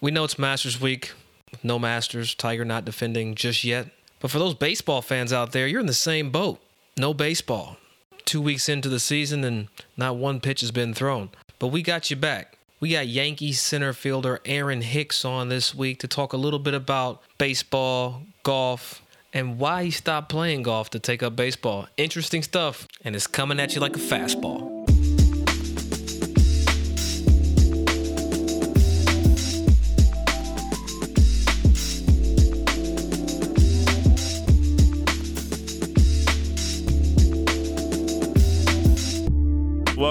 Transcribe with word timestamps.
We 0.00 0.10
know 0.10 0.24
it's 0.24 0.38
Masters 0.38 0.80
Week. 0.80 1.12
No 1.62 1.78
Masters. 1.78 2.34
Tiger 2.34 2.64
not 2.64 2.86
defending 2.86 3.34
just 3.34 3.64
yet. 3.64 3.88
But 4.18 4.30
for 4.30 4.38
those 4.38 4.54
baseball 4.54 5.02
fans 5.02 5.32
out 5.32 5.52
there, 5.52 5.66
you're 5.66 5.80
in 5.80 5.86
the 5.86 5.92
same 5.92 6.30
boat. 6.30 6.60
No 6.96 7.12
baseball. 7.12 7.76
Two 8.24 8.40
weeks 8.40 8.68
into 8.68 8.88
the 8.88 9.00
season 9.00 9.44
and 9.44 9.68
not 9.96 10.16
one 10.16 10.40
pitch 10.40 10.62
has 10.62 10.70
been 10.70 10.94
thrown. 10.94 11.30
But 11.58 11.68
we 11.68 11.82
got 11.82 12.10
you 12.10 12.16
back. 12.16 12.56
We 12.80 12.92
got 12.92 13.08
Yankees 13.08 13.60
center 13.60 13.92
fielder 13.92 14.40
Aaron 14.46 14.80
Hicks 14.80 15.22
on 15.24 15.50
this 15.50 15.74
week 15.74 15.98
to 16.00 16.08
talk 16.08 16.32
a 16.32 16.38
little 16.38 16.58
bit 16.58 16.72
about 16.72 17.20
baseball, 17.36 18.22
golf, 18.42 19.02
and 19.34 19.58
why 19.58 19.84
he 19.84 19.90
stopped 19.90 20.30
playing 20.30 20.62
golf 20.62 20.88
to 20.90 20.98
take 20.98 21.22
up 21.22 21.36
baseball. 21.36 21.88
Interesting 21.98 22.42
stuff, 22.42 22.88
and 23.04 23.14
it's 23.14 23.26
coming 23.26 23.60
at 23.60 23.74
you 23.74 23.82
like 23.82 23.96
a 23.96 24.00
fastball. 24.00 24.79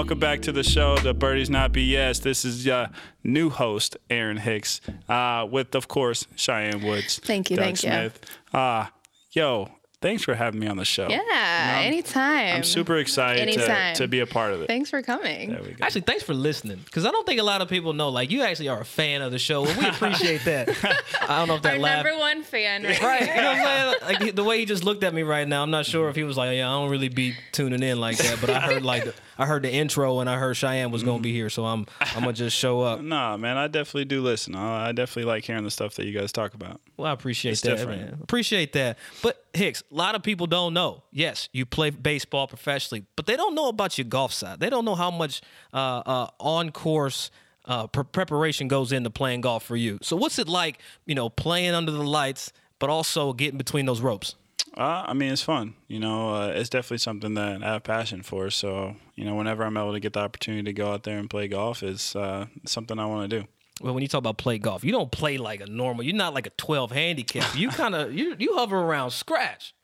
Welcome 0.00 0.18
back 0.18 0.40
to 0.42 0.52
the 0.52 0.62
show, 0.62 0.96
the 0.96 1.12
Birdies 1.12 1.50
Not 1.50 1.72
BS. 1.72 2.22
This 2.22 2.46
is 2.46 2.66
uh, 2.66 2.88
new 3.22 3.50
host 3.50 3.98
Aaron 4.08 4.38
Hicks, 4.38 4.80
uh, 5.10 5.46
with 5.48 5.74
of 5.74 5.88
course 5.88 6.26
Cheyenne 6.36 6.80
Woods. 6.82 7.18
Thank 7.22 7.50
you, 7.50 7.56
Doug 7.58 7.76
thank 7.76 8.12
you. 8.54 8.58
Uh, 8.58 8.86
yo, 9.32 9.68
thanks 10.00 10.22
for 10.24 10.34
having 10.34 10.58
me 10.58 10.68
on 10.68 10.78
the 10.78 10.86
show. 10.86 11.06
Yeah, 11.06 11.18
I'm- 11.18 11.86
anytime. 11.86 12.56
I'm 12.56 12.64
super 12.64 12.96
excited 12.96 13.36
to, 13.52 13.60
Anytime. 13.60 13.94
to 13.96 14.08
be 14.08 14.20
a 14.20 14.26
part 14.26 14.54
of 14.54 14.62
it. 14.62 14.68
Thanks 14.68 14.88
for 14.88 15.02
coming. 15.02 15.50
There 15.50 15.62
we 15.62 15.72
go. 15.72 15.84
Actually, 15.84 16.00
thanks 16.00 16.22
for 16.22 16.32
listening, 16.32 16.80
because 16.82 17.04
I 17.04 17.10
don't 17.10 17.26
think 17.26 17.38
a 17.38 17.44
lot 17.44 17.60
of 17.60 17.68
people 17.68 17.92
know. 17.92 18.08
Like, 18.08 18.30
you 18.30 18.40
actually 18.42 18.68
are 18.68 18.80
a 18.80 18.86
fan 18.86 19.20
of 19.20 19.32
the 19.32 19.38
show, 19.38 19.66
and 19.66 19.76
we 19.78 19.86
appreciate 19.86 20.44
that. 20.46 20.70
I 21.28 21.38
don't 21.40 21.48
know 21.48 21.56
if 21.56 21.62
that 21.62 21.74
Our 21.74 21.78
laugh. 21.78 22.04
number 22.06 22.18
one 22.18 22.42
fan. 22.42 22.84
Right. 22.84 23.02
Right, 23.02 23.20
you 23.20 23.26
know 23.26 23.52
what 23.52 23.58
I'm 23.58 24.08
saying? 24.08 24.24
Like 24.24 24.34
the 24.34 24.44
way 24.44 24.60
he 24.60 24.64
just 24.64 24.82
looked 24.82 25.04
at 25.04 25.12
me 25.12 25.24
right 25.24 25.46
now, 25.46 25.62
I'm 25.62 25.70
not 25.70 25.84
sure 25.84 26.08
if 26.08 26.16
he 26.16 26.24
was 26.24 26.38
like, 26.38 26.56
"Yeah, 26.56 26.70
I 26.70 26.80
don't 26.80 26.90
really 26.90 27.10
be 27.10 27.34
tuning 27.52 27.82
in 27.82 28.00
like 28.00 28.16
that," 28.16 28.40
but 28.40 28.48
I 28.48 28.60
heard 28.60 28.82
like 28.82 29.04
the, 29.04 29.14
I 29.40 29.46
heard 29.46 29.62
the 29.62 29.72
intro 29.72 30.20
and 30.20 30.28
I 30.28 30.36
heard 30.36 30.54
Cheyenne 30.56 30.90
was 30.90 31.02
gonna 31.02 31.22
be 31.22 31.32
here, 31.32 31.48
so 31.48 31.64
I'm 31.64 31.86
I'm 32.00 32.20
gonna 32.20 32.32
just 32.34 32.56
show 32.56 32.82
up. 32.82 33.00
Nah, 33.10 33.36
man, 33.36 33.56
I 33.56 33.66
definitely 33.68 34.04
do 34.04 34.20
listen. 34.20 34.54
I, 34.54 34.88
I 34.88 34.92
definitely 34.92 35.24
like 35.24 35.44
hearing 35.44 35.64
the 35.64 35.70
stuff 35.70 35.94
that 35.94 36.06
you 36.06 36.12
guys 36.12 36.30
talk 36.30 36.54
about. 36.54 36.80
Well, 36.96 37.08
I 37.08 37.12
appreciate 37.12 37.52
It's 37.52 37.60
that, 37.62 37.78
different. 37.78 38.02
man. 38.02 38.18
Appreciate 38.22 38.72
that. 38.74 38.98
But 39.22 39.44
Hicks, 39.54 39.82
a 39.90 39.94
lot 39.94 40.14
of 40.14 40.22
people 40.22 40.46
don't 40.46 40.74
know. 40.74 41.02
Yes, 41.10 41.48
you 41.52 41.64
play 41.66 41.90
baseball 41.90 42.46
professionally, 42.46 43.04
but 43.16 43.26
they 43.26 43.34
don't 43.36 43.54
know 43.54 43.68
about 43.68 43.96
your 43.98 44.04
golf 44.04 44.32
side. 44.32 44.60
They 44.60 44.70
don't 44.70 44.84
know 44.84 44.94
how 44.94 45.10
much 45.10 45.40
uh, 45.72 46.02
uh, 46.06 46.26
on 46.38 46.70
course. 46.70 47.30
Uh, 47.64 47.86
pre- 47.86 48.04
preparation 48.04 48.68
goes 48.68 48.92
into 48.92 49.10
playing 49.10 49.40
golf 49.40 49.62
for 49.64 49.76
you. 49.76 49.98
So, 50.02 50.16
what's 50.16 50.38
it 50.38 50.48
like, 50.48 50.78
you 51.06 51.14
know, 51.14 51.28
playing 51.28 51.72
under 51.74 51.92
the 51.92 52.02
lights, 52.02 52.52
but 52.78 52.90
also 52.90 53.32
getting 53.32 53.58
between 53.58 53.86
those 53.86 54.00
ropes? 54.00 54.34
Uh, 54.76 55.04
I 55.06 55.14
mean, 55.14 55.32
it's 55.32 55.42
fun. 55.42 55.74
You 55.88 56.00
know, 56.00 56.34
uh, 56.34 56.48
it's 56.48 56.68
definitely 56.68 56.98
something 56.98 57.34
that 57.34 57.62
I 57.62 57.72
have 57.74 57.82
passion 57.84 58.22
for. 58.22 58.50
So, 58.50 58.96
you 59.16 59.24
know, 59.24 59.34
whenever 59.34 59.64
I'm 59.64 59.76
able 59.76 59.92
to 59.92 60.00
get 60.00 60.12
the 60.12 60.20
opportunity 60.20 60.62
to 60.64 60.72
go 60.72 60.92
out 60.92 61.02
there 61.04 61.18
and 61.18 61.28
play 61.28 61.48
golf, 61.48 61.82
is 61.82 62.14
uh, 62.16 62.46
something 62.66 62.98
I 62.98 63.06
want 63.06 63.30
to 63.30 63.40
do. 63.40 63.46
Well, 63.82 63.94
when 63.94 64.02
you 64.02 64.08
talk 64.08 64.18
about 64.18 64.36
play 64.38 64.58
golf, 64.58 64.84
you 64.84 64.92
don't 64.92 65.10
play 65.10 65.38
like 65.38 65.60
a 65.60 65.66
normal. 65.66 66.04
You're 66.04 66.14
not 66.14 66.34
like 66.34 66.46
a 66.46 66.50
12 66.50 66.90
handicap. 66.92 67.54
You 67.56 67.68
kind 67.70 67.94
of 67.94 68.12
you 68.12 68.36
you 68.38 68.54
hover 68.54 68.78
around 68.78 69.10
scratch. 69.10 69.74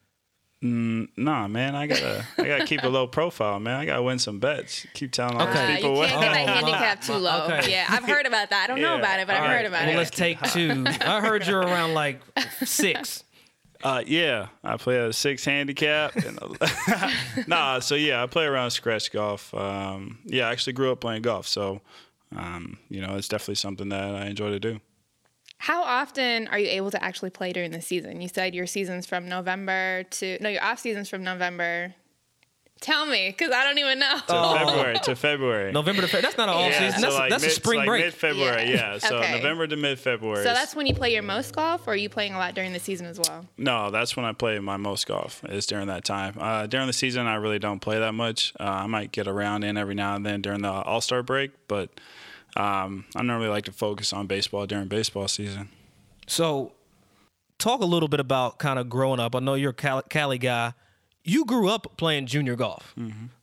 Nah, 0.62 1.46
man, 1.48 1.74
I 1.76 1.86
gotta, 1.86 2.24
I 2.38 2.44
gotta 2.46 2.64
keep 2.64 2.82
a 2.82 2.88
low 2.88 3.06
profile, 3.06 3.60
man. 3.60 3.76
I 3.78 3.84
gotta 3.84 4.02
win 4.02 4.18
some 4.18 4.40
bets. 4.40 4.86
Keep 4.94 5.12
telling 5.12 5.36
all 5.36 5.46
Okay. 5.48 5.66
these 5.66 5.76
people 5.76 5.96
you 6.02 6.08
can't 6.08 6.20
get 6.20 6.32
that 6.32 6.48
Oh, 6.48 6.52
handicap 6.52 7.00
too 7.02 7.12
low. 7.14 7.44
okay. 7.44 7.70
Yeah, 7.70 7.86
I've 7.88 8.04
heard 8.04 8.26
about 8.26 8.50
that. 8.50 8.64
I 8.64 8.66
don't 8.66 8.80
know 8.80 8.98
about 8.98 9.20
it, 9.20 9.26
but 9.26 9.36
All 9.36 9.42
I've 9.42 9.48
right. 9.48 9.56
heard 9.58 9.66
about 9.66 9.84
Well, 9.84 9.94
it. 9.94 9.96
let's 9.98 10.10
take 10.10 10.40
two. 10.42 10.84
I 11.02 11.20
heard 11.20 11.46
you're 11.46 11.60
around 11.60 11.94
like 11.94 12.20
six. 12.64 13.22
Uh, 13.82 14.02
yeah, 14.06 14.48
I 14.64 14.76
play 14.76 14.98
a 14.98 15.12
six 15.12 15.44
handicap. 15.44 16.16
And 16.16 16.38
a, 16.40 17.12
nah, 17.46 17.78
so 17.78 17.94
yeah, 17.94 18.22
I 18.22 18.26
play 18.26 18.44
around 18.44 18.70
scratch 18.70 19.12
golf. 19.12 19.52
Um, 19.54 20.18
yeah, 20.24 20.48
I 20.48 20.52
actually 20.52 20.72
grew 20.74 20.92
up 20.92 21.00
playing 21.00 21.22
golf, 21.22 21.46
so 21.46 21.80
um, 22.34 22.78
you 22.88 23.00
know, 23.00 23.16
it's 23.16 23.28
definitely 23.28 23.56
something 23.56 23.88
that 23.90 24.14
I 24.14 24.26
enjoy 24.26 24.50
to 24.50 24.60
do. 24.60 24.80
How 25.58 25.82
often 25.82 26.48
are 26.48 26.58
you 26.58 26.68
able 26.68 26.90
to 26.90 27.02
actually 27.02 27.30
play 27.30 27.52
during 27.52 27.70
the 27.70 27.80
season? 27.80 28.20
You 28.20 28.28
said 28.28 28.54
your 28.54 28.66
season's 28.66 29.06
from 29.06 29.28
November 29.28 30.02
to 30.02 30.38
no, 30.40 30.48
your 30.48 30.62
off 30.62 30.80
season's 30.80 31.08
from 31.08 31.24
November. 31.24 31.94
Tell 32.80 33.06
me, 33.06 33.30
because 33.30 33.52
I 33.52 33.64
don't 33.64 33.78
even 33.78 33.98
know. 33.98 34.16
To 34.28 34.58
February 34.66 34.98
to 35.04 35.16
February. 35.16 35.72
November 35.72 36.02
to 36.02 36.08
February. 36.08 36.22
That's 36.22 36.36
not 36.36 36.48
an 36.50 36.54
off 36.56 36.70
Yeah. 36.72 36.78
season. 36.78 37.00
So 37.00 37.06
That's, 37.06 37.14
like 37.14 37.30
that's 37.30 37.42
mid, 37.42 37.50
a 37.50 37.54
spring 37.54 37.78
like 37.78 37.86
break. 37.86 38.04
Mid 38.04 38.14
February, 38.14 38.64
Yeah. 38.70 38.92
yeah. 38.92 38.98
So 38.98 39.16
Okay. 39.16 39.32
November 39.36 39.66
to 39.66 39.76
mid 39.76 39.98
February. 39.98 40.44
So 40.44 40.52
that's 40.52 40.76
when 40.76 40.86
you 40.86 40.94
play 40.94 41.12
your 41.12 41.22
most 41.22 41.54
golf, 41.56 41.86
or 41.88 41.92
are 41.92 41.96
you 41.96 42.10
playing 42.10 42.34
a 42.34 42.38
lot 42.38 42.54
during 42.54 42.74
the 42.74 42.78
season 42.78 43.06
as 43.06 43.18
well? 43.18 43.46
No, 43.56 43.90
that's 43.90 44.14
when 44.16 44.26
I 44.26 44.32
play 44.32 44.58
my 44.58 44.76
most 44.76 45.06
golf. 45.06 45.42
Is 45.48 45.64
during 45.66 45.86
that 45.86 46.04
time. 46.04 46.36
Uh, 46.38 46.66
during 46.66 46.86
the 46.86 46.92
season, 46.92 47.26
I 47.26 47.36
really 47.36 47.58
don't 47.58 47.80
play 47.80 47.98
that 47.98 48.12
much. 48.12 48.52
Uh, 48.60 48.64
I 48.64 48.86
might 48.86 49.10
get 49.10 49.26
around 49.26 49.64
in 49.64 49.76
every 49.78 49.94
now 49.94 50.14
and 50.14 50.24
then 50.26 50.42
during 50.42 50.60
the 50.60 50.70
All 50.70 51.00
Star 51.00 51.22
break, 51.22 51.52
but 51.68 51.88
um, 52.56 53.06
I 53.16 53.22
normally 53.22 53.48
like 53.48 53.64
to 53.64 53.72
focus 53.72 54.12
on 54.12 54.26
baseball 54.26 54.66
during 54.66 54.86
baseball 54.88 55.28
season. 55.28 55.70
So, 56.26 56.72
talk 57.58 57.80
a 57.80 57.86
little 57.86 58.08
bit 58.08 58.20
about 58.20 58.58
kind 58.58 58.78
of 58.78 58.88
growing 58.90 59.18
up. 59.20 59.34
I 59.34 59.40
know 59.40 59.54
you're 59.54 59.70
a 59.70 59.74
Cali, 59.74 60.02
Cali 60.10 60.38
guy. 60.38 60.74
You 61.26 61.44
grew 61.44 61.68
up 61.68 61.96
playing 61.96 62.26
junior 62.26 62.56
golf, 62.56 62.94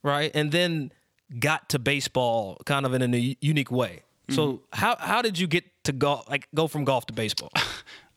right? 0.02 0.32
And 0.34 0.52
then 0.52 0.92
got 1.40 1.70
to 1.70 1.80
baseball 1.80 2.58
kind 2.66 2.86
of 2.86 2.94
in 2.94 3.14
a 3.14 3.38
unique 3.42 3.72
way. 3.72 4.02
So, 4.30 4.62
how 4.72 4.96
how 4.98 5.22
did 5.22 5.38
you 5.38 5.48
get 5.48 5.66
to 5.84 5.92
go 5.92 6.24
like 6.30 6.48
go 6.56 6.68
from 6.68 6.86
golf 6.86 7.06
to 7.08 7.14
baseball? 7.14 7.52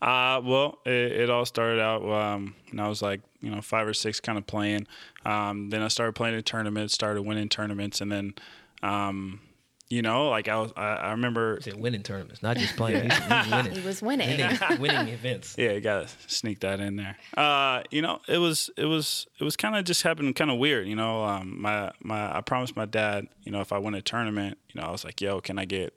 Uh, 0.02 0.42
well, 0.44 0.78
it, 0.84 0.92
it 1.22 1.30
all 1.30 1.46
started 1.46 1.80
out 1.80 2.02
um, 2.04 2.54
when 2.70 2.80
I 2.80 2.86
was 2.86 3.00
like, 3.00 3.22
you 3.40 3.50
know, 3.50 3.62
five 3.62 3.88
or 3.88 3.94
six, 3.94 4.20
kind 4.20 4.36
of 4.36 4.46
playing. 4.46 4.86
Um, 5.24 5.70
then 5.70 5.82
I 5.82 5.88
started 5.88 6.12
playing 6.12 6.36
in 6.36 6.42
tournaments, 6.42 6.92
started 6.92 7.22
winning 7.22 7.48
tournaments, 7.48 8.02
and 8.02 8.12
then, 8.12 8.34
um, 8.82 9.40
you 9.88 10.02
know, 10.02 10.28
like 10.28 10.48
I 10.48 10.56
was, 10.56 10.72
I, 10.76 10.94
I 10.94 11.10
remember, 11.12 11.58
Said 11.60 11.78
winning 11.78 12.02
tournaments, 12.02 12.42
not 12.42 12.56
just 12.56 12.76
playing. 12.76 13.08
He's, 13.08 13.18
he's 13.18 13.50
winning. 13.50 13.72
He 13.76 13.86
was 13.86 14.02
winning. 14.02 14.38
winning, 14.38 14.80
winning 14.80 15.08
events. 15.08 15.54
yeah, 15.56 15.72
you 15.72 15.80
gotta 15.80 16.08
sneak 16.26 16.60
that 16.60 16.80
in 16.80 16.96
there. 16.96 17.16
Uh, 17.36 17.82
you 17.90 18.02
know, 18.02 18.20
it 18.28 18.38
was, 18.38 18.70
it 18.76 18.86
was, 18.86 19.26
it 19.38 19.44
was 19.44 19.56
kind 19.56 19.76
of 19.76 19.84
just 19.84 20.02
happened, 20.02 20.34
kind 20.34 20.50
of 20.50 20.58
weird. 20.58 20.88
You 20.88 20.96
know, 20.96 21.22
um, 21.24 21.60
my, 21.60 21.92
my, 22.02 22.36
I 22.36 22.40
promised 22.40 22.74
my 22.76 22.86
dad, 22.86 23.28
you 23.44 23.52
know, 23.52 23.60
if 23.60 23.72
I 23.72 23.78
win 23.78 23.94
a 23.94 24.02
tournament, 24.02 24.58
you 24.72 24.80
know, 24.80 24.86
I 24.88 24.90
was 24.90 25.04
like, 25.04 25.20
yo, 25.20 25.40
can 25.40 25.58
I 25.58 25.64
get 25.64 25.94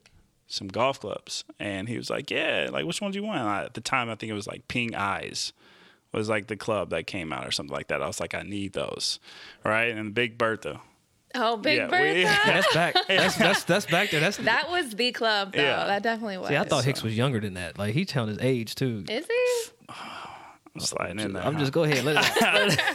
some 0.47 0.67
golf 0.67 0.99
clubs? 0.99 1.43
And 1.59 1.89
he 1.89 1.97
was 1.97 2.09
like, 2.09 2.29
yeah, 2.29 2.69
like 2.71 2.85
which 2.85 3.01
ones 3.01 3.15
you 3.15 3.23
want? 3.23 3.39
I, 3.39 3.65
at 3.65 3.73
the 3.73 3.81
time, 3.81 4.09
I 4.09 4.15
think 4.15 4.29
it 4.29 4.35
was 4.35 4.47
like 4.47 4.67
Ping 4.67 4.93
Eyes 4.93 5.53
was 6.11 6.29
like 6.29 6.47
the 6.47 6.55
club 6.55 6.89
that 6.89 7.07
came 7.07 7.31
out 7.31 7.47
or 7.47 7.51
something 7.51 7.73
like 7.73 7.87
that. 7.87 8.01
I 8.01 8.07
was 8.07 8.19
like, 8.19 8.33
I 8.33 8.41
need 8.41 8.73
those, 8.73 9.19
right? 9.63 9.95
And 9.95 10.13
Big 10.13 10.37
Bertha. 10.37 10.81
Oh, 11.35 11.57
Big 11.57 11.77
Yeah, 11.77 11.89
we- 12.13 12.21
Yeah, 12.23 12.39
that's 12.45 12.73
back. 12.73 12.95
That's 13.07 13.35
that's 13.37 13.63
that's 13.63 13.85
back 13.85 14.09
there. 14.09 14.19
That's 14.19 14.37
That 14.37 14.69
was 14.69 14.91
the 14.95 15.11
club, 15.11 15.53
though. 15.53 15.61
Yeah. 15.61 15.85
That 15.85 16.01
definitely 16.03 16.37
was. 16.39 16.49
See, 16.49 16.57
I 16.57 16.63
thought 16.63 16.83
Hicks 16.85 17.03
was 17.03 17.15
younger 17.15 17.39
than 17.39 17.53
that. 17.53 17.77
Like 17.77 17.93
he's 17.93 18.07
telling 18.07 18.29
his 18.29 18.39
age 18.39 18.73
too. 18.75 19.03
Is 19.07 19.27
he? 19.27 19.71
I'm 19.89 20.79
sliding 20.81 21.19
in 21.19 21.33
there. 21.33 21.43
I'm 21.43 21.57
just 21.57 21.71
go 21.71 21.83
ahead. 21.83 22.03
Let 22.03 22.23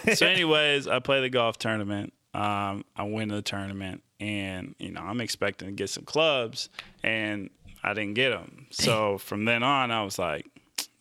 so, 0.18 0.26
anyways, 0.26 0.86
I 0.88 0.98
play 1.00 1.20
the 1.20 1.28
golf 1.30 1.58
tournament. 1.58 2.12
Um, 2.32 2.84
I 2.96 3.04
win 3.04 3.28
the 3.28 3.42
tournament, 3.42 4.02
and 4.20 4.74
you 4.78 4.90
know 4.90 5.00
I'm 5.00 5.20
expecting 5.20 5.68
to 5.68 5.72
get 5.72 5.90
some 5.90 6.04
clubs, 6.04 6.68
and 7.02 7.50
I 7.82 7.94
didn't 7.94 8.14
get 8.14 8.30
them. 8.30 8.66
So 8.70 9.18
from 9.18 9.44
then 9.44 9.62
on, 9.62 9.90
I 9.90 10.02
was 10.04 10.18
like, 10.18 10.46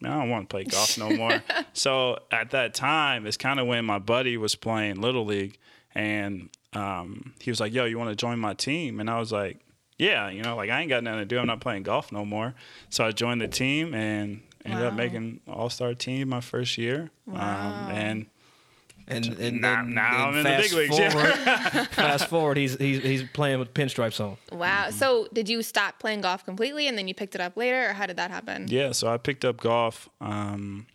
man, 0.02 0.12
I 0.12 0.20
don't 0.20 0.30
want 0.30 0.50
to 0.50 0.54
play 0.54 0.64
golf 0.66 0.98
no 0.98 1.10
more. 1.12 1.42
so 1.74 2.20
at 2.32 2.52
that 2.52 2.74
time, 2.76 3.26
it's 3.26 3.38
kind 3.38 3.60
of 3.60 3.68
when 3.68 3.86
my 3.86 4.00
buddy 4.00 4.38
was 4.38 4.54
playing 4.56 5.02
little 5.02 5.26
league, 5.26 5.58
and 5.96 6.50
um, 6.76 7.34
he 7.40 7.52
was 7.52 7.60
like, 7.60 7.74
"Yo, 7.74 7.86
you 7.86 7.98
want 7.98 8.10
to 8.10 8.16
join 8.16 8.40
my 8.40 8.54
team?" 8.54 9.00
And 9.00 9.10
I 9.10 9.20
was 9.20 9.32
like. 9.32 9.60
Yeah, 10.00 10.32
you 10.32 10.42
know, 10.42 10.56
like 10.56 10.72
I 10.72 10.82
ain't 10.82 10.90
got 10.90 11.04
nothing 11.04 11.20
to 11.20 11.26
do. 11.26 11.38
I'm 11.38 11.46
not 11.46 11.62
playing 11.62 11.84
golf 11.84 12.12
no 12.12 12.26
more. 12.26 12.56
So 12.90 13.06
I 13.06 13.12
joined 13.12 13.42
the 13.42 13.48
team 13.48 13.94
and 13.94 14.42
ended 14.66 14.84
up 14.84 14.96
making 14.96 15.42
all 15.48 15.70
star 15.70 15.94
team 15.94 16.30
my 16.30 16.42
first 16.42 16.80
year. 16.80 17.12
Wow. 17.28 17.36
Um, 17.90 17.92
and 17.92 18.26
and 19.08 19.26
and 19.40 19.62
Now- 19.62 19.76
then, 19.84 19.94
now 19.94 20.12
then 20.12 20.22
I'm 20.22 20.36
in 20.38 20.44
the 20.44 20.50
fast 20.50 20.70
big 20.70 20.78
leagues, 20.78 20.98
yeah. 21.00 21.10
Forward, 21.12 21.88
fast 21.92 22.28
forward, 22.28 22.58
he's 22.58 22.76
he's 22.78 23.04
he's 23.04 23.24
playing 23.24 23.60
with 23.60 23.74
pinstripes 23.76 24.20
on. 24.20 24.38
Wow. 24.52 24.90
So, 24.90 25.28
did 25.32 25.48
you 25.48 25.62
stop 25.62 26.00
playing 26.00 26.22
golf 26.22 26.44
completely 26.44 26.88
and 26.88 26.98
then 26.98 27.08
you 27.08 27.14
picked 27.14 27.36
it 27.36 27.42
up 27.42 27.56
later, 27.56 27.90
or 27.92 27.94
how 27.94 28.08
did 28.08 28.18
that 28.18 28.32
happen? 28.32 28.66
Yeah, 28.70 28.94
so 28.94 29.08
I 29.14 29.18
picked 29.18 29.46
up 29.46 29.58
golf 29.58 30.10
um, 30.22 30.88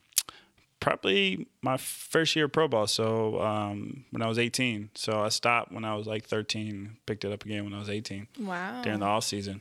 probably 0.81 1.47
my 1.63 1.77
first 1.77 2.35
year 2.37 2.45
of 2.47 2.53
pro 2.53 2.69
ball. 2.69 2.87
So 2.87 3.41
um, 3.41 4.05
when 4.11 4.23
I 4.23 4.29
was 4.29 4.39
18. 4.39 4.91
So 4.95 5.21
I 5.21 5.29
stopped 5.29 5.73
when 5.73 5.85
I 5.85 5.95
was 5.97 6.07
like 6.07 6.25
13, 6.27 6.97
picked 7.07 7.25
it 7.25 7.33
up 7.33 7.45
again 7.45 7.65
when 7.65 7.75
I 7.75 7.79
was 7.79 7.91
18 7.91 8.27
Wow. 8.41 8.83
during 8.83 9.01
the 9.01 9.07
off 9.07 9.25
season. 9.25 9.61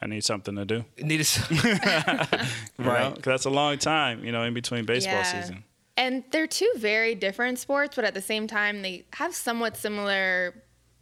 I 0.00 0.06
need 0.06 0.24
something 0.24 0.56
to 0.56 0.64
do. 0.64 0.84
Needed 1.00 1.24
some- 1.24 1.56
you 1.56 1.62
Right. 1.72 2.48
know? 2.78 3.10
'Cause 3.12 3.22
that's 3.24 3.44
a 3.44 3.50
long 3.50 3.78
time, 3.78 4.24
you 4.24 4.32
know, 4.32 4.42
in 4.42 4.52
between 4.54 4.84
baseball 4.84 5.14
Yeah. 5.14 5.40
season. 5.42 5.64
And 5.96 6.24
they're 6.30 6.46
two 6.46 6.70
very 6.76 7.14
different 7.14 7.58
sports, 7.58 7.94
but 7.96 8.04
at 8.04 8.14
the 8.14 8.22
same 8.22 8.46
time, 8.46 8.82
they 8.82 9.04
have 9.12 9.34
somewhat 9.34 9.76
similar 9.76 10.54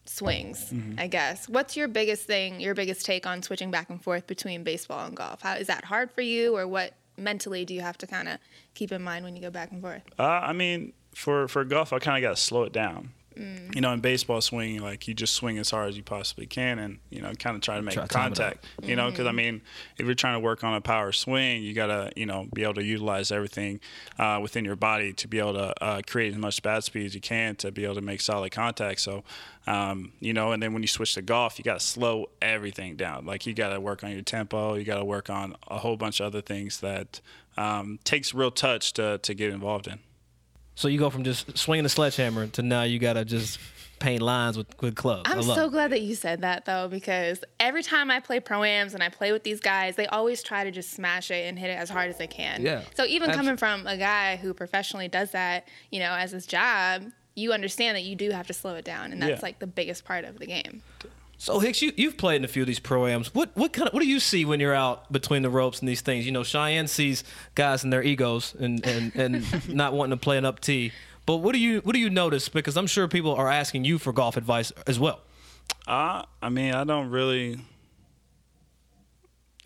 swings, 0.05 0.71
Mm-hmm. 0.73 0.99
I 1.01 1.07
guess. 1.07 1.49
What's 1.49 1.77
your 1.77 1.89
biggest 1.89 2.25
thing, 2.27 2.61
your 2.61 2.75
biggest 2.75 3.07
take 3.07 3.27
on 3.27 3.43
switching 3.43 3.71
back 3.71 3.89
and 3.89 4.03
forth 4.03 4.27
between 4.27 4.65
baseball 4.65 5.07
and 5.07 5.17
golf? 5.17 5.41
How 5.43 5.55
is 5.55 5.69
that 5.69 5.85
hard 5.85 6.11
for 6.13 6.21
you 6.23 6.57
or 6.57 6.67
what 6.67 6.95
mentally 7.21 7.65
do 7.65 7.75
you 7.75 7.81
have 7.81 7.99
to 7.99 8.07
kind 8.07 8.29
of 8.29 8.39
keep 8.75 8.93
in 8.93 9.03
mind 9.03 9.25
when 9.25 9.37
you 9.37 9.43
go 9.43 9.51
back 9.51 9.71
and 9.71 9.81
forth? 9.81 10.03
Uh, 10.19 10.23
I 10.23 10.53
mean, 10.53 10.93
for 11.15 11.49
for 11.49 11.65
golf, 11.65 11.93
I 11.93 11.99
kind 11.99 12.23
of 12.23 12.29
got 12.29 12.37
to 12.37 12.43
slow 12.43 12.65
it 12.65 12.73
down. 12.73 13.11
Mm. 13.37 13.75
You 13.75 13.81
know, 13.81 13.93
in 13.93 14.01
baseball 14.01 14.41
swinging, 14.41 14.81
like 14.81 15.07
you 15.07 15.15
just 15.15 15.35
swing 15.35 15.59
as 15.59 15.71
hard 15.71 15.89
as 15.89 15.97
you 15.97 16.03
possibly 16.03 16.47
can, 16.47 16.79
and 16.79 16.99
you 17.11 17.23
know, 17.23 17.33
kind 17.39 17.55
of 17.55 17.63
try 17.63 17.77
to 17.77 17.83
make 17.83 17.95
Try 17.95 18.03
to 18.03 18.09
time 18.09 18.33
it 18.33 18.41
out. 18.41 18.45
contact. 18.61 18.67
You 18.83 18.97
know, 18.97 19.11
because 19.11 19.27
I 19.27 19.33
mean, 19.33 19.63
if 19.99 20.07
you're 20.07 20.15
trying 20.15 20.35
to 20.35 20.41
work 20.41 20.65
on 20.65 20.75
a 20.75 20.81
power 20.81 21.13
swing, 21.13 21.63
you 21.63 21.73
gotta 21.73 22.11
you 22.17 22.27
know 22.27 22.49
be 22.53 22.65
able 22.65 22.75
to 22.75 22.83
utilize 22.83 23.31
everything 23.31 23.81
uh, 24.19 24.41
within 24.43 24.65
your 24.65 24.77
body 24.77 25.13
to 25.15 25.29
be 25.29 25.39
able 25.39 25.55
to 25.55 25.85
uh, 25.85 26.01
create 26.07 26.33
as 26.33 26.39
much 26.39 26.61
bat 26.63 26.85
speed 26.85 27.07
as 27.07 27.15
you 27.15 27.21
can 27.21 27.55
to 27.57 27.71
be 27.71 27.85
able 27.85 27.95
to 27.95 28.01
make 28.01 28.21
solid 28.21 28.51
contact. 28.51 29.01
So, 29.01 29.23
um, 29.67 30.13
you 30.21 30.33
know, 30.33 30.53
and 30.53 30.63
then 30.63 30.73
when 30.73 30.83
you 30.83 30.89
switch 30.89 31.15
to 31.15 31.23
golf, 31.23 31.59
you 31.59 31.63
gotta 31.65 31.81
slow 31.81 32.31
everything 32.43 32.97
down. 32.97 33.27
Like 33.27 33.47
you 33.47 33.55
gotta 33.55 33.81
work 33.81 34.03
on 34.03 34.11
your 34.11 34.23
tempo, 34.23 34.75
you 34.75 34.85
gotta 34.85 35.05
work 35.05 35.31
on 35.31 35.55
a 35.69 35.79
whole 35.79 35.97
bunch 35.97 36.19
of 36.21 36.27
other 36.27 36.41
things 36.43 36.81
that 36.81 37.21
um, 37.57 37.99
takes 38.05 38.35
real 38.35 38.51
touch 38.51 38.93
to 38.95 39.19
to 39.19 39.35
get 39.35 39.51
involved 39.53 39.87
in. 39.87 40.01
So 40.81 40.89
you 40.89 40.99
go 40.99 41.11
from 41.11 41.25
just 41.25 41.59
swinging 41.59 41.83
the 41.83 41.91
sledgehammer 41.91 42.47
to 42.47 42.63
now 42.63 42.85
you 42.85 42.99
gotta 42.99 43.27
just 43.27 43.59
paint 43.99 44.23
lines 44.23 44.57
with, 44.57 44.67
with 44.81 44.95
clubs. 44.95 45.29
I 45.31 45.35
I'm 45.35 45.43
so 45.43 45.67
it. 45.67 45.73
glad 45.73 45.93
that 45.93 46.01
you 46.01 46.15
said 46.15 46.41
that 46.41 46.65
though, 46.65 46.89
because 46.89 47.45
every 47.61 47.83
time 47.83 48.11
I 48.11 48.19
play 48.19 48.41
pro-ams 48.41 48.95
and 48.95 49.03
I 49.03 49.11
play 49.11 49.31
with 49.31 49.43
these 49.43 49.61
guys, 49.61 49.97
they 49.97 50.07
always 50.07 50.43
try 50.43 50.65
to 50.65 50.71
just 50.71 50.93
smash 50.93 51.31
it 51.31 51.47
and 51.47 51.59
hit 51.59 51.69
it 51.69 51.75
as 51.79 51.91
hard 51.91 52.09
as 52.09 52.17
they 52.17 52.27
can. 52.27 52.63
Yeah. 52.63 52.81
So 52.95 53.05
even 53.05 53.29
Abs- 53.29 53.37
coming 53.37 53.59
from 53.59 53.87
a 53.87 53.99
guy 53.99 54.37
who 54.37 54.55
professionally 54.55 55.09
does 55.09 55.33
that, 55.33 55.69
you 55.91 56.01
know, 56.01 56.13
as 56.15 56.31
his 56.31 56.47
job, 56.47 57.05
you 57.35 57.53
understand 57.53 57.95
that 57.99 58.05
you 58.05 58.17
do 58.17 58.31
have 58.31 58.47
to 58.47 58.55
slow 58.55 58.75
it 58.77 58.87
down, 58.87 59.13
and 59.13 59.21
that's 59.21 59.33
Yeah. 59.33 59.39
like 59.43 59.59
the 59.59 59.67
biggest 59.67 60.07
part 60.07 60.25
of 60.25 60.39
the 60.39 60.47
game. 60.47 60.83
So 61.41 61.59
Hicks, 61.59 61.81
you 61.81 61.91
you've 61.97 62.19
played 62.19 62.37
in 62.37 62.45
a 62.45 62.49
few 62.49 62.65
of 62.65 62.67
these 62.67 62.79
pro-ams. 62.79 63.35
What 63.35 63.57
what 63.57 63.73
kind 63.73 63.89
of 63.89 63.95
what 63.95 64.03
do 64.03 64.07
you 64.07 64.21
see 64.21 64.45
when 64.45 64.61
you're 64.61 64.75
out 64.75 65.11
between 65.11 65.41
the 65.41 65.49
ropes 65.49 65.81
and 65.81 65.89
these 65.89 66.03
things? 66.03 66.27
You 66.27 66.33
know, 66.33 66.43
Cheyenne 66.43 66.87
sees 66.87 67.25
guys 67.55 67.83
and 67.83 67.91
their 67.91 68.03
egos 68.03 68.55
and 68.61 68.87
and, 68.87 69.17
and 69.17 69.69
not 69.75 69.95
wanting 69.95 70.19
to 70.19 70.23
play 70.23 70.37
an 70.37 70.45
up 70.45 70.61
tee. 70.61 70.93
But 71.25 71.37
what 71.37 71.55
do 71.55 71.59
you 71.59 71.81
what 71.81 71.95
do 71.95 71.99
you 71.99 72.11
notice? 72.11 72.51
Because 72.51 72.77
I'm 72.77 72.87
sure 72.87 73.09
people 73.09 73.35
are 73.35 73.49
asking 73.49 73.87
you 73.87 73.97
for 73.97 74.13
golf 74.13 74.37
advice 74.37 74.71
as 74.87 75.01
well. 75.01 75.21
Uh, 75.87 76.25
I 76.43 76.51
mean, 76.51 76.75
I 76.75 76.85
don't 76.85 77.09
really. 77.09 77.59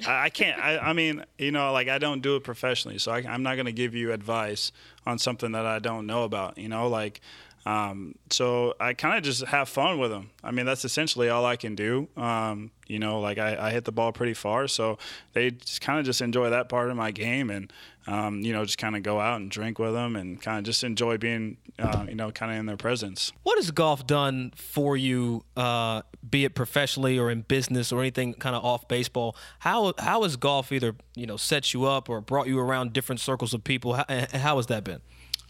I, 0.06 0.26
I 0.26 0.28
can't. 0.28 0.62
I, 0.62 0.78
I 0.78 0.92
mean, 0.92 1.24
you 1.38 1.50
know, 1.50 1.72
like 1.72 1.88
I 1.88 1.98
don't 1.98 2.20
do 2.22 2.36
it 2.36 2.44
professionally, 2.44 2.98
so 2.98 3.10
I, 3.10 3.24
I'm 3.28 3.42
not 3.42 3.56
going 3.56 3.66
to 3.66 3.72
give 3.72 3.96
you 3.96 4.12
advice 4.12 4.70
on 5.06 5.18
something 5.18 5.50
that 5.52 5.66
I 5.66 5.80
don't 5.80 6.06
know 6.06 6.22
about. 6.22 6.56
You 6.56 6.68
know, 6.68 6.86
like, 6.86 7.20
um, 7.66 8.14
so 8.30 8.74
I 8.78 8.92
kind 8.92 9.16
of 9.16 9.24
just 9.24 9.44
have 9.46 9.68
fun 9.68 9.98
with 9.98 10.10
them. 10.10 10.30
I 10.42 10.50
mean, 10.50 10.66
that's 10.66 10.84
essentially 10.84 11.30
all 11.30 11.46
I 11.46 11.56
can 11.56 11.74
do. 11.74 12.08
Um, 12.16 12.70
you 12.86 12.98
know, 12.98 13.20
like 13.20 13.38
I, 13.38 13.68
I 13.68 13.70
hit 13.70 13.84
the 13.84 13.92
ball 13.92 14.12
pretty 14.12 14.34
far, 14.34 14.68
so 14.68 14.98
they 15.32 15.50
just 15.50 15.80
kind 15.80 15.98
of 15.98 16.04
just 16.04 16.20
enjoy 16.20 16.50
that 16.50 16.68
part 16.68 16.90
of 16.90 16.96
my 16.96 17.10
game, 17.10 17.48
and 17.48 17.72
um, 18.06 18.40
you 18.42 18.52
know, 18.52 18.64
just 18.66 18.76
kind 18.76 18.94
of 18.94 19.02
go 19.02 19.18
out 19.18 19.40
and 19.40 19.50
drink 19.50 19.78
with 19.78 19.94
them, 19.94 20.14
and 20.14 20.40
kind 20.42 20.58
of 20.58 20.64
just 20.64 20.84
enjoy 20.84 21.16
being, 21.16 21.56
uh, 21.78 22.04
you 22.06 22.14
know, 22.14 22.30
kind 22.30 22.52
of 22.52 22.58
in 22.58 22.66
their 22.66 22.76
presence. 22.76 23.32
What 23.42 23.56
has 23.56 23.70
golf 23.70 24.06
done 24.06 24.52
for 24.54 24.94
you, 24.98 25.44
uh, 25.56 26.02
be 26.28 26.44
it 26.44 26.54
professionally 26.54 27.18
or 27.18 27.30
in 27.30 27.42
business 27.42 27.90
or 27.90 28.00
anything 28.00 28.34
kind 28.34 28.54
of 28.54 28.62
off 28.62 28.86
baseball? 28.88 29.34
How 29.60 29.94
how 29.98 30.22
has 30.24 30.36
golf 30.36 30.70
either 30.70 30.94
you 31.14 31.26
know 31.26 31.38
set 31.38 31.72
you 31.72 31.86
up 31.86 32.10
or 32.10 32.20
brought 32.20 32.46
you 32.46 32.58
around 32.58 32.92
different 32.92 33.20
circles 33.20 33.54
of 33.54 33.64
people? 33.64 33.94
How, 33.94 34.04
how 34.34 34.56
has 34.56 34.66
that 34.66 34.84
been? 34.84 35.00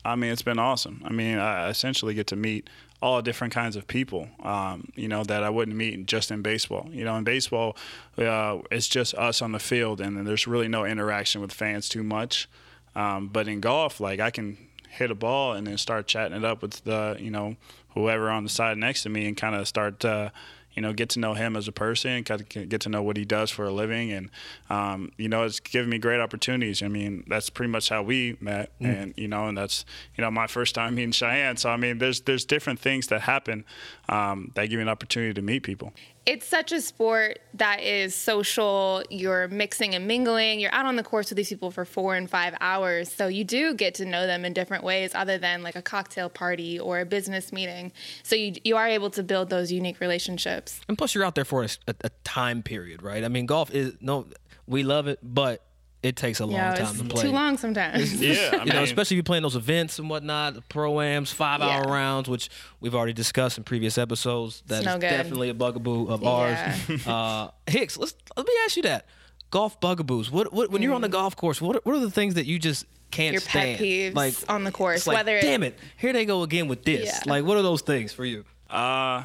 I 0.04 0.16
mean, 0.16 0.30
it's 0.30 0.42
been 0.42 0.58
awesome. 0.58 1.02
I 1.04 1.12
mean, 1.12 1.38
I 1.38 1.68
essentially 1.68 2.14
get 2.14 2.26
to 2.28 2.36
meet 2.36 2.68
all 3.00 3.20
different 3.22 3.52
kinds 3.52 3.76
of 3.76 3.86
people, 3.86 4.28
um, 4.42 4.90
you 4.94 5.08
know, 5.08 5.24
that 5.24 5.42
I 5.42 5.50
wouldn't 5.50 5.76
meet 5.76 6.06
just 6.06 6.30
in 6.30 6.42
baseball. 6.42 6.88
You 6.90 7.04
know, 7.04 7.16
in 7.16 7.24
baseball, 7.24 7.76
uh, 8.18 8.58
it's 8.70 8.88
just 8.88 9.14
us 9.14 9.42
on 9.42 9.52
the 9.52 9.58
field, 9.58 10.00
and 10.00 10.26
there's 10.26 10.46
really 10.46 10.68
no 10.68 10.84
interaction 10.84 11.40
with 11.40 11.52
fans 11.52 11.88
too 11.88 12.02
much. 12.02 12.48
Um, 12.94 13.28
but 13.28 13.48
in 13.48 13.60
golf, 13.60 14.00
like 14.00 14.20
I 14.20 14.30
can 14.30 14.56
hit 14.88 15.10
a 15.10 15.14
ball 15.14 15.52
and 15.52 15.66
then 15.66 15.76
start 15.76 16.06
chatting 16.06 16.36
it 16.36 16.44
up 16.44 16.62
with 16.62 16.84
the, 16.84 17.16
you 17.18 17.30
know, 17.30 17.56
whoever 17.94 18.30
on 18.30 18.44
the 18.44 18.50
side 18.50 18.78
next 18.78 19.02
to 19.02 19.08
me, 19.08 19.26
and 19.26 19.36
kind 19.36 19.54
of 19.54 19.66
start. 19.68 20.04
Uh, 20.04 20.30
you 20.74 20.82
know, 20.82 20.92
get 20.92 21.10
to 21.10 21.20
know 21.20 21.34
him 21.34 21.56
as 21.56 21.68
a 21.68 21.72
person, 21.72 22.22
get 22.22 22.80
to 22.80 22.88
know 22.88 23.02
what 23.02 23.16
he 23.16 23.24
does 23.24 23.50
for 23.50 23.64
a 23.64 23.70
living, 23.70 24.12
and 24.12 24.30
um, 24.70 25.12
you 25.16 25.28
know, 25.28 25.44
it's 25.44 25.60
given 25.60 25.88
me 25.90 25.98
great 25.98 26.20
opportunities. 26.20 26.82
I 26.82 26.88
mean, 26.88 27.24
that's 27.26 27.50
pretty 27.50 27.70
much 27.70 27.88
how 27.88 28.02
we 28.02 28.36
met, 28.40 28.70
and 28.80 29.14
you 29.16 29.28
know, 29.28 29.48
and 29.48 29.56
that's 29.56 29.84
you 30.16 30.22
know 30.22 30.30
my 30.30 30.46
first 30.46 30.74
time 30.74 30.96
meeting 30.96 31.12
Cheyenne. 31.12 31.56
So 31.56 31.70
I 31.70 31.76
mean, 31.76 31.98
there's 31.98 32.22
there's 32.22 32.44
different 32.44 32.80
things 32.80 33.06
that 33.08 33.22
happen 33.22 33.64
um, 34.08 34.52
that 34.54 34.66
give 34.66 34.76
me 34.78 34.82
an 34.82 34.88
opportunity 34.88 35.32
to 35.34 35.42
meet 35.42 35.62
people. 35.62 35.92
It's 36.26 36.46
such 36.46 36.72
a 36.72 36.80
sport 36.80 37.40
that 37.54 37.82
is 37.82 38.14
social. 38.14 39.02
You're 39.10 39.48
mixing 39.48 39.94
and 39.94 40.06
mingling. 40.06 40.60
You're 40.60 40.74
out 40.74 40.86
on 40.86 40.96
the 40.96 41.02
course 41.02 41.30
with 41.30 41.36
these 41.36 41.48
people 41.48 41.70
for 41.70 41.84
four 41.84 42.16
and 42.16 42.28
five 42.28 42.54
hours. 42.60 43.12
So 43.12 43.28
you 43.28 43.44
do 43.44 43.74
get 43.74 43.94
to 43.96 44.04
know 44.04 44.26
them 44.26 44.44
in 44.44 44.52
different 44.52 44.84
ways 44.84 45.14
other 45.14 45.38
than 45.38 45.62
like 45.62 45.76
a 45.76 45.82
cocktail 45.82 46.28
party 46.28 46.80
or 46.80 47.00
a 47.00 47.04
business 47.04 47.52
meeting. 47.52 47.92
So 48.22 48.36
you, 48.36 48.54
you 48.64 48.76
are 48.76 48.88
able 48.88 49.10
to 49.10 49.22
build 49.22 49.50
those 49.50 49.70
unique 49.70 50.00
relationships. 50.00 50.80
And 50.88 50.96
plus, 50.96 51.14
you're 51.14 51.24
out 51.24 51.34
there 51.34 51.44
for 51.44 51.62
a, 51.62 51.68
a, 51.86 51.94
a 52.04 52.10
time 52.24 52.62
period, 52.62 53.02
right? 53.02 53.22
I 53.24 53.28
mean, 53.28 53.46
golf 53.46 53.70
is 53.70 53.94
no, 54.00 54.26
we 54.66 54.82
love 54.82 55.06
it, 55.06 55.18
but 55.22 55.62
it 56.04 56.14
takes 56.16 56.38
a 56.40 56.44
long 56.46 56.54
Yeah, 56.54 56.74
time 56.74 56.86
it's 56.90 56.98
to 56.98 57.04
play. 57.04 57.22
too 57.22 57.30
long 57.32 57.56
sometimes. 57.58 58.20
Yeah, 58.22 58.50
I 58.60 58.64
you 58.64 58.72
know, 58.72 58.82
especially 58.82 59.14
if 59.14 59.18
you're 59.18 59.22
playing 59.24 59.42
those 59.42 59.56
events 59.56 59.98
and 59.98 60.08
whatnot, 60.10 60.54
the 60.54 60.60
pro-ams, 60.62 61.32
five-hour 61.32 61.84
Yeah. 61.86 61.92
rounds, 61.92 62.28
which 62.28 62.50
we've 62.80 62.94
already 62.94 63.12
discussed 63.14 63.58
in 63.58 63.64
previous 63.64 63.98
episodes. 63.98 64.62
That 64.66 64.80
is 64.80 64.86
no 64.86 64.98
definitely 64.98 65.48
a 65.48 65.54
bugaboo 65.54 66.06
of 66.08 66.22
ours. 66.24 66.58
Uh, 67.06 67.48
Hicks, 67.66 67.96
let's 67.96 68.14
let 68.36 68.46
me 68.46 68.52
ask 68.64 68.76
you 68.76 68.82
that: 68.84 69.06
golf 69.50 69.80
bugaboos. 69.80 70.30
What, 70.30 70.52
what 70.52 70.70
when 70.70 70.82
you're 70.82 70.94
on 70.94 71.00
the 71.00 71.08
golf 71.08 71.34
course? 71.36 71.60
What 71.60 71.76
are, 71.76 71.80
what 71.84 71.96
are 71.96 72.00
the 72.00 72.10
things 72.10 72.34
that 72.34 72.46
you 72.46 72.58
just 72.58 72.84
can't 73.10 73.30
Mm. 73.30 73.32
Your 73.32 73.40
pet 73.42 73.76
stand? 73.76 73.78
peeves 73.80 74.14
like 74.14 74.34
on 74.48 74.64
the 74.64 74.72
course, 74.72 74.98
it's 74.98 75.06
like, 75.06 75.16
whether 75.16 75.36
it- 75.36 75.42
damn 75.42 75.62
it, 75.62 75.78
here 75.96 76.12
they 76.12 76.24
go 76.24 76.42
again 76.42 76.68
with 76.68 76.84
this. 76.84 77.06
Yeah. 77.06 77.32
Like, 77.32 77.44
what 77.44 77.56
are 77.56 77.62
those 77.62 77.80
things 77.82 78.12
for 78.12 78.24
you? 78.24 78.44
Uh 78.68 79.22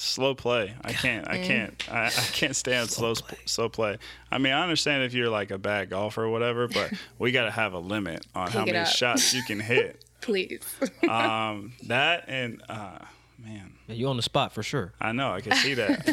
slow 0.00 0.34
play. 0.34 0.74
I 0.82 0.92
can't. 0.92 1.26
Mm. 1.26 1.30
I 1.30 1.38
can't. 1.46 1.92
I, 1.92 2.06
I 2.06 2.10
can't 2.10 2.56
stand 2.56 2.90
slow 2.90 3.14
slow 3.14 3.26
play. 3.28 3.38
slow 3.44 3.68
play. 3.68 3.98
I 4.30 4.38
mean, 4.38 4.52
I 4.52 4.62
understand 4.62 5.04
if 5.04 5.12
you're 5.14 5.28
like 5.28 5.50
a 5.50 5.58
bad 5.58 5.90
golfer 5.90 6.24
or 6.24 6.30
whatever, 6.30 6.68
but 6.68 6.92
we 7.18 7.32
got 7.32 7.44
to 7.44 7.50
have 7.50 7.72
a 7.74 7.78
limit 7.78 8.26
on 8.34 8.50
how 8.50 8.60
Pick 8.60 8.68
it 8.68 8.72
many 8.72 8.84
up. 8.86 8.92
shots 8.94 9.34
you 9.34 9.42
can 9.44 9.60
hit. 9.60 10.04
Please. 10.20 10.60
Um, 11.08 11.72
that 11.88 12.24
and 12.28 12.62
uh, 12.68 12.98
man, 13.38 13.72
Yeah, 13.88 13.94
you 13.94 14.06
on 14.08 14.16
the 14.16 14.22
spot 14.22 14.52
for 14.52 14.62
sure. 14.62 14.92
I 15.00 15.12
know 15.12 15.32
I 15.32 15.40
can 15.40 15.54
see 15.56 15.74
that. 15.74 16.06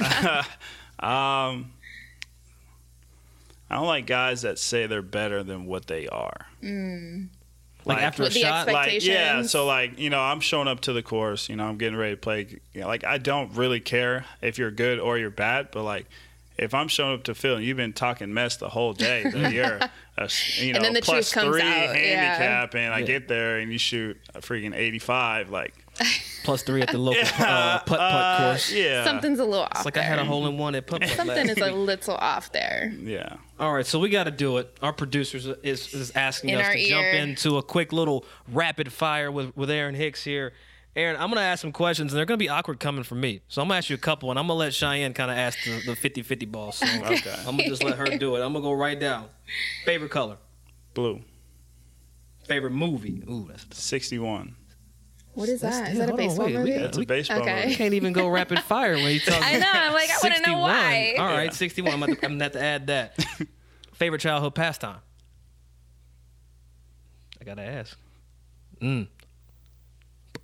um, 1.00 1.72
I 3.70 3.76
don't 3.76 3.86
like 3.86 4.08
guys 4.08 4.42
that 4.44 4.58
say 4.60 4.88
they're 4.88 5.02
better 5.04 5.44
than 5.44 5.66
what 5.66 5.86
they 5.88 6.08
are. 6.08 6.48
Like, 7.96 8.04
after 8.04 8.24
a 8.24 8.32
shot, 8.32 8.68
like 8.68 9.04
yeah 9.06 9.42
so 9.44 9.66
like 9.66 9.98
you 10.00 10.10
know 10.10 10.20
i'm 10.20 10.40
showing 10.40 10.68
up 10.68 10.82
to 10.82 10.94
the 10.94 11.02
course 11.04 11.50
you 11.50 11.56
know 11.56 11.66
i'm 11.66 11.78
getting 11.78 11.98
ready 11.98 12.16
to 12.16 12.22
play 12.22 12.48
you 12.74 12.82
know, 12.82 12.88
like 12.88 13.04
i 13.04 13.18
don't 13.18 13.54
really 13.56 13.80
care 13.80 14.26
if 14.42 14.58
you're 14.58 14.72
good 14.72 15.00
or 15.00 15.18
you're 15.18 15.30
bad 15.30 15.70
but 15.72 15.84
like 15.84 16.06
if 16.58 16.74
i'm 16.74 16.88
showing 16.88 17.14
up 17.14 17.24
to 17.24 17.34
Phil 17.36 17.56
and 17.56 17.66
you've 17.66 17.78
been 17.78 17.94
talking 17.94 18.34
mess 18.34 18.58
the 18.58 18.70
whole 18.70 18.94
day 18.94 19.24
then 19.32 19.54
you're 19.54 19.80
a, 20.18 20.30
you 20.58 20.74
know 20.74 20.78
And 20.78 20.86
then 20.86 20.94
the 20.94 21.02
plus 21.02 21.32
truth 21.32 21.44
comes 21.44 21.56
three 21.56 21.62
out, 21.62 21.96
yeah. 21.96 22.36
handicap 22.36 22.76
and 22.76 22.94
i 22.94 23.00
Yeah. 23.00 23.06
get 23.06 23.28
there 23.28 23.60
and 23.60 23.72
you 23.72 23.78
shoot 23.78 24.18
a 24.36 24.40
freaking 24.42 24.76
85 24.76 25.50
like 25.50 25.74
plus 26.44 26.64
three 26.64 26.82
at 26.82 26.90
the 26.92 26.98
local 26.98 27.22
uh, 27.40 27.80
putt 27.80 27.86
putt 27.88 28.00
uh, 28.00 28.38
course. 28.40 28.72
yeah 28.72 29.04
Something's 29.04 29.40
a 29.40 29.46
little 29.46 29.64
off. 29.64 29.72
It's 29.76 29.86
like 29.86 29.98
I 29.98 30.02
had 30.04 30.20
a 30.20 30.26
hole 30.26 30.48
in 30.48 30.58
one 30.58 30.76
at 30.76 30.88
putt 30.88 31.02
putt. 31.02 31.10
Something 31.12 31.50
is 31.50 31.58
a 31.58 31.72
little 31.72 32.16
off 32.16 32.52
there. 32.52 32.94
yeah 33.02 33.38
All 33.60 33.74
right, 33.74 33.86
so 33.86 34.00
we 34.00 34.10
got 34.10 34.26
to 34.26 34.32
do 34.32 34.58
it. 34.58 34.76
Our 34.82 34.94
producers 34.94 35.46
is, 35.64 35.94
is 35.94 36.12
asking 36.16 36.52
In 36.52 36.60
us 36.60 36.66
our 36.68 36.74
to 36.74 36.86
jump 36.86 37.08
into 37.08 37.58
a 37.58 37.64
quick 37.64 37.92
little 37.92 38.26
rapid 38.52 38.92
fire 38.94 39.32
with, 39.32 39.56
with 39.58 39.70
Aaron 39.70 39.96
Hicks 39.96 40.24
here. 40.24 40.54
Aaron, 40.96 41.16
I'm 41.16 41.30
going 41.30 41.36
to 41.38 41.42
ask 41.44 41.62
some 41.62 41.72
questions, 41.72 42.12
and 42.12 42.18
they're 42.18 42.26
going 42.26 42.40
to 42.40 42.44
be 42.44 42.50
awkward 42.50 42.80
coming 42.80 43.04
from 43.04 43.22
me. 43.22 43.42
So 43.50 43.62
I'm 43.62 43.68
going 43.68 43.76
to 43.76 43.78
ask 43.78 43.90
you 43.92 43.96
a 43.96 44.00
couple, 44.00 44.32
and 44.32 44.40
I'm 44.40 44.48
going 44.48 44.56
to 44.56 44.60
let 44.60 44.74
Cheyenne 44.74 45.14
kind 45.14 45.30
of 45.30 45.38
ask 45.38 45.64
the, 45.64 45.80
the 45.86 45.92
50-50 45.92 46.52
ball. 46.52 46.72
So 46.72 46.88
Okay. 47.06 47.36
I'm 47.46 47.56
going 47.56 47.58
to 47.66 47.70
just 47.70 47.84
let 47.84 47.98
her 48.00 48.06
do 48.18 48.36
it. 48.36 48.40
I'm 48.42 48.52
going 48.52 48.64
to 48.64 48.70
go 48.70 48.74
right 48.74 49.00
down. 49.00 49.28
Favorite 49.86 50.10
color? 50.10 50.38
blue 50.96 51.22
Favorite 52.46 52.72
movie? 52.72 53.22
Ooh, 53.30 53.46
that's 53.48 53.66
tough. 53.66 53.78
61 53.78 54.56
What 55.38 55.50
is 55.50 55.62
that? 55.62 55.92
Is 55.92 56.00
yeah, 56.00 56.06
that 56.08 56.10
a 56.10 56.12
hold 56.14 56.20
on, 56.20 56.28
baseball 56.28 56.46
wait, 56.48 56.52
we 56.54 56.58
movie? 56.60 56.74
got- 56.74 56.82
it's 56.86 56.98
a 56.98 57.06
baseball 57.06 57.40
Okay. 57.42 57.64
movie 57.66 57.76
Can't 57.82 57.94
even 57.94 58.12
go 58.12 58.28
rapid 58.28 58.60
fire 58.62 58.96
when 58.96 59.12
you 59.14 59.20
talk. 59.20 59.40
I 59.46 59.60
know. 59.60 59.68
I'm 59.72 59.94
like, 59.94 60.10
I 60.10 60.18
want 60.24 60.36
to 60.36 60.42
know 60.50 60.58
why. 60.58 61.16
All 61.20 61.26
right, 61.28 61.44
yeah. 61.44 61.50
61. 61.52 61.94
I'm 61.94 62.00
going 62.16 62.40
to 62.40 62.44
have 62.46 62.52
to 62.54 62.62
add 62.64 62.88
that. 62.88 63.24
Favorite 63.94 64.20
childhood 64.20 64.56
pastime? 64.56 64.98
I 67.40 67.44
got 67.44 67.58
to 67.58 67.62
ask. 67.62 67.96
Mm. 68.82 69.08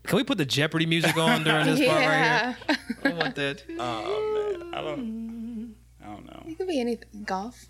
Can 0.06 0.18
we 0.18 0.24
put 0.24 0.38
the 0.38 0.46
Jeopardy 0.46 0.86
music 0.86 1.18
on 1.18 1.44
during 1.46 1.66
this 1.66 1.80
part 1.88 2.00
right 2.06 2.56
here? 2.68 2.78
I 3.06 3.14
want 3.14 3.34
that. 3.36 3.64
oh 3.80 4.60
man 4.60 4.74
i 4.74 4.82
don't 4.82 5.76
i 6.04 6.06
don't 6.08 6.26
know 6.26 6.44
It 6.48 6.58
could 6.58 6.68
be 6.68 6.80
anything. 6.80 7.24
Golf? 7.26 7.66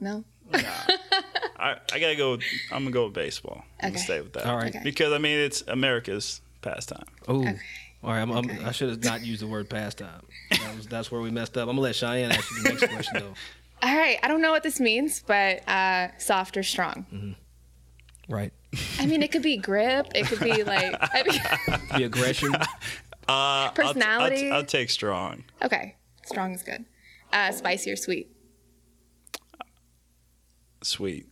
No? 0.00 0.24
I, 0.52 1.76
I 1.92 1.98
gotta 1.98 2.16
go. 2.16 2.34
I'm 2.70 2.82
gonna 2.82 2.90
go 2.90 3.04
with 3.04 3.14
baseball. 3.14 3.64
I'm 3.80 3.90
gonna 3.90 3.98
stay 3.98 4.20
with 4.20 4.32
that. 4.34 4.46
All 4.46 4.56
right. 4.56 4.74
Okay. 4.74 4.80
Because 4.84 5.12
I 5.12 5.18
mean, 5.18 5.38
it's 5.38 5.62
America's 5.66 6.40
pastime. 6.62 7.04
Ooh. 7.28 7.46
All 8.02 8.10
right, 8.10 8.20
I'm, 8.20 8.30
I'm, 8.32 8.50
I 8.66 8.72
should 8.72 8.90
have 8.90 9.02
not 9.02 9.24
used 9.24 9.40
the 9.40 9.46
word 9.46 9.70
pastime. 9.70 10.26
That 10.50 10.76
was, 10.76 10.86
that's 10.86 11.10
where 11.10 11.22
we 11.22 11.30
messed 11.30 11.56
up. 11.56 11.62
I'm 11.62 11.76
gonna 11.76 11.80
let 11.80 11.94
Cheyenne 11.96 12.32
ask 12.32 12.50
you 12.50 12.62
the 12.62 12.68
next 12.68 12.86
question 12.92 13.20
though. 13.20 13.34
All 13.82 13.96
right, 13.96 14.18
I 14.22 14.28
don't 14.28 14.42
know 14.42 14.50
what 14.50 14.62
this 14.62 14.78
means, 14.78 15.22
but 15.26 15.66
uh, 15.66 16.08
soft 16.18 16.56
or 16.58 16.62
strong. 16.62 17.34
Right. 18.28 18.52
I 18.98 19.06
mean, 19.06 19.22
it 19.22 19.32
could 19.32 19.42
be 19.42 19.56
grip. 19.56 20.08
It 20.14 20.26
could 20.26 20.40
be 20.40 20.64
like 20.64 20.94
I 21.00 21.22
mean, 21.22 21.80
The 21.98 22.04
aggression. 22.04 22.54
Uh, 22.54 22.58
I'll 22.58 22.64
t- 22.66 22.68
I'll 23.28 23.70
t- 23.70 23.82
Personality? 23.82 24.50
I'll, 24.50 24.64
take 24.64 24.90
strong. 24.90 25.44
okay, 25.62 25.96
strong 26.26 26.52
is 26.52 26.62
good. 26.62 26.84
Uh, 27.32 27.52
spicy 27.52 27.90
or 27.90 27.96
sweet. 27.96 28.30
Sweet. 30.84 31.26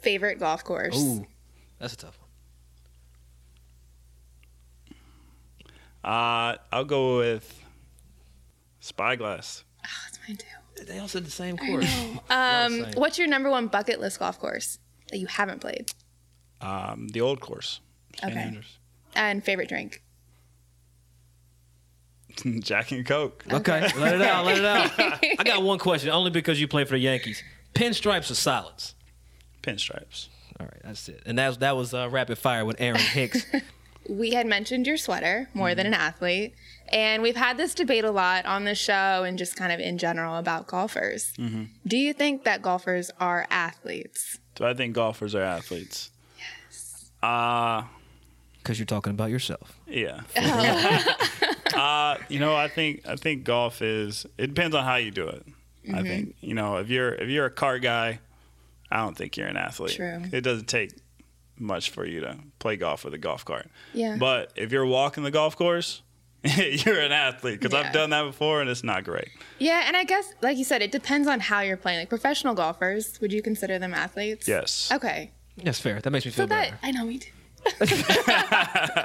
Favorite 0.00 0.40
golf 0.40 0.64
course. 0.64 0.98
Ooh, 0.98 1.24
that's 1.78 1.92
a 1.94 1.96
tough 1.96 2.18
one. 6.02 6.12
Uh, 6.12 6.56
I'll 6.72 6.84
go 6.84 7.18
with 7.18 7.62
Spyglass. 8.80 9.62
Oh, 9.84 9.88
that's 10.04 10.18
mine 10.26 10.36
too. 10.36 10.84
They 10.84 10.98
all 10.98 11.06
said 11.06 11.24
the 11.24 11.30
same 11.30 11.56
course. 11.56 11.86
Um, 12.30 12.72
same. 12.72 12.92
what's 12.94 13.18
your 13.18 13.28
number 13.28 13.50
one 13.50 13.68
bucket 13.68 14.00
list 14.00 14.18
golf 14.18 14.38
course 14.40 14.78
that 15.10 15.18
you 15.18 15.26
haven't 15.26 15.60
played? 15.60 15.92
Um, 16.60 17.08
the 17.08 17.20
old 17.20 17.40
course. 17.40 17.80
Okay. 18.24 18.32
Andrews. 18.32 18.78
And 19.14 19.44
favorite 19.44 19.68
drink. 19.68 20.02
Jack 22.60 22.90
and 22.90 23.06
Coke. 23.06 23.44
Okay, 23.52 23.80
let 23.98 24.14
it 24.14 24.22
out. 24.22 24.44
Let 24.46 24.58
it 24.58 24.64
out. 24.64 24.90
I 25.38 25.44
got 25.44 25.62
one 25.62 25.78
question, 25.78 26.10
only 26.10 26.30
because 26.30 26.60
you 26.60 26.66
play 26.66 26.84
for 26.84 26.94
the 26.94 27.00
Yankees. 27.00 27.42
Pinstripes 27.74 28.30
or 28.30 28.34
solids? 28.34 28.94
Pinstripes. 29.62 30.28
All 30.60 30.66
right, 30.66 30.80
that's 30.84 31.08
it. 31.08 31.22
And 31.26 31.38
that 31.38 31.48
was 31.48 31.58
that 31.58 31.76
was 31.76 31.94
uh, 31.94 32.08
rapid 32.10 32.38
fire 32.38 32.64
with 32.64 32.80
Aaron 32.80 33.00
Hicks. 33.00 33.44
We 34.10 34.32
had 34.32 34.48
mentioned 34.48 34.88
your 34.88 34.96
sweater 34.96 35.48
more 35.54 35.76
than 35.76 35.86
an 35.86 35.94
athlete, 35.94 36.56
and 36.88 37.22
we've 37.22 37.36
had 37.36 37.56
this 37.56 37.72
debate 37.72 38.02
a 38.02 38.10
lot 38.10 38.44
on 38.46 38.64
the 38.64 38.74
show 38.74 39.22
and 39.22 39.38
just 39.38 39.54
kind 39.54 39.70
of 39.70 39.78
in 39.78 39.96
general 39.96 40.38
about 40.38 40.66
golfers. 40.66 41.32
Do 41.86 41.96
you 41.96 42.12
think 42.12 42.42
that 42.42 42.62
golfers 42.62 43.12
are 43.20 43.46
athletes? 43.48 44.40
Do 44.56 44.64
I 44.64 44.74
think 44.74 44.96
golfers 44.96 45.36
are 45.36 45.42
athletes? 45.42 46.10
Yes. 46.36 47.10
Uh, 47.22 47.84
Because 48.58 48.76
you're 48.80 48.86
talking 48.86 49.12
about 49.12 49.30
yourself. 49.30 49.78
yeah. 49.86 50.22
uh, 51.74 52.16
you 52.28 52.40
know, 52.40 52.56
I 52.56 52.66
think 52.66 53.06
I 53.06 53.14
think 53.14 53.44
golf 53.44 53.82
is. 53.82 54.26
It 54.36 54.48
depends 54.48 54.74
on 54.74 54.82
how 54.84 54.96
you 54.96 55.12
do 55.12 55.28
it. 55.28 55.44
I 55.84 55.90
mm-hmm. 55.90 56.04
think 56.04 56.36
you 56.40 56.54
know 56.54 56.76
if 56.76 56.88
you're 56.88 57.14
if 57.14 57.28
you're 57.28 57.46
a 57.46 57.50
car 57.50 57.78
guy, 57.78 58.20
I 58.90 58.98
don't 58.98 59.16
think 59.16 59.36
you're 59.36 59.48
an 59.48 59.56
athlete. 59.56 59.96
True. 59.96 60.22
It 60.32 60.42
doesn't 60.42 60.66
take 60.66 60.92
much 61.58 61.90
for 61.90 62.04
you 62.04 62.20
to 62.20 62.38
play 62.58 62.76
golf 62.76 63.04
with 63.04 63.14
a 63.14 63.18
golf 63.18 63.44
cart. 63.44 63.68
Yeah. 63.94 64.16
But 64.18 64.52
if 64.56 64.72
you're 64.72 64.86
walking 64.86 65.22
the 65.22 65.30
golf 65.30 65.56
course, 65.56 66.02
you're 66.44 67.00
an 67.00 67.12
athlete 67.12 67.60
because 67.60 67.72
Yeah. 67.72 67.86
I've 67.86 67.92
done 67.92 68.10
that 68.10 68.24
before 68.24 68.60
and 68.60 68.68
it's 68.68 68.82
not 68.84 69.04
great. 69.04 69.28
Yeah, 69.58 69.84
and 69.86 69.96
I 69.96 70.04
guess, 70.04 70.34
like 70.42 70.56
you 70.56 70.64
said, 70.64 70.82
it 70.82 70.90
depends 70.90 71.28
on 71.28 71.40
how 71.40 71.60
you're 71.60 71.76
playing. 71.76 72.00
Like 72.00 72.08
professional 72.08 72.54
golfers, 72.54 73.20
would 73.20 73.32
you 73.32 73.42
consider 73.42 73.78
them 73.78 73.94
athletes? 73.94 74.48
Yes. 74.48 74.90
Okay. 74.92 75.30
That's 75.56 75.78
fair. 75.78 76.00
That 76.00 76.10
makes 76.10 76.24
me 76.24 76.32
So 76.32 76.38
feel 76.38 76.46
that 76.48 76.70
better. 76.70 76.78
I 76.82 76.90
know 76.90 77.04
me 77.04 77.18
too. 77.18 77.30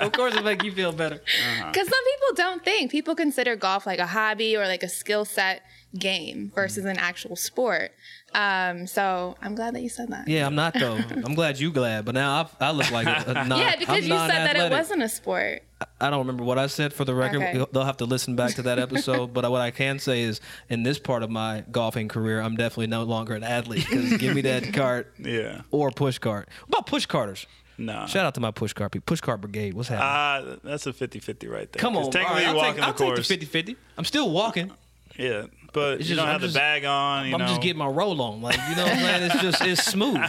of 0.01 0.11
course, 0.13 0.35
it 0.35 0.43
make 0.43 0.63
you 0.63 0.71
feel 0.71 0.91
better. 0.91 1.15
Uh-huh. 1.15 1.67
Because 1.71 1.87
some 1.87 2.03
people 2.03 2.35
don't 2.35 2.63
think 2.63 2.89
people 2.89 3.13
consider 3.13 3.55
golf 3.55 3.85
like 3.85 3.99
a 3.99 4.07
hobby 4.07 4.57
or 4.57 4.65
like 4.65 4.81
a 4.81 4.89
skill 4.89 5.25
set 5.25 5.61
game 5.97 6.51
versus 6.53 6.85
an 6.85 6.97
actual 6.97 7.35
sport. 7.35 7.91
Um, 8.33 8.85
so 8.87 9.35
I'm 9.41 9.55
glad 9.55 9.73
that 9.75 9.81
you 9.81 9.89
said 9.89 10.09
that. 10.09 10.27
Yeah, 10.27 10.45
I'm 10.45 10.55
not 10.55 10.73
though. 10.73 10.95
I'm 11.09 11.33
glad 11.33 11.59
you 11.59 11.71
glad, 11.71 12.05
but 12.05 12.13
now 12.13 12.49
I, 12.59 12.67
I 12.67 12.71
look 12.71 12.91
like 12.91 13.07
a, 13.07 13.31
a 13.31 13.33
non. 13.47 13.59
Yeah, 13.59 13.75
because 13.77 13.97
I'm 13.97 14.03
you 14.03 14.17
said 14.17 14.29
that 14.45 14.55
it 14.57 14.71
wasn't 14.71 15.03
a 15.03 15.09
sport. 15.09 15.63
I 16.01 16.09
don't 16.09 16.19
remember 16.19 16.43
what 16.43 16.57
I 16.57 16.67
said 16.67 16.91
for 16.93 17.05
the 17.05 17.13
record. 17.15 17.41
Okay. 17.41 17.65
They'll 17.71 17.85
have 17.85 17.97
to 17.97 18.05
listen 18.05 18.35
back 18.35 18.55
to 18.55 18.63
that 18.63 18.79
episode. 18.79 19.33
but 19.33 19.49
what 19.49 19.61
I 19.61 19.71
can 19.71 19.99
say 19.99 20.21
is, 20.21 20.41
in 20.69 20.83
this 20.83 20.97
part 20.99 21.21
of 21.23 21.29
my 21.29 21.63
golfing 21.71 22.07
career, 22.07 22.41
I'm 22.41 22.55
definitely 22.55 22.87
no 22.87 23.03
longer 23.03 23.33
an 23.35 23.43
athlete. 23.43 23.85
Because 23.89 24.17
give 24.17 24.35
me 24.35 24.41
that 24.41 24.73
cart 24.73 25.13
Yeah. 25.19 25.61
or 25.71 25.91
push 25.91 26.17
cart. 26.17 26.49
What 26.65 26.79
about 26.79 26.87
push 26.87 27.05
carters? 27.05 27.45
No. 27.77 28.07
Shout 28.07 28.25
out 28.25 28.33
to 28.33 28.39
my 28.41 28.49
push 28.49 28.73
cart 28.73 28.91
people. 28.91 29.05
Push 29.05 29.21
cart 29.21 29.39
brigade. 29.39 29.75
What's 29.75 29.89
happening? 29.89 30.53
Uh, 30.53 30.57
that's 30.63 30.87
a 30.87 30.93
50-50 30.93 31.47
right 31.47 31.71
there. 31.71 31.79
Come 31.79 31.95
on, 31.95 32.09
Technically, 32.09 32.25
all 32.25 32.33
right, 32.33 32.41
you're 32.41 32.49
I'll 32.49 32.55
walking 32.55 32.75
take, 32.75 32.83
I'll 33.01 33.15
the 33.15 33.21
take 33.21 33.51
the 33.51 33.73
50-50. 33.73 33.75
I'm 33.99 34.05
still 34.05 34.31
walking. 34.31 34.71
Yeah, 35.17 35.45
but 35.73 35.99
It's 35.99 36.09
you 36.09 36.15
just- 36.15 36.17
don't 36.17 36.27
I'm 36.27 36.31
have 36.33 36.41
just- 36.41 36.53
the 36.53 36.59
bag 36.59 36.85
on. 36.85 37.27
You 37.27 37.33
I'm 37.33 37.39
know, 37.41 37.47
just 37.47 37.61
getting 37.61 37.77
my 37.77 37.87
roll 37.87 38.21
on. 38.21 38.41
Like 38.41 38.57
you 38.69 38.75
know 38.75 38.83
what 38.83 38.93
I'm 38.93 38.99
saying? 38.99 39.31
It's 39.31 39.41
just 39.41 39.61
it's 39.65 39.83
smooth. 39.91 40.19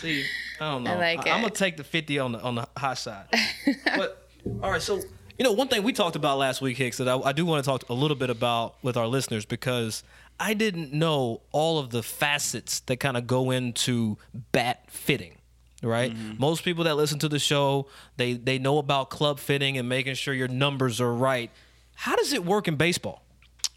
See, 0.00 0.24
I 0.60 0.70
don't 0.72 0.84
know. 0.84 0.92
I 0.92 0.96
like 1.16 1.26
am 1.26 1.38
it. 1.38 1.42
gonna 1.42 1.50
take 1.50 1.76
the 1.76 1.84
50 1.84 2.18
on 2.18 2.32
the 2.32 2.40
on 2.40 2.54
the 2.56 2.68
high 2.76 2.94
side. 2.94 3.26
but 3.96 4.28
all 4.62 4.70
right, 4.70 4.82
so 4.82 4.96
you 5.38 5.44
know 5.44 5.52
one 5.52 5.68
thing 5.68 5.82
we 5.82 5.92
talked 5.92 6.16
about 6.16 6.38
last 6.38 6.60
week, 6.62 6.76
Hicks, 6.76 6.98
that 6.98 7.08
I, 7.08 7.18
I 7.18 7.32
do 7.32 7.44
want 7.44 7.64
to 7.64 7.68
talk 7.70 7.88
a 7.88 7.94
little 7.94 8.16
bit 8.16 8.30
about 8.30 8.76
with 8.82 8.96
our 8.96 9.06
listeners 9.06 9.44
because 9.44 10.02
I 10.38 10.54
didn't 10.54 10.92
know 10.92 11.40
all 11.52 11.78
of 11.78 11.90
the 11.90 12.02
facets 12.02 12.80
that 12.80 12.98
kind 12.98 13.16
of 13.16 13.26
go 13.26 13.50
into 13.50 14.18
bat 14.52 14.84
fitting. 14.88 15.32
Right, 15.82 16.10
mm-hmm. 16.12 16.40
most 16.40 16.64
people 16.64 16.84
that 16.84 16.96
listen 16.96 17.18
to 17.20 17.28
the 17.28 17.38
show, 17.38 17.86
they 18.16 18.32
they 18.32 18.58
know 18.58 18.78
about 18.78 19.10
club 19.10 19.38
fitting 19.38 19.76
and 19.76 19.86
making 19.88 20.14
sure 20.14 20.32
your 20.32 20.48
numbers 20.48 21.00
are 21.02 21.12
right. 21.12 21.50
How 21.94 22.16
does 22.16 22.32
it 22.32 22.44
work 22.46 22.66
in 22.66 22.76
baseball? 22.76 23.22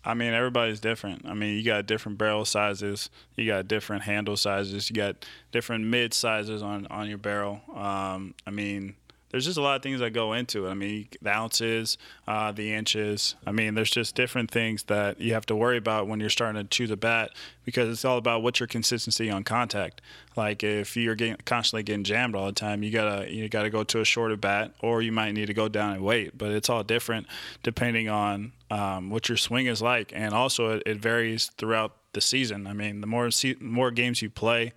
I 0.05 0.13
mean, 0.13 0.33
everybody's 0.33 0.79
different. 0.79 1.25
I 1.25 1.33
mean, 1.33 1.57
you 1.57 1.63
got 1.63 1.85
different 1.85 2.17
barrel 2.17 2.45
sizes, 2.45 3.09
you 3.35 3.45
got 3.45 3.67
different 3.67 4.03
handle 4.03 4.37
sizes, 4.37 4.89
you 4.89 4.95
got 4.95 5.25
different 5.51 5.85
mid 5.85 6.13
sizes 6.13 6.63
on 6.63 6.87
on 6.87 7.09
your 7.09 7.17
barrel. 7.17 7.61
Um, 7.75 8.33
I 8.47 8.51
mean, 8.51 8.95
there's 9.29 9.45
just 9.45 9.57
a 9.57 9.61
lot 9.61 9.75
of 9.75 9.83
things 9.83 9.99
that 9.99 10.11
go 10.11 10.33
into 10.33 10.67
it. 10.67 10.71
I 10.71 10.73
mean, 10.73 11.07
the 11.21 11.29
ounces, 11.29 11.97
uh, 12.27 12.51
the 12.51 12.73
inches. 12.73 13.35
I 13.45 13.51
mean, 13.51 13.75
there's 13.75 13.91
just 13.91 14.15
different 14.15 14.49
things 14.49 14.83
that 14.83 15.21
you 15.21 15.33
have 15.33 15.45
to 15.47 15.55
worry 15.55 15.77
about 15.77 16.07
when 16.07 16.19
you're 16.19 16.29
starting 16.29 16.61
to 16.61 16.67
choose 16.67 16.91
a 16.91 16.97
bat 16.97 17.31
because 17.63 17.89
it's 17.89 18.03
all 18.03 18.17
about 18.17 18.41
what's 18.41 18.59
your 18.59 18.67
consistency 18.67 19.29
on 19.29 19.43
contact. 19.43 20.01
Like 20.35 20.63
if 20.63 20.97
you're 20.97 21.15
getting 21.15 21.37
constantly 21.45 21.83
getting 21.83 22.03
jammed 22.03 22.35
all 22.35 22.47
the 22.47 22.51
time, 22.51 22.81
you 22.81 22.91
gotta 22.91 23.31
you 23.31 23.47
gotta 23.49 23.69
go 23.69 23.83
to 23.83 24.01
a 24.01 24.05
shorter 24.05 24.37
bat, 24.37 24.73
or 24.81 25.01
you 25.01 25.11
might 25.11 25.33
need 25.33 25.47
to 25.47 25.53
go 25.53 25.67
down 25.67 25.93
and 25.93 26.03
wait. 26.03 26.37
But 26.37 26.51
it's 26.51 26.69
all 26.69 26.83
different 26.83 27.27
depending 27.61 28.09
on 28.09 28.53
um, 28.71 29.09
what 29.09 29.29
your 29.29 29.37
swing 29.37 29.67
is 29.67 29.81
like, 29.81 30.11
and 30.15 30.33
also 30.33 30.77
it, 30.77 30.83
it 30.85 30.97
varies 30.97 31.51
throughout 31.57 31.95
the 32.13 32.21
season. 32.21 32.67
I 32.67 32.73
mean, 32.73 33.01
the 33.01 33.07
more 33.07 33.29
se- 33.31 33.57
more 33.59 33.91
games 33.91 34.21
you 34.21 34.29
play, 34.29 34.73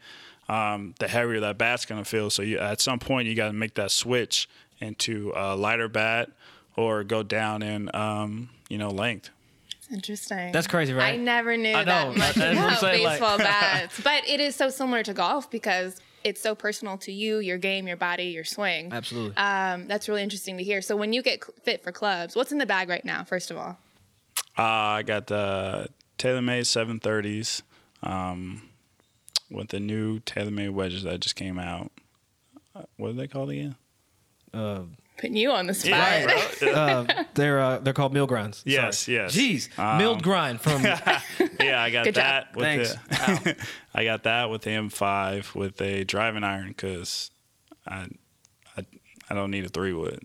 um, 0.52 0.94
the 0.99 1.09
heavier 1.09 1.40
that 1.40 1.56
bat's 1.59 1.85
going 1.87 2.02
to 2.02 2.09
feel. 2.09 2.28
So 2.30 2.42
you, 2.42 2.59
at 2.59 2.80
some 2.80 2.99
point, 2.99 3.28
you 3.28 3.35
got 3.35 3.47
to 3.49 3.52
make 3.52 3.75
that 3.75 3.90
switch 3.90 4.49
into 4.80 5.32
a 5.35 5.56
lighter 5.56 5.88
bat 5.88 6.30
or 6.76 7.04
go 7.04 7.23
down 7.23 7.62
in 7.62 7.90
um, 7.94 8.50
you 8.68 8.78
know 8.78 8.90
length. 8.90 9.30
Interesting. 9.92 10.52
That's 10.52 10.66
crazy, 10.66 10.92
right? 10.94 11.14
I 11.14 11.16
never 11.16 11.56
knew 11.56 11.75
I 11.75 11.85
that 11.85 12.16
much 12.16 12.35
That's 12.35 12.37
what 12.37 12.47
I'm 12.49 12.56
about 12.68 12.80
saying, 12.80 13.04
like- 13.04 13.21
baseball 13.21 13.38
bats, 13.50 14.00
but 14.00 14.26
it 14.28 14.40
is 14.40 14.56
so 14.56 14.68
similar 14.71 15.02
to 15.02 15.12
golf 15.12 15.50
because 15.50 16.00
it's 16.25 16.40
so 16.40 16.54
personal 16.54 16.97
to 16.99 17.12
you, 17.12 17.38
your 17.38 17.59
game, 17.59 17.87
your 17.88 17.97
body, 17.97 18.25
your 18.26 18.44
swing. 18.44 18.92
Absolutely. 18.92 19.37
Um, 19.37 19.88
that's 19.88 20.09
really 20.09 20.23
interesting 20.23 20.56
to 20.59 20.62
hear. 20.64 20.80
So 20.80 20.97
when 20.97 21.12
you 21.12 21.21
get 21.23 21.42
fit 21.64 21.82
for 21.82 21.92
clubs, 21.92 22.37
what's 22.37 22.52
in 22.52 22.59
the 22.59 22.66
bag 22.66 22.88
right 22.88 23.04
now? 23.04 23.25
First 23.25 23.50
of 23.50 23.56
all, 23.59 23.76
Uh, 24.56 24.62
I 24.62 25.02
got 25.02 25.26
the 25.26 25.88
TaylorMade 26.18 27.00
730s 27.00 27.62
um, 28.02 28.62
with 29.52 29.68
the 29.68 29.80
new 29.80 30.21
TaylorMade 30.21 30.71
wedges 30.71 31.02
that 31.04 31.21
just 31.21 31.37
came 31.37 31.59
out. 31.59 31.90
Uh, 32.75 32.82
what 32.97 33.11
are 33.11 33.12
they 33.14 33.26
called 33.28 33.50
again? 33.50 33.76
uh, 34.54 34.80
putting 35.16 35.37
you 35.37 35.50
on 35.50 35.66
the 35.66 35.75
spot. 35.75 36.25
bro. 36.61 36.68
uh, 36.73 37.25
they're 37.35 37.61
uh, 37.61 37.78
they're 37.78 37.92
called 37.94 38.12
milled 38.12 38.28
grinds. 38.28 38.59
Sorry. 38.59 38.75
Yes, 38.75 39.09
yes. 39.09 39.35
Jeez, 39.37 39.78
Um, 39.78 39.99
milled 39.99 40.23
grind 40.23 40.61
from. 40.61 40.82
yeah, 41.61 41.80
I 41.82 41.90
got 41.90 42.04
Good 42.04 42.14
job. 42.16 42.25
that. 42.25 42.56
With 42.56 42.64
Thanks. 42.64 42.94
The, 43.44 43.56
I 43.94 44.04
got 44.04 44.23
that 44.25 44.50
with 44.50 44.62
the 44.62 44.71
M5 44.71 45.54
with 45.54 45.80
a 45.80 46.04
driving 46.04 46.44
iron 46.44 46.68
because 46.68 47.30
I, 47.87 48.09
I 48.76 48.85
I 49.30 49.35
don't 49.35 49.50
need 49.50 49.64
a 49.64 49.68
three 49.68 49.92
wood. 49.92 50.25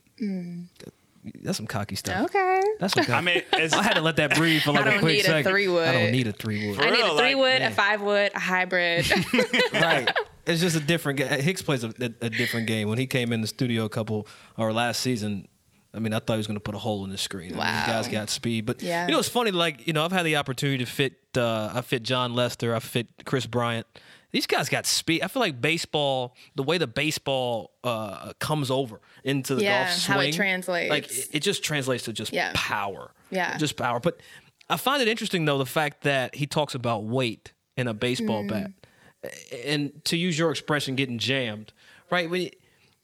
That's 1.41 1.57
some 1.57 1.67
cocky 1.67 1.95
stuff. 1.95 2.25
Okay. 2.25 2.61
That's 2.79 2.93
some. 2.93 3.03
Cocky. 3.05 3.13
I 3.17 3.21
mean, 3.21 3.43
it's, 3.53 3.73
I 3.73 3.83
had 3.83 3.93
to 3.95 4.01
let 4.01 4.15
that 4.17 4.35
breathe 4.35 4.61
for 4.61 4.71
like 4.71 4.85
I 4.85 4.87
a 4.87 4.91
don't 4.91 4.99
quick 4.99 5.13
need 5.13 5.19
a 5.21 5.23
second. 5.25 5.51
three-wood. 5.51 5.87
I 5.87 5.93
don't 5.93 6.11
need 6.11 6.27
a 6.27 6.31
three 6.33 6.69
wood. 6.69 6.79
I 6.79 6.89
need 6.89 6.97
real, 6.97 7.11
a 7.11 7.13
like, 7.13 7.23
three 7.23 7.35
wood, 7.35 7.59
man. 7.59 7.71
a 7.71 7.75
five 7.75 8.01
wood, 8.01 8.31
a 8.35 8.39
hybrid. 8.39 9.09
right. 9.73 10.09
It's 10.45 10.61
just 10.61 10.75
a 10.75 10.79
different. 10.79 11.19
ga- 11.19 11.41
Hicks 11.41 11.61
plays 11.61 11.83
a, 11.83 11.89
a, 11.99 12.11
a 12.25 12.29
different 12.29 12.67
game. 12.67 12.87
When 12.89 12.97
he 12.97 13.07
came 13.07 13.33
in 13.33 13.41
the 13.41 13.47
studio 13.47 13.85
a 13.85 13.89
couple 13.89 14.27
or 14.57 14.71
last 14.71 15.01
season, 15.01 15.47
I 15.93 15.99
mean, 15.99 16.13
I 16.13 16.19
thought 16.19 16.33
he 16.33 16.37
was 16.37 16.47
going 16.47 16.55
to 16.57 16.61
put 16.63 16.75
a 16.75 16.79
hole 16.79 17.03
in 17.05 17.09
the 17.11 17.17
screen. 17.17 17.47
I 17.47 17.49
mean, 17.51 17.57
Wow. 17.59 17.79
these 17.85 17.93
guys 17.93 18.07
got 18.07 18.29
speed, 18.29 18.65
but 18.65 18.81
Yeah. 18.81 19.07
you 19.07 19.13
know, 19.13 19.19
it's 19.19 19.29
funny. 19.29 19.51
Like 19.51 19.87
you 19.87 19.93
know, 19.93 20.05
I've 20.05 20.11
had 20.11 20.23
the 20.25 20.35
opportunity 20.37 20.83
to 20.83 20.89
fit. 20.89 21.13
Uh, 21.35 21.71
I 21.73 21.81
fit 21.81 22.03
Jon 22.03 22.33
Lester. 22.33 22.73
I 22.75 22.79
fit 22.79 23.07
Kris 23.25 23.45
Bryant. 23.45 23.85
These 24.31 24.45
guys 24.47 24.67
got 24.69 24.85
speed. 24.85 25.21
I 25.21 25.27
feel 25.27 25.39
like 25.41 25.61
baseball, 25.61 26.35
the 26.55 26.63
way 26.63 26.77
the 26.77 26.87
baseball 26.87 27.71
uh, 27.83 28.33
comes 28.39 28.69
over 28.69 28.99
into 29.23 29.55
the 29.55 29.63
Yeah, 29.63 29.85
golf 29.85 29.97
swing, 29.97 30.15
how 30.15 30.19
it 30.21 30.33
translates. 30.33 30.89
Like 30.89 31.05
it, 31.09 31.27
it 31.33 31.39
just 31.41 31.63
translates 31.63 32.03
to 32.05 32.13
just 32.13 32.33
Yeah. 32.33 32.51
power. 32.53 33.11
Yeah. 33.31 33.57
just 33.57 33.77
power. 33.77 33.99
But 33.99 34.19
I 34.69 34.77
find 34.77 35.01
it 35.01 35.07
interesting 35.07 35.45
though 35.45 35.57
the 35.57 35.65
fact 35.65 36.01
that 36.03 36.35
he 36.35 36.45
talks 36.45 36.75
about 36.75 37.05
weight 37.05 37.53
in 37.77 37.87
a 37.87 37.93
baseball 37.93 38.43
Mm. 38.43 38.49
bat, 38.49 38.71
and 39.65 39.91
to 40.05 40.17
use 40.17 40.37
your 40.37 40.51
expression, 40.51 40.95
getting 40.95 41.17
jammed. 41.19 41.71
Right 42.09 42.29
when. 42.29 42.49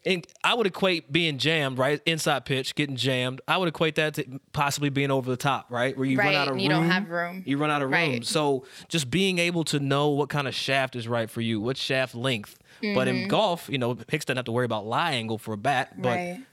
You, 0.06 0.12
and 0.14 0.28
I 0.44 0.54
would 0.54 0.68
equate 0.68 1.12
being 1.12 1.38
jammed, 1.38 1.78
right? 1.78 2.02
Inside 2.06 2.46
pitch, 2.46 2.76
getting 2.76 2.96
jammed. 2.96 3.42
I 3.48 3.58
would 3.58 3.68
equate 3.68 3.96
that 3.96 4.16
to 4.16 4.40
possibly 4.52 4.90
being 4.90 5.12
over 5.12 5.30
the 5.30 5.38
top, 5.38 5.72
right? 5.72 5.96
Where 5.98 6.06
you 6.06 6.18
Right, 6.18 6.26
run 6.28 6.36
out 6.36 6.42
of 6.48 6.54
and 6.54 6.56
room. 6.56 6.60
you 6.64 6.70
don't 6.70 6.90
have 6.90 7.10
room. 7.10 7.44
You 7.46 7.58
run 7.58 7.72
out 7.72 7.82
of 7.82 7.90
room. 7.90 7.94
Right. 7.94 8.26
So 8.26 8.66
just 8.90 9.10
being 9.10 9.40
able 9.40 9.64
to 9.66 9.80
know 9.80 10.10
what 10.10 10.30
kind 10.30 10.48
of 10.48 10.54
shaft 10.56 10.96
is 10.96 11.08
right 11.08 11.30
for 11.30 11.42
you, 11.42 11.60
what 11.62 11.78
shaft 11.78 12.16
length. 12.16 12.58
But 12.82 13.08
in 13.08 13.28
golf, 13.30 13.70
you 13.70 13.78
know, 13.78 13.98
Hicks 14.10 14.26
doesn't 14.26 14.38
have 14.38 14.46
to 14.46 14.52
worry 14.52 14.66
about 14.66 14.86
lie 14.86 15.12
angle 15.14 15.38
for 15.38 15.54
a 15.54 15.58
bat, 15.58 16.02
but 16.02 16.10
Mm-hmm. 16.18 16.32
Right. 16.34 16.46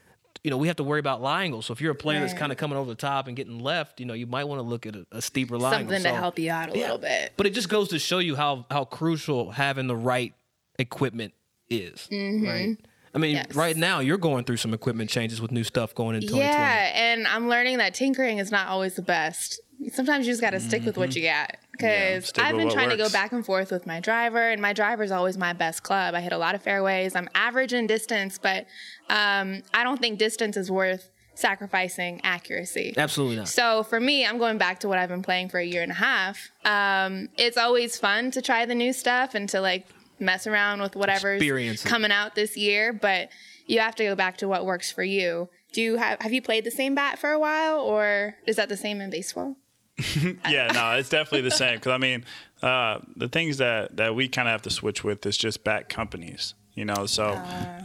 you 0.44 0.50
know, 0.52 0.56
we 0.56 0.68
have 0.68 0.76
to 0.76 0.84
worry 0.84 1.00
about 1.00 1.20
lie 1.20 1.42
angle. 1.42 1.60
So 1.60 1.72
if 1.72 1.80
you're 1.80 1.90
a 1.90 1.94
player 1.96 2.20
that's 2.20 2.34
kind 2.34 2.52
of 2.52 2.56
coming 2.58 2.78
over 2.78 2.88
the 2.88 2.94
top 2.94 3.26
and 3.26 3.36
getting 3.36 3.58
left, 3.58 3.98
you 3.98 4.06
know, 4.06 4.14
you 4.14 4.26
might 4.28 4.44
want 4.44 4.60
to 4.60 4.62
look 4.62 4.86
at 4.86 4.94
a, 4.94 5.04
a 5.10 5.20
steeper 5.20 5.58
lie 5.58 5.74
angle. 5.74 5.88
Something 5.96 6.02
to 6.04 6.08
So- 6.10 6.14
help 6.14 6.38
you 6.38 6.52
out 6.52 6.68
a 6.72 6.78
Yeah. 6.78 6.82
little 6.84 6.98
bit. 6.98 7.32
But 7.36 7.46
it 7.46 7.50
just 7.50 7.68
goes 7.68 7.88
to 7.88 7.98
show 7.98 8.20
you 8.20 8.36
how 8.36 8.64
how 8.70 8.84
crucial 8.84 9.50
having 9.50 9.88
the 9.88 9.96
right 9.96 10.32
equipment 10.78 11.34
is, 11.68 12.08
right? 12.10 12.76
I 13.14 13.18
mean, 13.18 13.36
Mm-hmm. 13.36 13.46
Yes. 13.48 13.56
right 13.56 13.76
now 13.76 14.00
you're 14.00 14.18
going 14.18 14.44
through 14.44 14.58
some 14.58 14.72
equipment 14.74 15.10
changes 15.10 15.40
with 15.40 15.50
new 15.52 15.64
stuff 15.64 15.94
going 15.94 16.14
in 16.16 16.22
2020. 16.22 16.44
Yeah, 16.48 16.90
and 16.94 17.26
I'm 17.26 17.48
learning 17.48 17.78
that 17.78 17.94
tinkering 17.94 18.38
is 18.38 18.50
not 18.50 18.68
always 18.68 18.94
the 18.94 19.02
best. 19.02 19.60
Sometimes 19.92 20.26
you 20.26 20.32
just 20.32 20.42
got 20.42 20.50
to 20.50 20.60
stick 20.60 20.84
with 20.84 20.96
what 20.98 21.16
you 21.16 21.22
got. 21.22 21.56
Because 21.72 22.26
stick 22.26 22.44
I've 22.44 22.56
been 22.56 22.68
trying 22.70 22.90
to 22.90 22.96
go 22.98 23.08
back 23.08 23.32
and 23.32 23.44
forth 23.44 23.70
with 23.72 23.86
my 23.86 23.98
driver, 24.00 24.50
and 24.50 24.60
my 24.60 24.74
driver's 24.74 25.10
always 25.10 25.38
my 25.38 25.54
best 25.54 25.82
club. 25.82 26.14
I 26.14 26.20
hit 26.20 26.32
a 26.32 26.38
lot 26.38 26.54
of 26.54 26.60
fairways. 26.62 27.16
I'm 27.16 27.28
average 27.34 27.72
in 27.72 27.86
distance, 27.86 28.36
but 28.38 28.66
um, 29.08 29.62
I 29.72 29.82
don't 29.82 29.98
think 29.98 30.18
distance 30.18 30.58
is 30.58 30.70
worth 30.70 31.10
sacrificing 31.34 32.20
accuracy. 32.22 32.92
Absolutely 32.96 33.36
not. 33.36 33.48
So 33.48 33.82
for 33.82 33.98
me, 33.98 34.26
I'm 34.26 34.36
going 34.38 34.58
back 34.58 34.80
to 34.80 34.88
what 34.88 34.98
I've 34.98 35.08
been 35.08 35.22
playing 35.22 35.48
for 35.48 35.58
a 35.58 35.64
year 35.64 35.82
and 35.82 35.90
a 35.90 35.94
half. 35.94 36.50
Um, 36.66 37.28
it's 37.38 37.56
always 37.56 37.96
fun 37.98 38.30
to 38.32 38.42
try 38.42 38.66
the 38.66 38.74
new 38.74 38.92
stuff 38.92 39.34
and 39.34 39.48
to 39.48 39.60
like 39.62 39.86
mess 40.20 40.46
around 40.46 40.80
with 40.80 40.96
whatever's 40.96 41.40
Experience 41.40 41.84
it. 41.84 41.88
coming 41.88 42.12
out 42.12 42.34
this 42.34 42.56
year, 42.56 42.92
but 42.92 43.30
you 43.66 43.80
have 43.80 43.94
to 43.96 44.04
go 44.04 44.14
back 44.14 44.38
to 44.38 44.48
what 44.48 44.64
works 44.64 44.90
for 44.90 45.02
you. 45.02 45.48
Do 45.72 45.80
you 45.80 45.96
have 45.96 46.20
have 46.20 46.32
you 46.32 46.42
played 46.42 46.64
the 46.64 46.70
same 46.70 46.94
bat 46.94 47.18
for 47.18 47.30
a 47.30 47.38
while, 47.38 47.80
or 47.80 48.36
is 48.46 48.56
that 48.56 48.68
the 48.68 48.76
same 48.76 49.00
in 49.00 49.10
baseball? 49.10 49.56
yeah, 50.48 50.70
no, 50.72 50.92
it's 50.92 51.08
definitely 51.08 51.42
the 51.42 51.54
same. 51.54 51.76
Because 51.76 51.92
I 51.92 51.98
mean, 51.98 52.24
uh, 52.62 53.00
the 53.16 53.28
things 53.28 53.58
that 53.58 53.96
that 53.96 54.14
we 54.14 54.28
kind 54.28 54.48
of 54.48 54.52
have 54.52 54.62
to 54.62 54.70
switch 54.70 55.04
with 55.04 55.24
is 55.26 55.36
just 55.36 55.64
bat 55.64 55.88
companies. 55.88 56.54
You 56.74 56.84
know, 56.84 57.06
so 57.06 57.34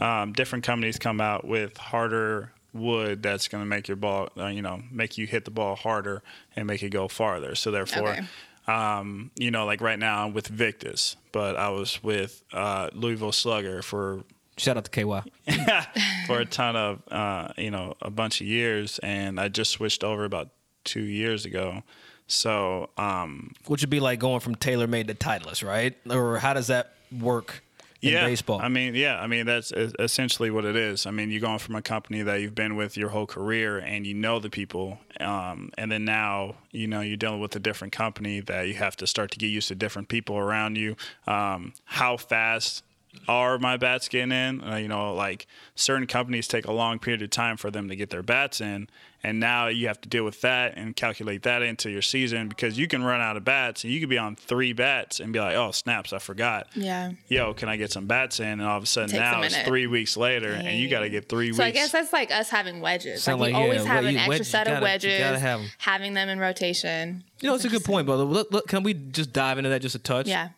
um, 0.00 0.32
different 0.32 0.64
companies 0.64 0.98
come 0.98 1.20
out 1.20 1.46
with 1.46 1.76
harder 1.76 2.52
wood 2.72 3.22
that's 3.22 3.48
going 3.48 3.62
to 3.62 3.66
make 3.66 3.88
your 3.88 3.96
ball, 3.96 4.28
uh, 4.38 4.46
you 4.46 4.62
know, 4.62 4.82
make 4.90 5.18
you 5.18 5.26
hit 5.26 5.44
the 5.44 5.50
ball 5.50 5.74
harder 5.74 6.22
and 6.54 6.66
make 6.66 6.82
it 6.82 6.90
go 6.90 7.08
farther. 7.08 7.54
So 7.54 7.70
therefore. 7.70 8.10
Okay. 8.10 8.24
Um, 8.66 9.30
you 9.36 9.50
know, 9.50 9.64
like 9.64 9.80
right 9.80 9.98
now 9.98 10.24
I'm 10.24 10.34
with 10.34 10.48
Victus, 10.48 11.16
but 11.32 11.56
I 11.56 11.68
was 11.68 12.02
with 12.02 12.42
uh, 12.52 12.90
Louisville 12.92 13.32
Slugger 13.32 13.82
for 13.82 14.24
Shout 14.58 14.78
out 14.78 14.84
to 14.86 14.90
KY. 14.90 15.20
for 16.26 16.40
a 16.40 16.46
ton 16.46 16.76
of 16.76 17.02
uh, 17.10 17.48
you 17.58 17.70
know 17.70 17.94
a 18.00 18.10
bunch 18.10 18.40
of 18.40 18.46
years, 18.46 18.98
and 19.00 19.38
I 19.38 19.48
just 19.48 19.70
switched 19.70 20.02
over 20.02 20.24
about 20.24 20.48
two 20.84 21.02
years 21.02 21.44
ago. 21.44 21.82
So 22.26 22.90
um, 22.96 23.52
Which 23.66 23.82
would 23.82 23.90
be 23.90 24.00
like 24.00 24.18
going 24.18 24.40
from 24.40 24.56
TaylorMade 24.56 25.08
to 25.08 25.14
Titleist, 25.14 25.64
right? 25.66 25.94
Or 26.10 26.38
how 26.38 26.54
does 26.54 26.68
that 26.68 26.94
work 27.12 27.62
in 28.02 28.12
yeah, 28.12 28.26
baseball? 28.26 28.60
I 28.60 28.68
mean, 28.68 28.94
yeah, 28.94 29.20
I 29.20 29.26
mean 29.26 29.46
that's 29.46 29.72
essentially 29.72 30.50
what 30.50 30.64
it 30.64 30.76
is. 30.76 31.06
I 31.06 31.10
mean, 31.10 31.30
you're 31.30 31.40
going 31.40 31.58
from 31.58 31.74
a 31.76 31.82
company 31.82 32.22
that 32.22 32.40
you've 32.40 32.54
been 32.54 32.76
with 32.76 32.96
your 32.96 33.10
whole 33.10 33.26
career, 33.26 33.78
and 33.78 34.06
you 34.06 34.14
know 34.14 34.38
the 34.38 34.50
people, 34.50 34.98
um, 35.20 35.70
and 35.78 35.90
then 35.90 36.04
now 36.04 36.56
you 36.70 36.86
know 36.86 37.00
you're 37.00 37.16
dealing 37.16 37.40
with 37.40 37.54
a 37.56 37.60
different 37.60 37.92
company 37.92 38.40
that 38.40 38.68
you 38.68 38.74
have 38.74 38.96
to 38.96 39.06
start 39.06 39.30
to 39.32 39.38
get 39.38 39.48
used 39.48 39.68
to 39.68 39.74
different 39.74 40.08
people 40.08 40.36
around 40.36 40.76
you. 40.76 40.96
Um, 41.26 41.72
how 41.84 42.16
fast 42.16 42.82
are 43.28 43.58
my 43.58 43.76
bats 43.76 44.08
getting 44.08 44.32
in? 44.32 44.62
Uh, 44.62 44.76
you 44.76 44.88
know, 44.88 45.14
like 45.14 45.46
certain 45.74 46.06
companies 46.06 46.46
take 46.48 46.66
a 46.66 46.72
long 46.72 46.98
period 46.98 47.22
of 47.22 47.30
time 47.30 47.56
for 47.56 47.70
them 47.70 47.88
to 47.88 47.96
get 47.96 48.10
their 48.10 48.22
bats 48.22 48.60
in, 48.60 48.88
and 49.22 49.40
now 49.40 49.66
you 49.68 49.88
have 49.88 50.00
to 50.02 50.08
deal 50.08 50.24
with 50.24 50.40
that 50.42 50.76
and 50.76 50.94
calculate 50.94 51.42
that 51.42 51.62
into 51.62 51.90
your 51.90 52.02
season 52.02 52.48
because 52.48 52.78
you 52.78 52.86
can 52.86 53.02
run 53.02 53.20
out 53.20 53.36
of 53.36 53.44
bats 53.44 53.82
and 53.84 53.92
you 53.92 53.98
could 54.00 54.08
be 54.08 54.18
on 54.18 54.36
three 54.36 54.72
bats 54.72 55.18
and 55.20 55.32
be 55.32 55.40
like, 55.40 55.56
oh 55.56 55.70
snaps, 55.72 56.12
I 56.12 56.18
forgot 56.18 56.68
Yeah. 56.74 57.12
yo, 57.28 57.52
can 57.54 57.68
I 57.68 57.76
get 57.76 57.90
some 57.90 58.06
bats 58.06 58.38
in? 58.40 58.46
And 58.46 58.62
all 58.62 58.76
of 58.76 58.82
a 58.84 58.86
sudden 58.86 59.10
Takes 59.10 59.18
a 59.18 59.22
now 59.22 59.42
it's 59.42 59.56
three 59.62 59.86
weeks 59.86 60.16
later, 60.16 60.52
and 60.52 60.78
you 60.78 60.88
got 60.88 61.00
to 61.00 61.08
get 61.08 61.28
three 61.28 61.52
So 61.52 61.64
I 61.64 61.70
guess 61.72 61.90
that's 61.92 62.12
like 62.12 62.30
us 62.30 62.50
having 62.50 62.80
wedges. 62.80 63.22
Sound 63.22 63.40
like, 63.40 63.52
like, 63.52 63.62
we 63.62 63.66
yeah, 63.68 63.72
always 63.78 63.84
have 63.86 64.04
what 64.04 64.10
an 64.10 64.16
extra 64.16 64.28
wedges, 64.30 64.48
set 64.48 64.66
of 64.68 64.72
gotta- 64.74 64.80
you 64.80 64.82
wedges, 64.84 65.18
gotta 65.20 65.38
have 65.38 65.60
'em. 65.60 65.66
having 65.78 66.14
them 66.14 66.28
in 66.28 66.38
rotation. 66.38 67.24
you 67.40 67.48
know, 67.48 67.54
it's 67.54 67.64
a 67.64 67.68
good 67.68 67.84
point, 67.84 68.06
brother. 68.06 68.24
Look, 68.24 68.50
look, 68.52 68.68
can 68.68 68.82
we 68.82 68.94
just 68.94 69.32
dive 69.32 69.58
into 69.58 69.70
that 69.70 69.82
just 69.82 69.94
a 69.94 69.98
touch? 69.98 70.26
Yeah. 70.28 70.50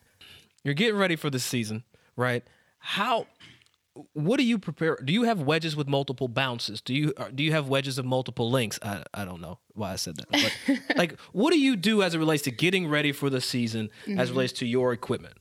You're 0.64 0.74
getting 0.74 0.96
ready 0.96 1.16
for 1.16 1.30
the 1.30 1.38
season, 1.38 1.84
right? 2.18 2.44
How? 2.78 3.26
What 4.12 4.36
do 4.36 4.44
you 4.44 4.58
prepare? 4.58 4.96
Do 5.04 5.12
you 5.12 5.24
have 5.24 5.40
wedges 5.40 5.74
with 5.74 5.88
multiple 5.88 6.28
bounces? 6.28 6.80
Do 6.80 6.94
you 6.94 7.12
uh, 7.16 7.30
do 7.34 7.42
you 7.42 7.50
have 7.52 7.68
wedges 7.68 7.98
of 7.98 8.04
multiple 8.04 8.48
lengths? 8.50 8.78
I, 8.82 9.02
I 9.12 9.24
don't 9.24 9.40
know 9.40 9.58
why 9.74 9.92
I 9.92 9.96
said 9.96 10.16
that, 10.18 10.30
but 10.30 10.78
like, 10.96 11.18
what 11.32 11.52
do 11.52 11.58
you 11.58 11.74
do 11.74 12.02
as 12.02 12.14
it 12.14 12.18
relates 12.18 12.42
to 12.44 12.50
getting 12.52 12.86
ready 12.88 13.10
for 13.12 13.28
the 13.30 13.40
season, 13.40 13.90
Mm-hmm. 14.06 14.20
as 14.20 14.28
it 14.28 14.32
relates 14.32 14.52
to 14.54 14.66
your 14.66 14.92
equipment? 14.92 15.34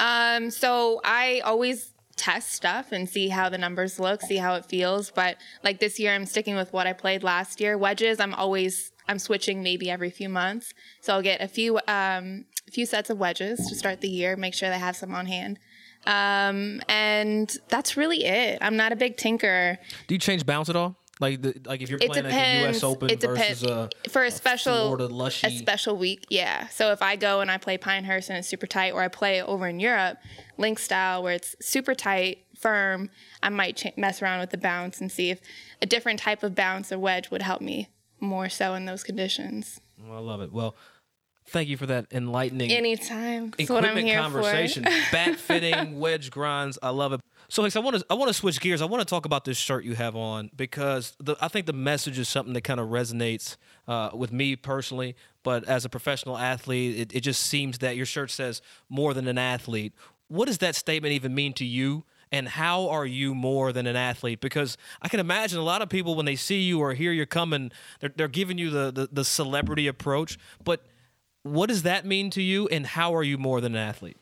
Um, 0.00 0.50
so 0.50 1.00
I 1.04 1.40
always 1.44 1.92
test 2.16 2.52
stuff 2.52 2.90
and 2.90 3.08
see 3.08 3.28
how 3.28 3.48
the 3.48 3.58
numbers 3.58 4.00
look, 4.00 4.22
see 4.22 4.36
how 4.38 4.54
it 4.56 4.66
feels. 4.66 5.10
But 5.10 5.36
like 5.62 5.78
this 5.78 5.98
year, 6.00 6.12
I'm 6.12 6.26
sticking 6.26 6.56
with 6.56 6.72
what 6.72 6.86
I 6.86 6.92
played 6.92 7.22
last 7.22 7.60
year. 7.60 7.78
Wedges, 7.78 8.18
I'm 8.18 8.34
always 8.34 8.90
I'm 9.08 9.18
switching 9.20 9.62
maybe 9.62 9.88
every 9.90 10.10
few 10.10 10.28
months. 10.28 10.74
So 11.00 11.12
I'll 11.14 11.22
get 11.22 11.40
a 11.40 11.48
few 11.48 11.76
um, 11.86 12.46
a 12.66 12.72
few 12.72 12.86
sets 12.86 13.08
of 13.08 13.18
wedges 13.18 13.58
to 13.68 13.74
start 13.76 14.00
the 14.00 14.08
year, 14.08 14.36
make 14.36 14.54
sure 14.54 14.68
they 14.68 14.78
have 14.78 14.96
some 14.96 15.14
on 15.14 15.26
hand. 15.26 15.58
Um, 16.06 16.80
and 16.88 17.54
that's 17.68 17.96
really 17.96 18.24
it. 18.24 18.58
I'm 18.60 18.76
not 18.76 18.92
a 18.92 18.96
big 18.96 19.16
tinker. 19.16 19.78
Do 20.06 20.14
you 20.14 20.18
change 20.18 20.46
bounce 20.46 20.68
at 20.68 20.76
all? 20.76 20.96
Like, 21.20 21.42
the, 21.42 21.60
like 21.66 21.82
if 21.82 21.90
you're 21.90 21.98
It 22.00 22.10
playing 22.10 22.24
like 22.24 22.34
a. 22.34 22.60
U.S. 22.62 22.82
Open 22.82 23.10
it 23.10 23.20
versus 23.20 23.60
depends 23.60 23.62
a 23.64 23.90
for 24.08 24.24
a 24.24 24.30
special 24.30 24.74
Florida 24.74 25.06
lushy. 25.08 25.46
a 25.48 25.50
special 25.50 25.96
week. 25.96 26.24
Yeah. 26.30 26.68
So 26.68 26.92
if 26.92 27.02
I 27.02 27.16
go 27.16 27.40
and 27.40 27.50
I 27.50 27.58
play 27.58 27.76
Pinehurst 27.76 28.30
and 28.30 28.38
it's 28.38 28.48
super 28.48 28.66
tight, 28.66 28.92
or 28.94 29.02
I 29.02 29.08
play 29.08 29.42
over 29.42 29.66
in 29.68 29.80
Europe, 29.80 30.16
link 30.56 30.78
style 30.78 31.22
where 31.22 31.34
it's 31.34 31.54
super 31.60 31.94
tight, 31.94 32.38
firm, 32.58 33.10
I 33.42 33.50
might 33.50 33.76
ch- 33.76 33.96
mess 33.98 34.22
around 34.22 34.40
with 34.40 34.50
the 34.50 34.58
bounce 34.58 35.00
and 35.00 35.12
see 35.12 35.30
if 35.30 35.40
a 35.82 35.86
different 35.86 36.20
type 36.20 36.42
of 36.42 36.54
bounce 36.54 36.90
or 36.90 36.98
wedge 36.98 37.30
would 37.30 37.42
help 37.42 37.60
me 37.60 37.88
more 38.18 38.48
so 38.48 38.72
in 38.74 38.86
those 38.86 39.02
conditions. 39.02 39.80
Well, 40.02 40.16
I 40.16 40.20
love 40.20 40.40
it. 40.40 40.52
Well, 40.52 40.74
thank 41.50 41.68
you 41.68 41.76
for 41.76 41.86
that 41.86 42.06
enlightening 42.10 42.70
Anytime. 42.70 43.52
That's 43.56 43.70
what 43.70 43.84
I'm 43.84 43.96
equipment 43.96 44.06
here 44.06 44.20
conversation. 44.20 44.82
Bat 45.12 45.36
fitting, 45.36 45.98
wedge 45.98 46.30
grinds. 46.30 46.78
I 46.82 46.90
love 46.90 47.12
it. 47.12 47.20
So, 47.48 47.64
Hicks, 47.64 47.74
I 47.74 47.80
want 47.80 47.96
to 47.98 48.06
I 48.08 48.14
want 48.14 48.28
to 48.28 48.34
switch 48.34 48.60
gears. 48.60 48.80
I 48.80 48.84
want 48.84 49.00
to 49.00 49.04
talk 49.04 49.26
about 49.26 49.44
this 49.44 49.56
shirt 49.56 49.84
you 49.84 49.96
have 49.96 50.14
on 50.14 50.50
because 50.56 51.16
the, 51.18 51.36
I 51.40 51.48
think 51.48 51.66
the 51.66 51.72
message 51.72 52.18
is 52.18 52.28
something 52.28 52.54
that 52.54 52.62
kind 52.62 52.78
of 52.78 52.88
resonates 52.88 53.56
uh, 53.88 54.10
with 54.14 54.32
me 54.32 54.54
personally. 54.54 55.16
But 55.42 55.64
as 55.64 55.84
a 55.84 55.88
professional 55.88 56.38
athlete, 56.38 56.98
it, 56.98 57.16
it 57.16 57.20
just 57.22 57.42
seems 57.42 57.78
that 57.78 57.96
your 57.96 58.06
shirt 58.06 58.30
says 58.30 58.62
more 58.88 59.14
than 59.14 59.26
an 59.26 59.38
athlete. 59.38 59.92
What 60.28 60.46
does 60.46 60.58
that 60.58 60.76
statement 60.76 61.12
even 61.12 61.34
mean 61.34 61.52
to 61.54 61.64
you? 61.64 62.04
And 62.30 62.46
how 62.46 62.88
are 62.88 63.06
you 63.06 63.34
more 63.34 63.72
than 63.72 63.88
an 63.88 63.96
athlete? 63.96 64.40
Because 64.40 64.76
I 65.02 65.08
can 65.08 65.18
imagine 65.18 65.58
a 65.58 65.64
lot 65.64 65.82
of 65.82 65.88
people 65.88 66.14
when 66.14 66.26
they 66.26 66.36
see 66.36 66.60
you 66.60 66.78
or 66.78 66.94
hear 66.94 67.10
you're 67.10 67.26
coming, 67.26 67.72
they're, 67.98 68.12
they're 68.14 68.28
giving 68.28 68.58
you 68.58 68.70
the, 68.70 68.92
the 68.92 69.08
the 69.10 69.24
celebrity 69.24 69.88
approach. 69.88 70.38
But 70.62 70.86
what 71.42 71.68
does 71.68 71.82
that 71.82 72.04
mean 72.04 72.30
to 72.30 72.42
you? 72.42 72.68
And 72.68 72.86
how 72.86 73.14
are 73.14 73.22
you 73.22 73.38
more 73.38 73.60
than 73.60 73.74
an 73.74 73.80
athlete? 73.80 74.16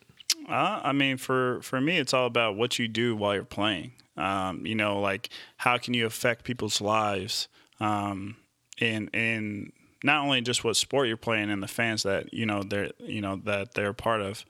Uh, 0.48 0.80
I 0.82 0.92
mean, 0.92 1.16
for 1.16 1.60
for 1.62 1.80
me, 1.80 1.98
it's 1.98 2.14
all 2.14 2.26
about 2.26 2.56
what 2.56 2.78
you 2.78 2.88
do 2.88 3.14
while 3.14 3.34
you're 3.34 3.44
playing. 3.44 3.92
Um, 4.16 4.66
you 4.66 4.74
know, 4.74 5.00
like 5.00 5.28
how 5.58 5.78
can 5.78 5.94
you 5.94 6.06
affect 6.06 6.44
people's 6.44 6.80
lives, 6.80 7.48
um, 7.80 8.36
in 8.80 9.08
in 9.08 9.72
not 10.02 10.24
only 10.24 10.40
just 10.40 10.64
what 10.64 10.76
sport 10.76 11.08
you're 11.08 11.16
playing 11.16 11.50
and 11.50 11.62
the 11.62 11.68
fans 11.68 12.02
that 12.04 12.32
you 12.32 12.46
know 12.46 12.62
they're 12.62 12.90
you 12.98 13.20
know 13.20 13.36
that 13.44 13.74
they're 13.74 13.92
part 13.92 14.20
of. 14.20 14.44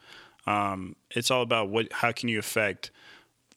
Um, 0.47 0.97
it's 1.11 1.31
all 1.31 1.43
about 1.43 1.69
what 1.69 1.93
how 1.93 2.13
can 2.13 2.29
you 2.29 2.39
affect 2.39 2.91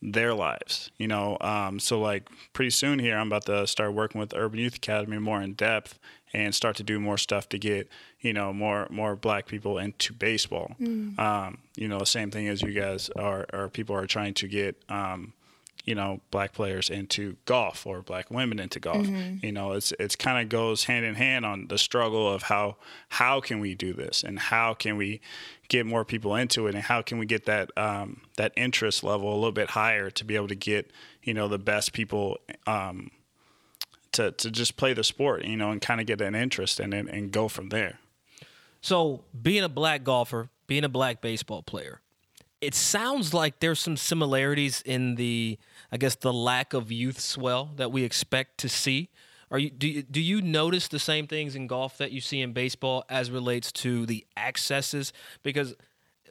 their 0.01 0.33
lives, 0.33 0.89
you 0.97 1.07
know. 1.07 1.37
Um, 1.41 1.79
so 1.79 1.99
like 1.99 2.27
pretty 2.53 2.71
soon 2.71 2.99
here, 2.99 3.17
I'm 3.17 3.27
about 3.27 3.45
to 3.45 3.67
start 3.67 3.93
working 3.93 4.19
with 4.19 4.33
Urban 4.33 4.59
Youth 4.59 4.75
Academy 4.75 5.19
more 5.19 5.41
in 5.41 5.53
depth 5.53 5.99
and 6.33 6.55
start 6.55 6.75
to 6.77 6.83
do 6.83 6.99
more 6.99 7.17
stuff 7.17 7.49
to 7.49 7.57
get 7.59 7.89
you 8.21 8.33
know 8.33 8.53
more 8.53 8.87
more 8.89 9.15
black 9.15 9.47
people 9.47 9.77
into 9.77 10.13
baseball. 10.13 10.75
Um, 11.19 11.57
you 11.75 11.87
know, 11.87 11.99
the 11.99 12.05
same 12.05 12.31
thing 12.31 12.47
as 12.47 12.61
you 12.61 12.71
guys 12.73 13.09
are, 13.15 13.45
or 13.53 13.69
people 13.69 13.95
are 13.95 14.07
trying 14.07 14.33
to 14.35 14.47
get. 14.47 14.81
Um, 14.89 15.33
you 15.83 15.95
know, 15.95 16.21
black 16.29 16.53
players 16.53 16.91
into 16.91 17.37
golf 17.45 17.87
or 17.87 18.03
black 18.03 18.29
women 18.29 18.59
into 18.59 18.79
golf. 18.79 19.07
You 19.41 19.51
know, 19.51 19.71
it's 19.71 19.91
it's 19.99 20.15
kind 20.15 20.39
of 20.39 20.47
goes 20.47 20.83
hand 20.83 21.05
in 21.05 21.15
hand 21.15 21.43
on 21.43 21.69
the 21.69 21.79
struggle 21.79 22.31
of 22.31 22.43
how 22.43 22.75
how 23.09 23.41
can 23.41 23.59
we 23.59 23.73
do 23.73 23.91
this 23.91 24.23
and 24.23 24.37
how 24.37 24.75
can 24.75 24.95
we 24.95 25.21
get 25.69 25.87
more 25.87 26.05
people 26.05 26.35
into 26.35 26.67
it 26.67 26.75
and 26.75 26.83
how 26.83 27.01
can 27.01 27.17
we 27.17 27.25
get 27.25 27.45
that 27.45 27.75
um, 27.77 28.21
that 28.37 28.51
interest 28.55 29.03
level 29.03 29.33
a 29.33 29.33
little 29.33 29.51
bit 29.51 29.71
higher 29.71 30.11
to 30.11 30.23
be 30.23 30.35
able 30.35 30.49
to 30.49 30.55
get 30.55 30.91
you 31.23 31.33
know 31.33 31.47
the 31.47 31.57
best 31.57 31.93
people 31.93 32.37
um, 32.67 33.09
to 34.13 34.31
to 34.31 34.51
just 34.51 34.77
play 34.77 34.93
the 34.93 35.03
sport, 35.03 35.45
you 35.45 35.57
know, 35.57 35.71
and 35.71 35.81
kind 35.81 35.99
of 35.99 36.07
get 36.07 36.21
an 36.21 36.35
interest 36.35 36.79
in 36.79 36.93
it 36.93 37.07
and 37.07 37.31
go 37.31 37.47
from 37.47 37.69
there. 37.69 37.99
So, 38.81 39.23
being 39.39 39.63
a 39.63 39.69
black 39.69 40.03
golfer, 40.03 40.49
being 40.67 40.83
a 40.83 40.89
black 40.89 41.21
baseball 41.21 41.61
player, 41.61 42.01
it 42.61 42.73
sounds 42.73 43.33
like 43.33 43.59
there's 43.59 43.79
some 43.79 43.97
similarities 43.97 44.81
in 44.81 45.15
the, 45.15 45.57
I 45.91 45.97
guess, 45.97 46.15
the 46.15 46.33
lack 46.33 46.73
of 46.73 46.91
youth 46.91 47.19
swell 47.19 47.71
that 47.75 47.91
we 47.91 48.03
expect 48.03 48.57
to 48.59 48.69
see. 48.69 49.09
Are 49.51 49.59
you 49.59 49.69
do 49.69 49.87
you, 49.87 50.03
do 50.03 50.21
you 50.21 50.41
notice 50.41 50.87
the 50.87 50.99
same 50.99 51.27
things 51.27 51.55
in 51.55 51.67
golf 51.67 51.97
that 51.97 52.11
you 52.11 52.21
see 52.21 52.41
in 52.41 52.53
baseball 52.53 53.03
as 53.09 53.29
relates 53.29 53.71
to 53.73 54.05
the 54.05 54.25
accesses? 54.37 55.13
Because 55.43 55.75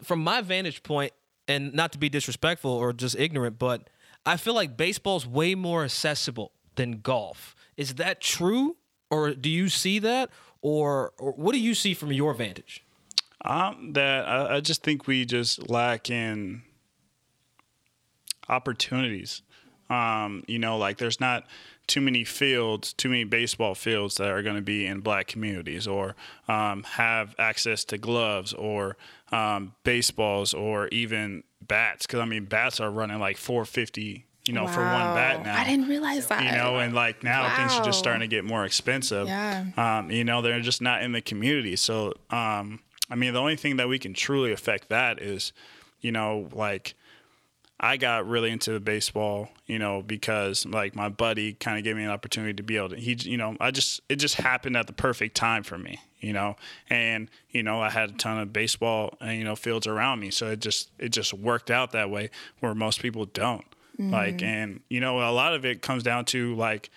from 0.03 0.25
my 0.25 0.40
vantage 0.40 0.83
point, 0.83 1.12
and 1.47 1.75
not 1.75 1.93
to 1.93 1.99
be 1.99 2.09
disrespectful 2.09 2.71
or 2.71 2.93
just 2.93 3.19
ignorant, 3.19 3.59
but 3.59 3.90
I 4.25 4.37
feel 4.37 4.55
like 4.55 4.77
baseball's 4.77 5.27
way 5.27 5.55
more 5.55 5.85
accessible 5.85 6.53
than 6.77 7.01
golf. 7.01 7.55
Is 7.76 7.94
that 7.94 8.20
true, 8.20 8.76
or 9.11 9.35
do 9.35 9.48
you 9.48 9.68
see 9.68 9.98
that, 10.00 10.30
or, 10.62 11.12
or 11.18 11.33
what 11.33 11.52
do 11.52 11.61
you 11.61 11.74
see 11.74 11.94
from 11.94 12.12
your 12.12 12.35
vantage? 12.35 12.85
Um, 13.44 13.92
that 13.94 14.28
I, 14.28 14.56
I 14.56 14.61
just 14.61 14.83
think 14.83 15.06
we 15.06 15.24
just 15.24 15.70
lack 15.70 16.11
in 16.11 16.62
opportunities. 18.48 19.42
Um, 19.88 20.44
you 20.46 20.59
know, 20.59 20.76
like 20.76 20.98
there's 20.98 21.20
not 21.20 21.46
too 21.87 22.00
many 22.00 22.22
fields, 22.22 22.92
too 22.92 23.09
many 23.09 23.24
baseball 23.24 23.74
fields 23.74 24.16
that 24.16 24.28
are 24.28 24.42
going 24.42 24.56
to 24.56 24.62
be 24.62 24.87
in 24.87 25.00
black 25.00 25.26
communities 25.26 25.88
or 25.88 26.14
um, 26.46 26.85
have 26.85 27.35
access 27.38 27.85
to 27.85 27.98
gloves 27.98 28.52
or 28.52 28.96
um, 29.33 29.74
baseballs 29.83 30.54
or 30.54 30.87
even 30.88 31.42
bats. 31.61 32.06
Because 32.06 32.20
I 32.20 32.26
mean, 32.26 32.44
bats 32.44 32.78
are 32.78 32.90
running 32.90 33.18
like 33.18 33.37
450 33.37 34.26
you 34.46 34.55
know, 34.55 34.64
wow. 34.64 34.72
for 34.72 34.81
one 34.81 35.14
bat 35.14 35.44
now. 35.44 35.59
I 35.59 35.64
didn't 35.64 35.88
realize 35.88 36.26
that. 36.29 36.44
You 36.44 36.53
know, 36.53 36.79
and 36.79 36.94
like 36.94 37.22
now 37.22 37.44
wow. 37.44 37.57
things 37.57 37.72
are 37.74 37.85
just 37.85 37.98
starting 37.98 38.22
to 38.22 38.29
get 38.29 38.44
more 38.44 38.64
expensive. 38.64 39.26
Yeah. 39.26 39.66
Um, 39.76 40.11
you 40.11 40.24
know, 40.24 40.42
they're 40.42 40.61
just 40.61 40.81
not 40.81 41.03
in 41.03 41.12
the 41.12 41.20
community. 41.20 41.76
So, 41.76 42.14
um, 42.31 42.81
I 43.11 43.16
mean, 43.16 43.35
the 43.35 43.40
only 43.40 43.57
thing 43.57 43.76
that 43.76 43.88
we 43.88 43.98
can 43.98 44.14
truly 44.14 44.53
affect 44.53 44.88
that 44.88 45.20
is, 45.20 45.53
you 46.00 46.12
know, 46.12 46.48
like 46.53 46.94
I 47.79 47.96
got 47.96 48.26
really 48.26 48.50
into 48.50 48.79
baseball, 48.81 49.48
you 49.66 49.79
know, 49.79 50.03
because 50.03 50.66
like 50.66 50.94
my 50.94 51.09
buddy 51.09 51.55
kind 51.55 51.79
of 51.79 51.85
gave 51.85 51.96
me 51.96 52.05
an 52.05 52.11
opportunity 52.11 52.55
to 52.55 52.62
be 52.62 52.76
able 52.76 52.90
to, 52.90 52.96
he, 52.96 53.16
you 53.20 53.37
know, 53.37 53.57
I 53.61 53.70
just, 53.70 54.00
it 54.09 54.16
just 54.16 54.37
happened 54.37 54.76
at 54.76 54.87
the 54.87 54.92
perfect 54.92 55.35
time 55.35 55.62
for 55.62 55.79
me, 55.79 55.98
you 56.20 56.33
know, 56.33 56.57
and, 56.88 57.31
you 57.50 57.62
know, 57.62 57.81
I 57.81 57.90
had 57.90 58.11
a 58.11 58.12
ton 58.14 58.38
of 58.38 58.53
baseball, 58.53 59.16
and, 59.20 59.38
you 59.38 59.44
know, 59.44 59.57
fields 59.57 59.87
around 59.87 60.20
me. 60.20 60.31
So 60.31 60.48
it 60.48 60.61
just, 60.61 60.90
it 60.98 61.09
just 61.09 61.33
worked 61.33 61.70
out 61.70 61.92
that 61.92 62.11
way 62.11 62.31
where 62.61 62.74
most 62.74 63.00
people 63.00 63.24
don't. 63.24 63.64
Mm-hmm. 64.00 64.12
Like, 64.12 64.42
and, 64.42 64.80
you 64.88 65.00
know, 65.00 65.18
a 65.18 65.30
lot 65.30 65.54
of 65.54 65.64
it 65.64 65.82
comes 65.82 66.02
down 66.02 66.24
to 66.26 66.54
like, 66.54 66.90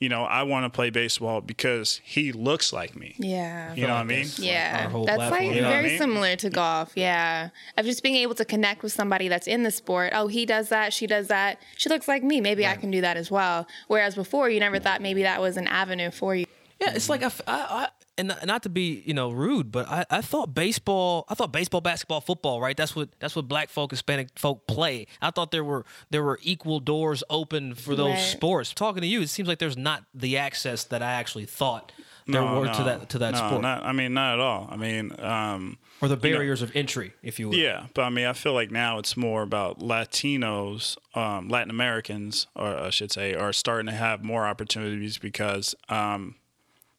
you 0.00 0.08
know, 0.10 0.24
I 0.24 0.42
want 0.42 0.64
to 0.64 0.70
play 0.70 0.90
baseball 0.90 1.40
because 1.40 2.00
he 2.04 2.32
looks 2.32 2.72
like 2.72 2.94
me. 2.96 3.14
Yeah. 3.16 3.72
You 3.74 3.86
know 3.86 3.94
what 3.94 4.00
I 4.00 4.04
mean? 4.04 4.26
Yeah. 4.36 4.88
That's 4.88 4.92
platform. 4.92 5.30
like 5.30 5.54
you 5.54 5.62
know 5.62 5.68
very 5.68 5.86
I 5.86 5.88
mean? 5.88 5.98
similar 5.98 6.36
to 6.36 6.50
golf. 6.50 6.92
Yeah. 6.96 7.48
Of 7.78 7.86
just 7.86 8.02
being 8.02 8.16
able 8.16 8.34
to 8.34 8.44
connect 8.44 8.82
with 8.82 8.92
somebody 8.92 9.28
that's 9.28 9.46
in 9.46 9.62
the 9.62 9.70
sport. 9.70 10.12
Oh, 10.14 10.26
he 10.26 10.44
does 10.44 10.68
that. 10.68 10.92
She 10.92 11.06
does 11.06 11.28
that. 11.28 11.62
She 11.78 11.88
looks 11.88 12.08
like 12.08 12.22
me. 12.22 12.40
Maybe 12.40 12.64
right. 12.64 12.76
I 12.76 12.80
can 12.80 12.90
do 12.90 13.00
that 13.00 13.16
as 13.16 13.30
well. 13.30 13.66
Whereas 13.86 14.14
before, 14.14 14.50
you 14.50 14.60
never 14.60 14.78
thought 14.78 15.00
maybe 15.00 15.22
that 15.22 15.40
was 15.40 15.56
an 15.56 15.66
avenue 15.66 16.10
for 16.10 16.34
you. 16.34 16.44
Yeah. 16.80 16.92
It's 16.94 17.08
like, 17.08 17.22
I, 17.22 17.30
I, 17.46 17.88
and 18.18 18.34
not 18.44 18.62
to 18.62 18.68
be 18.68 19.02
you 19.04 19.14
know 19.14 19.30
rude, 19.30 19.70
but 19.70 19.88
I, 19.88 20.04
I 20.10 20.20
thought 20.20 20.54
baseball, 20.54 21.24
I 21.28 21.34
thought 21.34 21.52
baseball, 21.52 21.80
basketball, 21.80 22.20
football, 22.20 22.60
right? 22.60 22.76
That's 22.76 22.96
what 22.96 23.10
that's 23.18 23.36
what 23.36 23.48
black 23.48 23.68
folk, 23.68 23.90
Hispanic 23.90 24.38
folk 24.38 24.66
play. 24.66 25.06
I 25.20 25.30
thought 25.30 25.50
there 25.50 25.64
were 25.64 25.84
there 26.10 26.22
were 26.22 26.38
equal 26.42 26.80
doors 26.80 27.22
open 27.30 27.74
for 27.74 27.94
those 27.94 28.14
right. 28.14 28.18
sports. 28.18 28.72
Talking 28.72 29.02
to 29.02 29.06
you, 29.06 29.20
it 29.22 29.28
seems 29.28 29.48
like 29.48 29.58
there's 29.58 29.76
not 29.76 30.04
the 30.14 30.36
access 30.36 30.84
that 30.84 31.02
I 31.02 31.12
actually 31.12 31.46
thought 31.46 31.92
there 32.26 32.40
no, 32.40 32.60
were 32.60 32.66
no, 32.66 32.72
to 32.72 32.82
that 32.84 33.08
to 33.10 33.18
that 33.18 33.32
no, 33.32 33.38
sport. 33.38 33.62
Not, 33.62 33.84
I 33.84 33.92
mean, 33.92 34.14
not 34.14 34.34
at 34.34 34.40
all. 34.40 34.68
I 34.70 34.76
mean, 34.76 35.12
um, 35.20 35.78
or 36.00 36.08
the 36.08 36.16
barriers 36.16 36.60
you 36.60 36.66
know, 36.66 36.70
of 36.70 36.76
entry, 36.76 37.12
if 37.22 37.38
you 37.38 37.48
will. 37.48 37.56
Yeah, 37.56 37.86
but 37.94 38.02
I 38.02 38.10
mean, 38.10 38.26
I 38.26 38.32
feel 38.32 38.52
like 38.52 38.70
now 38.70 38.98
it's 38.98 39.16
more 39.16 39.42
about 39.42 39.78
Latinos, 39.78 40.96
um, 41.14 41.48
Latin 41.48 41.70
Americans, 41.70 42.46
or 42.56 42.66
I 42.66 42.90
should 42.90 43.12
say, 43.12 43.34
are 43.34 43.52
starting 43.52 43.86
to 43.86 43.92
have 43.92 44.24
more 44.24 44.46
opportunities 44.46 45.18
because. 45.18 45.74
Um, 45.88 46.36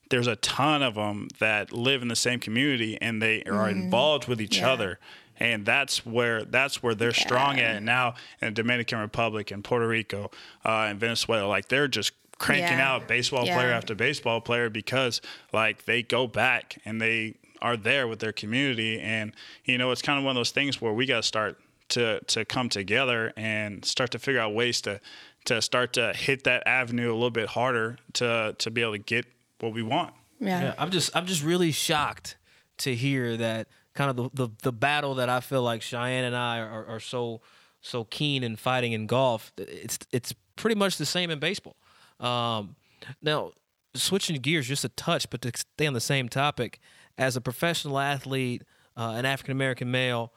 there's 0.09 0.27
a 0.27 0.35
ton 0.37 0.81
of 0.81 0.95
them 0.95 1.27
that 1.39 1.71
live 1.71 2.01
in 2.01 2.07
the 2.07 2.15
same 2.15 2.39
community 2.39 2.97
and 3.01 3.21
they 3.21 3.43
are 3.43 3.67
mm-hmm. 3.67 3.81
involved 3.81 4.27
with 4.27 4.41
each 4.41 4.59
yeah. 4.59 4.71
other 4.71 4.99
and 5.39 5.65
that's 5.65 6.05
where 6.05 6.43
that's 6.43 6.81
where 6.81 6.95
they're 6.95 7.09
yeah. 7.09 7.25
strong 7.25 7.59
at 7.59 7.77
and 7.77 7.85
now 7.85 8.15
in 8.41 8.47
the 8.47 8.51
dominican 8.51 8.99
republic 8.99 9.51
and 9.51 9.63
puerto 9.63 9.87
rico 9.87 10.29
uh, 10.65 10.87
and 10.89 10.99
venezuela 10.99 11.47
like 11.47 11.67
they're 11.67 11.87
just 11.87 12.13
cranking 12.37 12.77
yeah. 12.77 12.93
out 12.93 13.07
baseball 13.07 13.45
player 13.45 13.71
after 13.71 13.95
baseball 13.95 14.39
player 14.39 14.69
because 14.69 15.21
like 15.53 15.85
they 15.85 16.03
go 16.03 16.27
back 16.27 16.79
and 16.85 17.01
they 17.01 17.35
are 17.61 17.75
there 17.75 18.07
with 18.07 18.19
their 18.19 18.31
community 18.31 18.99
and 18.99 19.33
you 19.65 19.77
know 19.77 19.91
it's 19.91 20.01
kind 20.01 20.19
of 20.19 20.25
one 20.25 20.31
of 20.31 20.39
those 20.39 20.51
things 20.51 20.79
where 20.79 20.93
we 20.93 21.05
got 21.05 21.17
to 21.17 21.23
start 21.23 21.59
to 21.89 22.19
to 22.25 22.45
come 22.45 22.69
together 22.69 23.33
and 23.35 23.83
start 23.85 24.11
to 24.11 24.19
figure 24.19 24.39
out 24.39 24.53
ways 24.53 24.81
to 24.81 24.99
to 25.45 25.61
start 25.61 25.93
to 25.93 26.13
hit 26.13 26.43
that 26.43 26.61
avenue 26.67 27.11
a 27.11 27.15
little 27.15 27.31
bit 27.31 27.49
harder 27.49 27.97
to 28.13 28.55
to 28.59 28.69
be 28.69 28.81
able 28.81 28.91
to 28.91 28.99
get 28.99 29.25
what 29.59 29.73
we 29.73 29.83
want. 29.83 30.13
Yeah. 30.39 30.61
yeah. 30.61 30.73
I'm 30.77 30.91
just 30.91 31.15
I'm 31.15 31.25
just 31.25 31.43
really 31.43 31.71
shocked 31.71 32.37
to 32.79 32.95
hear 32.95 33.37
that 33.37 33.67
kind 33.93 34.11
of 34.11 34.15
the, 34.15 34.47
the, 34.47 34.53
the 34.61 34.71
battle 34.71 35.15
that 35.15 35.29
I 35.29 35.39
feel 35.39 35.63
like 35.63 35.81
Cheyenne 35.81 36.25
and 36.25 36.35
I 36.35 36.59
are, 36.59 36.85
are 36.85 36.99
so 36.99 37.41
so 37.81 38.03
keen 38.03 38.43
in 38.43 38.55
fighting 38.55 38.93
in 38.93 39.07
golf. 39.07 39.51
It's 39.57 39.99
it's 40.11 40.33
pretty 40.55 40.75
much 40.75 40.97
the 40.97 41.05
same 41.05 41.29
in 41.29 41.39
baseball. 41.39 41.75
Um, 42.19 42.75
now 43.21 43.51
switching 43.95 44.35
gears 44.37 44.67
just 44.67 44.83
a 44.83 44.89
touch, 44.89 45.29
but 45.29 45.41
to 45.41 45.51
stay 45.55 45.87
on 45.87 45.93
the 45.93 46.01
same 46.01 46.29
topic, 46.29 46.79
as 47.17 47.35
a 47.35 47.41
professional 47.41 47.97
athlete, 47.99 48.63
uh, 48.95 49.13
an 49.15 49.25
African 49.25 49.51
American 49.51 49.89
male, 49.89 50.33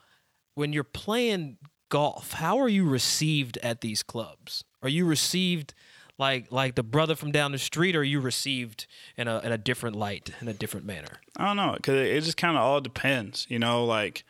when 0.55 0.73
you're 0.73 0.85
playing 0.85 1.59
golf, 1.89 2.33
how 2.33 2.59
are 2.59 2.69
you 2.69 2.89
received 2.89 3.59
at 3.59 3.81
these 3.81 4.03
clubs? 4.03 4.65
Are 4.83 4.89
you 4.89 5.05
received 5.05 5.75
like 6.21 6.53
like 6.53 6.77
the 6.77 6.85
brother 6.85 7.17
from 7.17 7.33
down 7.33 7.51
the 7.51 7.59
street, 7.59 7.97
or 7.97 8.05
you 8.05 8.21
received 8.21 8.87
in 9.17 9.27
a 9.27 9.41
in 9.41 9.51
a 9.51 9.59
different 9.59 9.97
light, 9.97 10.31
in 10.41 10.47
a 10.47 10.53
different 10.53 10.87
manner? 10.87 11.21
I 11.37 11.47
don't 11.47 11.57
know, 11.57 11.77
cause 11.83 11.95
it 11.95 12.23
just 12.23 12.37
kind 12.37 12.57
of 12.57 12.63
all 12.63 12.81
depends. 12.81 13.47
You 13.49 13.59
know, 13.59 13.85
like 13.85 14.25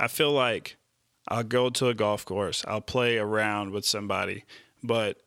I 0.00 0.08
feel 0.08 0.32
like 0.32 0.76
I'll 1.28 1.44
go 1.44 1.70
to 1.70 1.88
a 1.88 1.94
golf 1.94 2.24
course, 2.24 2.64
I'll 2.66 2.80
play 2.80 3.18
around 3.18 3.70
with 3.70 3.84
somebody, 3.84 4.44
but 4.82 5.18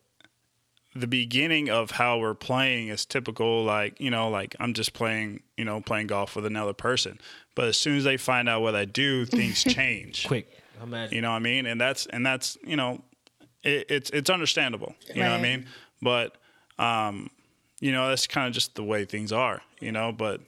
the 0.96 1.08
beginning 1.08 1.70
of 1.70 1.92
how 1.92 2.18
we're 2.18 2.34
playing 2.34 2.88
is 2.88 3.06
typical 3.06 3.64
like 3.66 4.00
you 4.00 4.10
know 4.10 4.30
like 4.30 4.56
i'm 4.62 4.74
just 4.74 4.94
playing 4.94 5.44
you 5.58 5.66
know 5.66 5.82
playing 5.82 6.08
golf 6.08 6.38
with 6.38 6.46
another 6.46 6.72
person 6.72 7.20
but 7.54 7.66
as 7.66 7.76
soon 7.76 7.98
as 7.98 8.06
they 8.06 8.16
find 8.16 8.48
out 8.48 8.62
what 8.62 8.76
i 8.76 8.86
do 8.86 9.26
things 9.26 9.62
change 9.74 10.26
quick 10.26 10.48
imagine. 10.82 11.14
you 11.14 11.22
know 11.22 11.32
what 11.32 11.36
i 11.36 11.40
mean 11.40 11.66
and 11.66 11.82
that's 11.82 12.06
and 12.06 12.26
that's 12.26 12.58
you 12.66 12.78
know 12.78 13.04
it, 13.66 13.86
it's 13.90 14.10
it's 14.12 14.30
understandable. 14.30 14.96
You 15.14 15.22
right. 15.22 15.28
know 15.28 15.32
what 15.32 15.40
I 15.40 15.44
mean? 15.44 15.66
But 16.02 16.38
um, 16.78 17.30
you 17.80 17.92
know, 17.92 18.08
that's 18.10 18.28
kind 18.28 18.48
of 18.48 18.54
just 18.54 18.76
the 18.76 18.84
way 18.84 19.06
things 19.06 19.32
are. 19.32 19.62
You 19.80 19.92
know, 19.92 20.12
but 20.12 20.42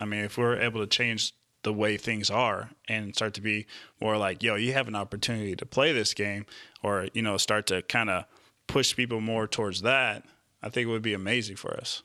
I 0.00 0.04
mean, 0.04 0.24
if 0.24 0.36
we're 0.36 0.58
able 0.58 0.80
to 0.80 0.86
change 0.86 1.32
the 1.62 1.72
way 1.72 1.96
things 1.96 2.28
are 2.28 2.70
and 2.88 3.14
start 3.14 3.34
to 3.34 3.40
be 3.40 3.66
more 4.00 4.16
like, 4.16 4.42
yo, 4.42 4.56
you 4.56 4.72
have 4.72 4.88
an 4.88 4.96
opportunity 4.96 5.54
to 5.54 5.64
play 5.64 5.92
this 5.92 6.12
game, 6.12 6.44
or 6.82 7.08
you 7.14 7.22
know, 7.22 7.36
start 7.36 7.66
to 7.68 7.82
kind 7.82 8.10
of 8.10 8.24
push 8.66 8.94
people 8.96 9.20
more 9.20 9.46
towards 9.46 9.82
that, 9.82 10.24
I 10.62 10.68
think 10.68 10.88
it 10.88 10.90
would 10.90 11.02
be 11.02 11.14
amazing 11.14 11.56
for 11.56 11.74
us. 11.74 12.02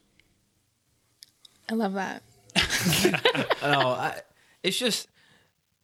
I 1.70 1.74
love 1.74 1.94
that. 1.94 2.24
no, 3.62 3.90
I, 3.90 4.22
it's 4.64 4.78
just 4.78 5.08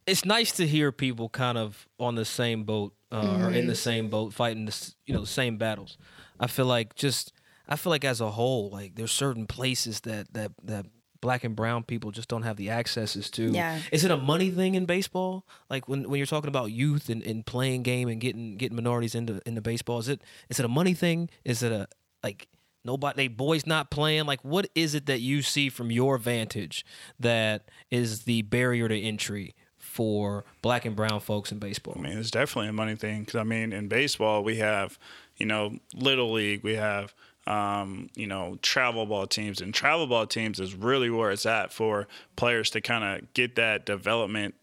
it's 0.06 0.26
nice 0.26 0.52
to 0.54 0.68
hear 0.68 0.92
people 0.92 1.30
kind 1.30 1.58
of 1.58 1.88
on 2.00 2.16
the 2.16 2.26
same 2.26 2.64
boat 2.64 2.94
uh, 3.12 3.22
mm-hmm. 3.22 3.44
or 3.44 3.48
in 3.48 3.68
the 3.68 3.74
mm-hmm. 3.74 3.74
same 3.74 4.10
boat 4.10 4.34
fighting 4.34 4.66
the 4.66 4.94
you 5.06 5.14
know 5.14 5.22
the 5.22 5.28
same 5.28 5.58
battles. 5.58 5.98
I 6.40 6.48
feel 6.48 6.66
like 6.66 6.96
just 6.96 7.34
I 7.68 7.76
feel 7.76 7.92
like 7.92 8.04
as 8.04 8.22
a 8.22 8.32
whole, 8.32 8.70
like 8.70 8.96
there's 8.96 9.12
certain 9.12 9.48
places 9.48 10.02
that 10.02 10.34
that 10.34 10.52
that 10.64 10.86
black 11.22 11.46
and 11.46 11.56
brown 11.56 11.84
people 11.84 12.12
just 12.12 12.28
don't 12.28 12.42
have 12.42 12.58
the 12.58 12.70
accesses 12.70 13.30
to. 13.30 13.52
Yeah. 13.52 13.80
Is 13.94 14.04
it 14.04 14.12
a 14.12 14.18
money 14.18 14.52
thing 14.52 14.76
in 14.76 14.86
baseball? 14.86 15.48
Like 15.70 15.88
when, 15.88 16.10
when 16.10 16.18
you're 16.18 16.28
talking 16.28 16.50
about 16.50 16.72
youth 16.72 17.08
and, 17.08 17.24
and 17.24 17.46
playing 17.46 17.84
game 17.84 18.10
and 18.10 18.20
getting 18.20 18.58
getting 18.58 18.76
minorities 18.76 19.16
into 19.16 19.42
into 19.46 19.62
baseball, 19.62 20.00
is 20.00 20.10
it 20.10 20.22
is 20.50 20.60
it 20.60 20.66
a 20.66 20.70
money 20.70 20.94
thing? 20.94 21.30
Is 21.46 21.64
it 21.64 21.72
a 21.72 21.88
like 22.24 22.50
nobody 22.84 23.16
they 23.16 23.28
boys 23.30 23.66
not 23.66 23.90
playing? 23.90 24.26
Like 24.26 24.44
what 24.44 24.68
is 24.76 24.96
it 24.96 25.06
that 25.06 25.22
you 25.22 25.42
see 25.42 25.70
from 25.70 25.92
your 25.92 26.18
vantage 26.18 26.86
that 27.20 27.70
is 27.90 28.24
the 28.24 28.42
barrier 28.42 28.90
to 28.90 29.00
entry 29.00 29.56
for 29.94 30.44
black 30.64 30.86
and 30.86 30.96
brown 30.96 31.20
folks 31.20 31.52
in 31.52 31.60
baseball? 31.60 31.94
I 31.96 32.02
mean, 32.02 32.18
it's 32.18 32.32
definitely 32.32 32.70
a 32.70 32.74
money 32.74 32.96
thing 32.96 33.20
because 33.22 33.36
I 33.36 33.44
mean, 33.44 33.72
in 33.72 33.88
baseball 33.88 34.44
we 34.44 34.58
have 34.58 34.98
you 35.38 35.46
know 35.46 35.78
little 35.94 36.32
league, 36.32 36.64
we 36.64 36.76
have 36.76 37.14
um, 37.46 38.10
you 38.16 38.26
know 38.26 38.58
travel 38.64 39.06
ball 39.06 39.28
teams, 39.28 39.62
and 39.62 39.72
travel 39.72 40.08
ball 40.08 40.26
teams 40.26 40.60
is 40.60 40.74
really 40.74 41.12
where 41.12 41.30
it's 41.30 41.46
at 41.46 41.72
for 41.72 42.08
players 42.36 42.72
to 42.72 42.82
kind 42.82 43.04
of 43.04 43.34
get 43.34 43.56
that 43.58 43.86
development 43.86 44.56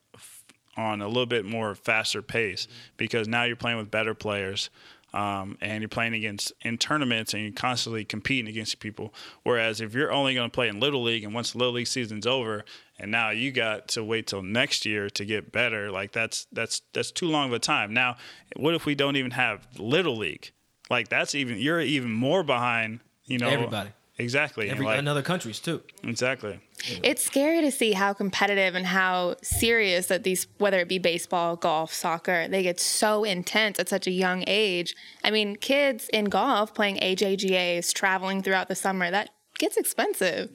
on 0.77 1.01
a 1.01 1.07
little 1.07 1.27
bit 1.27 1.45
more 1.45 1.77
faster 1.77 2.23
pace 2.23 2.67
because 2.97 3.29
now 3.29 3.45
you're 3.45 3.55
playing 3.55 3.79
with 3.79 3.91
better 3.91 4.15
players. 4.15 4.69
Um, 5.13 5.59
and 5.61 5.83
you're 5.83 5.89
playing 5.89 6.15
against 6.15 6.53
in 6.63 6.79
tournaments 6.79 7.35
and 7.35 7.43
you're 7.43 7.53
constantly 7.53 8.05
competing 8.05 8.49
against 8.49 8.79
people. 8.79 9.13
Whereas 9.43 9.81
if 9.81 9.93
you're 9.93 10.13
only 10.13 10.35
going 10.35 10.49
to 10.49 10.55
play 10.55 10.69
in 10.69 10.79
little 10.79 11.03
league 11.03 11.25
and 11.25 11.35
once 11.35 11.51
the 11.51 11.59
little 11.59 11.75
league 11.75 11.89
season's 11.89 12.29
over 12.29 12.65
and 13.01 13.11
now 13.11 13.31
you 13.31 13.51
got 13.51 13.89
to 13.89 14.05
wait 14.05 14.27
till 14.27 14.43
next 14.43 14.85
year 14.87 15.11
to 15.11 15.25
get 15.25 15.51
better. 15.51 15.91
Like 15.91 16.13
that's 16.13 16.47
that's 16.53 16.83
that's 16.93 17.11
too 17.11 17.27
long 17.27 17.49
of 17.49 17.55
a 17.55 17.59
time. 17.59 17.93
Now, 17.93 18.17
what 18.57 18.75
if 18.75 18.85
we 18.87 18.95
don't 18.95 19.17
even 19.17 19.33
have 19.33 19.67
little 19.79 20.17
league? 20.17 20.53
Like 20.91 21.09
that's 21.09 21.35
even 21.35 21.59
you're 21.59 21.81
even 21.81 22.13
more 22.13 22.43
behind. 22.43 23.01
You 23.25 23.39
know, 23.39 23.49
Everybody. 23.49 23.91
Exactly. 24.19 24.69
Every, 24.69 24.85
like- 24.85 24.99
in 24.99 25.09
other 25.09 25.23
countries 25.23 25.61
too. 25.61 25.83
exactly. 26.05 26.61
It's 27.03 27.23
scary 27.23 27.61
to 27.63 27.71
see 27.71 27.93
how 27.93 28.13
competitive 28.13 28.75
and 28.75 28.87
how 28.87 29.37
serious 29.43 30.07
that 30.07 30.25
these, 30.25 30.47
whether 30.59 30.79
it 30.81 30.89
be 30.89 30.99
baseball, 30.99 31.57
golf, 31.57 31.93
soccer, 31.93 32.49
they 32.49 32.63
get 32.63 32.81
so 32.81 33.25
intense 33.25 33.79
at 33.79 33.89
such 33.89 34.07
a 34.07 34.11
young 34.11 34.45
age. 34.47 34.95
I 35.25 35.31
mean, 35.31 35.57
kids 35.57 36.09
in 36.11 36.27
golf 36.27 36.75
playing 36.75 36.97
AJGAs, 36.97 37.93
traveling 37.95 38.43
throughout 38.43 38.69
the 38.69 38.75
summer, 38.75 39.11
that 39.11 39.31
gets 39.59 39.77
expensive. 39.77 40.51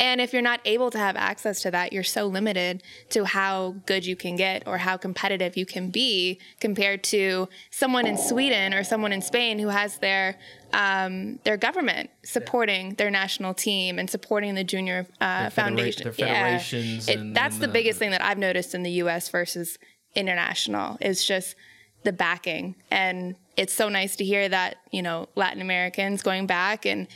And 0.00 0.20
if 0.20 0.32
you're 0.32 0.42
not 0.42 0.60
able 0.64 0.90
to 0.92 0.98
have 0.98 1.16
access 1.16 1.60
to 1.62 1.72
that, 1.72 1.92
you're 1.92 2.04
so 2.04 2.26
limited 2.26 2.84
to 3.10 3.24
how 3.24 3.74
good 3.84 4.06
you 4.06 4.14
can 4.14 4.36
get 4.36 4.62
or 4.66 4.78
how 4.78 4.96
competitive 4.96 5.56
you 5.56 5.66
can 5.66 5.90
be 5.90 6.38
compared 6.60 7.02
to 7.04 7.48
someone 7.70 8.06
in 8.06 8.16
Sweden 8.16 8.74
or 8.74 8.84
someone 8.84 9.12
in 9.12 9.20
Spain 9.22 9.58
who 9.58 9.68
has 9.68 9.98
their 9.98 10.36
um, 10.72 11.38
their 11.44 11.56
government 11.56 12.10
supporting 12.22 12.94
their 12.94 13.10
national 13.10 13.54
team 13.54 13.98
and 13.98 14.08
supporting 14.08 14.54
the 14.54 14.62
junior 14.64 15.06
uh, 15.20 15.42
Their 15.42 15.50
foundation. 15.50 16.04
their 16.04 16.14
Yeah. 16.28 16.58
federations 16.58 17.08
It- 17.08 17.18
and- 17.18 17.34
that's 17.34 17.54
and 17.56 17.62
the 17.62 17.66
the- 17.68 17.72
biggest 17.72 17.98
thing 17.98 18.10
that 18.12 18.22
I've 18.24 18.38
noticed 18.38 18.74
in 18.74 18.82
the 18.84 18.90
U.S. 19.02 19.28
versus 19.30 19.78
international 20.14 20.98
is 21.00 21.24
just 21.24 21.56
the 22.04 22.12
backing, 22.12 22.76
and 22.90 23.34
it's 23.56 23.72
so 23.72 23.88
nice 23.88 24.14
to 24.16 24.24
hear 24.24 24.48
that 24.48 24.76
you 24.92 25.02
know 25.02 25.28
Latin 25.34 25.60
Americans 25.60 26.22
going 26.22 26.46
back 26.46 26.86
and 26.86 27.08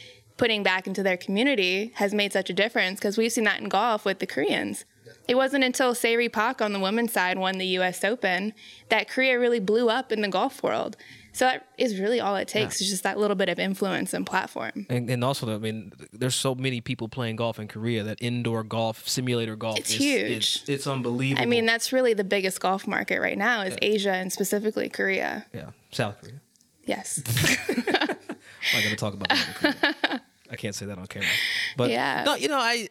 putting 0.43 0.65
back 0.65 0.89
into 0.89 1.05
their 1.05 1.17
community 1.17 1.93
has 1.95 2.13
made 2.13 2.33
such 2.33 2.51
a 2.51 2.53
difference 2.53 2.99
because 2.99 3.17
we've 3.17 3.31
seen 3.31 3.45
that 3.45 3.61
in 3.61 3.69
golf 3.69 4.05
with 4.05 4.19
the 4.19 4.27
Koreans. 4.27 4.85
It 5.29 5.37
wasn't 5.37 5.63
until 5.63 5.95
Se 5.95 6.17
Ri 6.17 6.29
Pak 6.29 6.61
on 6.61 6.73
the 6.73 6.81
women's 6.81 7.13
side 7.13 7.39
won 7.39 7.59
the 7.59 7.67
U.S. 7.79 8.03
Open 8.03 8.53
that 8.89 9.09
Korea 9.09 9.39
really 9.39 9.61
blew 9.61 9.89
up 9.89 10.11
in 10.11 10.21
the 10.21 10.27
golf 10.27 10.61
world. 10.65 10.97
So 11.33 11.45
that 11.45 11.69
is 11.79 12.01
really 12.01 12.19
all 12.19 12.35
it 12.35 12.49
takes 12.49 12.81
is 12.81 12.91
just 12.91 13.05
that 13.05 13.19
little 13.19 13.37
bit 13.37 13.51
of 13.51 13.61
influence 13.61 14.15
and 14.15 14.27
platform. 14.27 14.85
And, 14.91 15.09
and 15.09 15.23
also, 15.23 15.55
I 15.55 15.59
mean, 15.59 15.93
there's 16.13 16.35
so 16.35 16.57
many 16.57 16.81
people 16.81 17.09
playing 17.09 17.37
golf 17.37 17.61
in 17.61 17.69
Korea 17.69 18.03
that 18.03 18.19
indoor 18.21 18.65
golf, 18.65 19.09
simulator 19.09 19.55
golf, 19.55 19.79
It's 19.79 19.93
is, 19.93 19.97
huge. 19.97 20.57
It's, 20.57 20.69
it's 20.69 20.87
unbelievable. 20.89 21.41
I 21.41 21.47
mean, 21.47 21.67
that's 21.67 21.93
really 21.93 22.15
the 22.15 22.25
biggest 22.25 22.61
golf 22.61 22.89
market 22.89 23.21
right 23.21 23.39
now 23.39 23.63
is 23.63 23.77
Asia 23.81 24.13
and 24.13 24.33
specifically 24.33 24.89
Korea. 24.89 25.47
yeah, 25.55 25.71
South 25.93 26.21
Korea. 26.21 26.41
Yes. 26.85 27.23
I'm 28.63 28.75
not 28.75 28.85
gonna 28.85 28.97
talk 28.97 29.15
about 29.15 29.29
that. 29.29 30.23
on 30.53 30.57
camera. 30.57 30.59
I 30.59 30.63
can't 30.63 30.75
say 30.75 30.87
that 30.87 30.99
on 30.99 31.07
camera. 31.07 31.29
But 31.77 31.91
Yeah. 31.91 32.25
no, 32.25 32.35
you 32.35 32.49
know, 32.49 32.59
I 32.59 32.89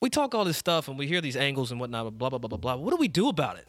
we 0.00 0.10
talk 0.10 0.34
all 0.34 0.44
this 0.44 0.56
stuff 0.56 0.88
and 0.88 0.98
we 0.98 1.06
hear 1.06 1.20
these 1.20 1.36
angles 1.36 1.70
and 1.70 1.78
whatnot, 1.78 2.18
blah 2.18 2.28
blah 2.28 2.38
blah 2.38 2.48
blah 2.48 2.58
blah. 2.58 2.74
What 2.74 2.90
do 2.90 2.96
we 2.96 3.06
do 3.06 3.28
about 3.28 3.56
it? 3.56 3.68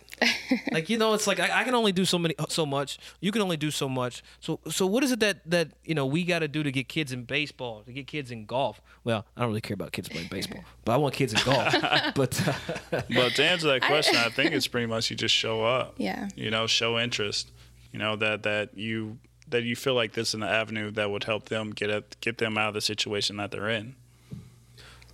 like 0.71 0.89
you 0.89 0.97
know, 0.97 1.13
it's 1.13 1.27
like 1.27 1.39
I, 1.39 1.61
I 1.61 1.63
can 1.63 1.75
only 1.75 1.91
do 1.91 2.05
so 2.05 2.17
many, 2.17 2.33
so 2.49 2.65
much. 2.65 2.97
You 3.21 3.31
can 3.31 3.41
only 3.43 3.55
do 3.57 3.69
so 3.69 3.87
much. 3.87 4.23
So 4.39 4.59
so 4.67 4.87
what 4.87 5.03
is 5.03 5.11
it 5.11 5.19
that 5.19 5.47
that 5.51 5.69
you 5.83 5.93
know 5.93 6.07
we 6.07 6.23
got 6.23 6.39
to 6.39 6.47
do 6.47 6.63
to 6.63 6.71
get 6.71 6.87
kids 6.89 7.11
in 7.11 7.25
baseball, 7.25 7.83
to 7.83 7.93
get 7.93 8.07
kids 8.07 8.31
in 8.31 8.45
golf? 8.45 8.81
Well, 9.03 9.25
I 9.37 9.41
don't 9.41 9.49
really 9.49 9.61
care 9.61 9.75
about 9.75 9.91
kids 9.91 10.09
playing 10.09 10.29
baseball, 10.29 10.63
but 10.85 10.93
I 10.93 10.97
want 10.97 11.13
kids 11.13 11.33
in 11.33 11.39
golf. 11.45 11.71
but 12.15 12.47
uh, 12.47 13.01
But 13.13 13.35
to 13.35 13.43
answer 13.45 13.67
that 13.67 13.83
question, 13.83 14.15
I 14.15 14.29
think 14.35 14.53
it's 14.53 14.67
pretty 14.67 14.87
much 14.87 15.11
you 15.11 15.15
just 15.15 15.35
show 15.35 15.63
up. 15.63 15.95
Yeah. 15.97 16.29
You 16.35 16.49
know, 16.49 16.65
show 16.65 16.97
interest. 16.97 17.51
You 17.91 17.99
know 17.99 18.15
that 18.15 18.41
that 18.41 18.75
you 18.75 19.19
that 19.49 19.63
you 19.63 19.75
feel 19.75 19.93
like 19.93 20.13
this 20.13 20.29
is 20.29 20.33
an 20.35 20.43
avenue 20.43 20.91
that 20.91 21.11
would 21.11 21.25
help 21.25 21.49
them 21.49 21.71
get 21.71 21.89
at, 21.89 22.19
get 22.21 22.37
them 22.37 22.57
out 22.57 22.69
of 22.69 22.73
the 22.73 22.81
situation 22.81 23.37
that 23.37 23.51
they're 23.51 23.69
in. 23.69 23.95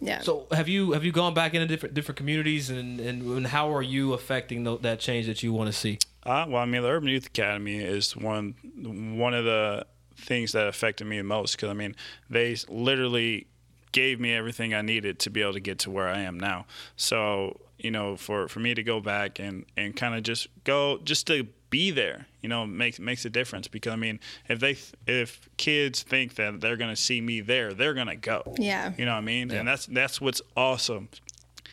Yeah. 0.01 0.21
so 0.21 0.47
have 0.51 0.69
you 0.69 0.93
have 0.93 1.03
you 1.03 1.11
gone 1.11 1.33
back 1.33 1.53
into 1.53 1.67
different 1.67 1.93
different 1.93 2.17
communities 2.17 2.69
and 2.69 3.01
and, 3.01 3.21
and 3.21 3.47
how 3.47 3.73
are 3.73 3.81
you 3.81 4.13
affecting 4.13 4.63
tho- 4.63 4.77
that 4.77 5.01
change 5.01 5.25
that 5.25 5.43
you 5.43 5.51
want 5.51 5.67
to 5.67 5.73
see? 5.73 5.99
Uh, 6.23 6.45
well, 6.47 6.61
I 6.61 6.65
mean, 6.65 6.81
the 6.83 6.89
Urban 6.89 7.09
Youth 7.09 7.27
Academy 7.27 7.79
is 7.79 8.15
one 8.15 8.55
one 8.81 9.33
of 9.33 9.43
the 9.43 9.85
things 10.15 10.53
that 10.53 10.67
affected 10.67 11.05
me 11.05 11.17
the 11.17 11.23
most 11.23 11.55
because 11.55 11.69
I 11.69 11.73
mean, 11.73 11.95
they 12.29 12.55
literally 12.69 13.47
gave 13.91 14.19
me 14.19 14.33
everything 14.33 14.73
I 14.73 14.81
needed 14.81 15.19
to 15.19 15.29
be 15.29 15.41
able 15.41 15.53
to 15.53 15.59
get 15.59 15.79
to 15.79 15.91
where 15.91 16.07
I 16.07 16.19
am 16.19 16.39
now. 16.39 16.65
So 16.95 17.59
you 17.77 17.91
know, 17.91 18.15
for 18.15 18.47
for 18.47 18.59
me 18.59 18.73
to 18.73 18.83
go 18.83 18.99
back 18.99 19.39
and 19.39 19.65
and 19.75 19.95
kind 19.95 20.15
of 20.15 20.23
just 20.23 20.47
go 20.63 20.99
just 21.03 21.27
to 21.27 21.47
be 21.69 21.91
there, 21.91 22.27
you 22.41 22.49
know, 22.49 22.65
makes 22.65 22.99
makes 22.99 23.25
a 23.25 23.29
difference 23.29 23.67
because 23.67 23.93
I 23.93 23.95
mean, 23.95 24.19
if 24.47 24.59
they 24.59 24.77
if 25.07 25.49
kids 25.57 26.03
think 26.03 26.35
that 26.35 26.61
they're 26.61 26.77
gonna 26.77 26.95
see 26.95 27.21
me 27.21 27.41
there, 27.41 27.73
they're 27.73 27.93
gonna 27.93 28.15
go. 28.15 28.55
Yeah. 28.57 28.93
You 28.97 29.05
know 29.05 29.11
what 29.11 29.19
I 29.19 29.21
mean? 29.21 29.51
And 29.51 29.67
that's 29.67 29.85
that's 29.85 30.19
what's 30.19 30.41
awesome 30.55 31.09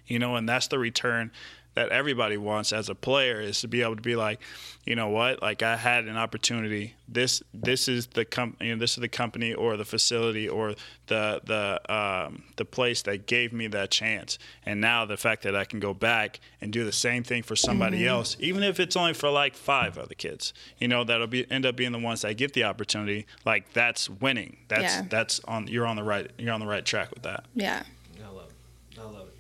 you 0.07 0.19
know, 0.19 0.37
and 0.37 0.49
that's 0.49 0.69
the 0.69 0.79
return 0.79 1.31
that 1.77 1.91
everybody 1.91 2.37
wants 2.37 2.73
as 2.73 2.89
a 2.89 2.95
player 2.95 3.41
is 3.41 3.61
to 3.61 3.69
be 3.69 3.83
able 3.83 3.95
to 3.97 4.03
be 4.03 4.17
like, 4.17 4.41
you 4.85 4.97
know 4.97 5.09
what, 5.09 5.43
like 5.43 5.63
I 5.63 5.77
had 5.77 6.07
an 6.07 6.17
opportunity. 6.17 6.95
This 7.09 7.43
this 7.55 7.87
is 7.87 8.07
the 8.09 8.25
com- 8.25 8.57
you 8.61 8.75
know, 8.75 8.79
this 8.81 8.93
is 8.93 9.01
the 9.01 9.09
company 9.09 9.53
or 9.55 9.77
the 9.77 9.85
facility 9.85 10.49
or 10.49 10.75
the 11.07 11.41
the 11.45 11.95
um, 11.95 12.45
the 12.57 12.65
place 12.65 13.03
that 13.03 13.27
gave 13.27 13.53
me 13.53 13.67
that 13.69 13.91
chance. 13.91 14.39
And 14.65 14.81
now 14.81 15.05
the 15.05 15.17
fact 15.17 15.43
that 15.43 15.55
I 15.55 15.65
can 15.65 15.79
go 15.79 15.93
back 15.95 16.41
and 16.61 16.73
do 16.73 16.85
the 16.85 16.93
same 16.93 17.23
thing 17.23 17.43
for 17.43 17.55
somebody 17.57 18.07
else, 18.07 18.37
even 18.41 18.63
if 18.63 18.81
it's 18.81 18.97
only 18.97 19.13
for 19.15 19.29
like 19.31 19.55
five 19.55 19.99
other 19.99 20.15
kids, 20.15 20.55
you 20.79 20.89
know, 20.89 21.05
that'll 21.05 21.27
be 21.27 21.49
end 21.51 21.67
up 21.67 21.77
being 21.77 21.93
the 21.93 21.99
ones 21.99 22.23
that 22.23 22.37
get 22.37 22.55
the 22.55 22.65
opportunity. 22.65 23.27
Like 23.45 23.73
that's 23.75 24.09
winning. 24.09 24.57
That's 24.69 24.83
Yeah. 24.83 25.03
that's 25.11 25.41
on 25.47 25.67
you're 25.69 25.87
on 25.87 25.97
the 25.97 26.05
right 26.05 26.31
you're 26.39 26.55
on 26.55 26.61
the 26.61 26.67
right 26.67 26.85
track 26.85 27.11
with 27.13 27.23
that. 27.25 27.45
yeah. 27.55 27.83
I 28.25 28.29
love 28.31 28.49
it. 28.49 28.99
I 28.99 29.03
love 29.05 29.29
it. 29.29 29.35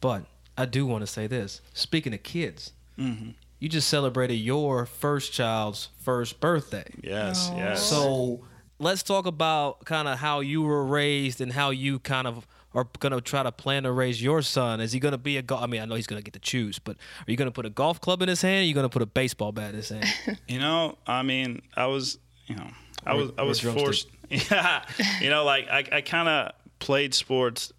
But 0.00 0.24
I 0.56 0.64
do 0.66 0.86
want 0.86 1.02
to 1.02 1.06
say 1.06 1.26
this. 1.26 1.60
Speaking 1.74 2.12
of 2.14 2.22
kids, 2.22 2.72
mm-hmm. 2.98 3.30
you 3.58 3.68
just 3.68 3.88
celebrated 3.88 4.34
your 4.34 4.86
first 4.86 5.32
child's 5.32 5.88
first 6.00 6.40
birthday. 6.40 6.84
Yes, 7.02 7.48
Oh. 7.52 7.56
yes. 7.56 7.82
So 7.82 8.44
let's 8.78 9.02
talk 9.02 9.26
about 9.26 9.84
kind 9.84 10.08
of 10.08 10.18
how 10.18 10.40
you 10.40 10.62
were 10.62 10.84
raised 10.84 11.40
and 11.40 11.52
how 11.52 11.70
you 11.70 11.98
kind 11.98 12.26
of 12.26 12.46
are 12.74 12.86
going 13.00 13.12
to 13.12 13.20
try 13.20 13.42
to 13.42 13.52
plan 13.52 13.82
to 13.82 13.92
raise 13.92 14.22
your 14.22 14.40
son. 14.42 14.80
Is 14.80 14.92
he 14.92 14.98
going 15.00 15.12
to 15.12 15.18
be 15.18 15.36
a 15.36 15.42
golf? 15.42 15.62
I 15.62 15.66
mean, 15.66 15.82
I 15.82 15.84
know 15.84 15.94
he's 15.94 16.06
going 16.06 16.20
to 16.20 16.24
get 16.24 16.32
to 16.34 16.40
choose, 16.40 16.78
but 16.78 16.96
are 16.96 17.30
you 17.30 17.36
going 17.36 17.48
to 17.48 17.52
put 17.52 17.66
a 17.66 17.70
golf 17.70 18.00
club 18.00 18.22
in 18.22 18.28
his 18.28 18.40
hand? 18.42 18.56
Or 18.56 18.60
are 18.60 18.64
you 18.64 18.74
going 18.74 18.84
to 18.84 18.88
put 18.90 19.02
a 19.02 19.06
baseball 19.06 19.52
bat 19.52 19.70
in 19.70 19.76
his 19.76 19.90
hand? 19.90 20.06
You 20.48 20.58
know, 20.58 20.96
I 21.06 21.22
mean, 21.22 21.62
I 21.76 21.86
was, 21.86 22.18
you 22.46 22.56
know, 22.56 22.68
I 23.06 23.14
was, 23.14 23.30
I 23.38 23.42
was 23.42 23.60
forced. 23.60 24.08
Yeah, 24.30 24.82
you 25.20 25.28
know, 25.28 25.44
like 25.44 25.68
I, 25.68 25.84
I 25.92 26.00
kind 26.00 26.26
of 26.26 26.52
played 26.78 27.12
sports 27.12 27.70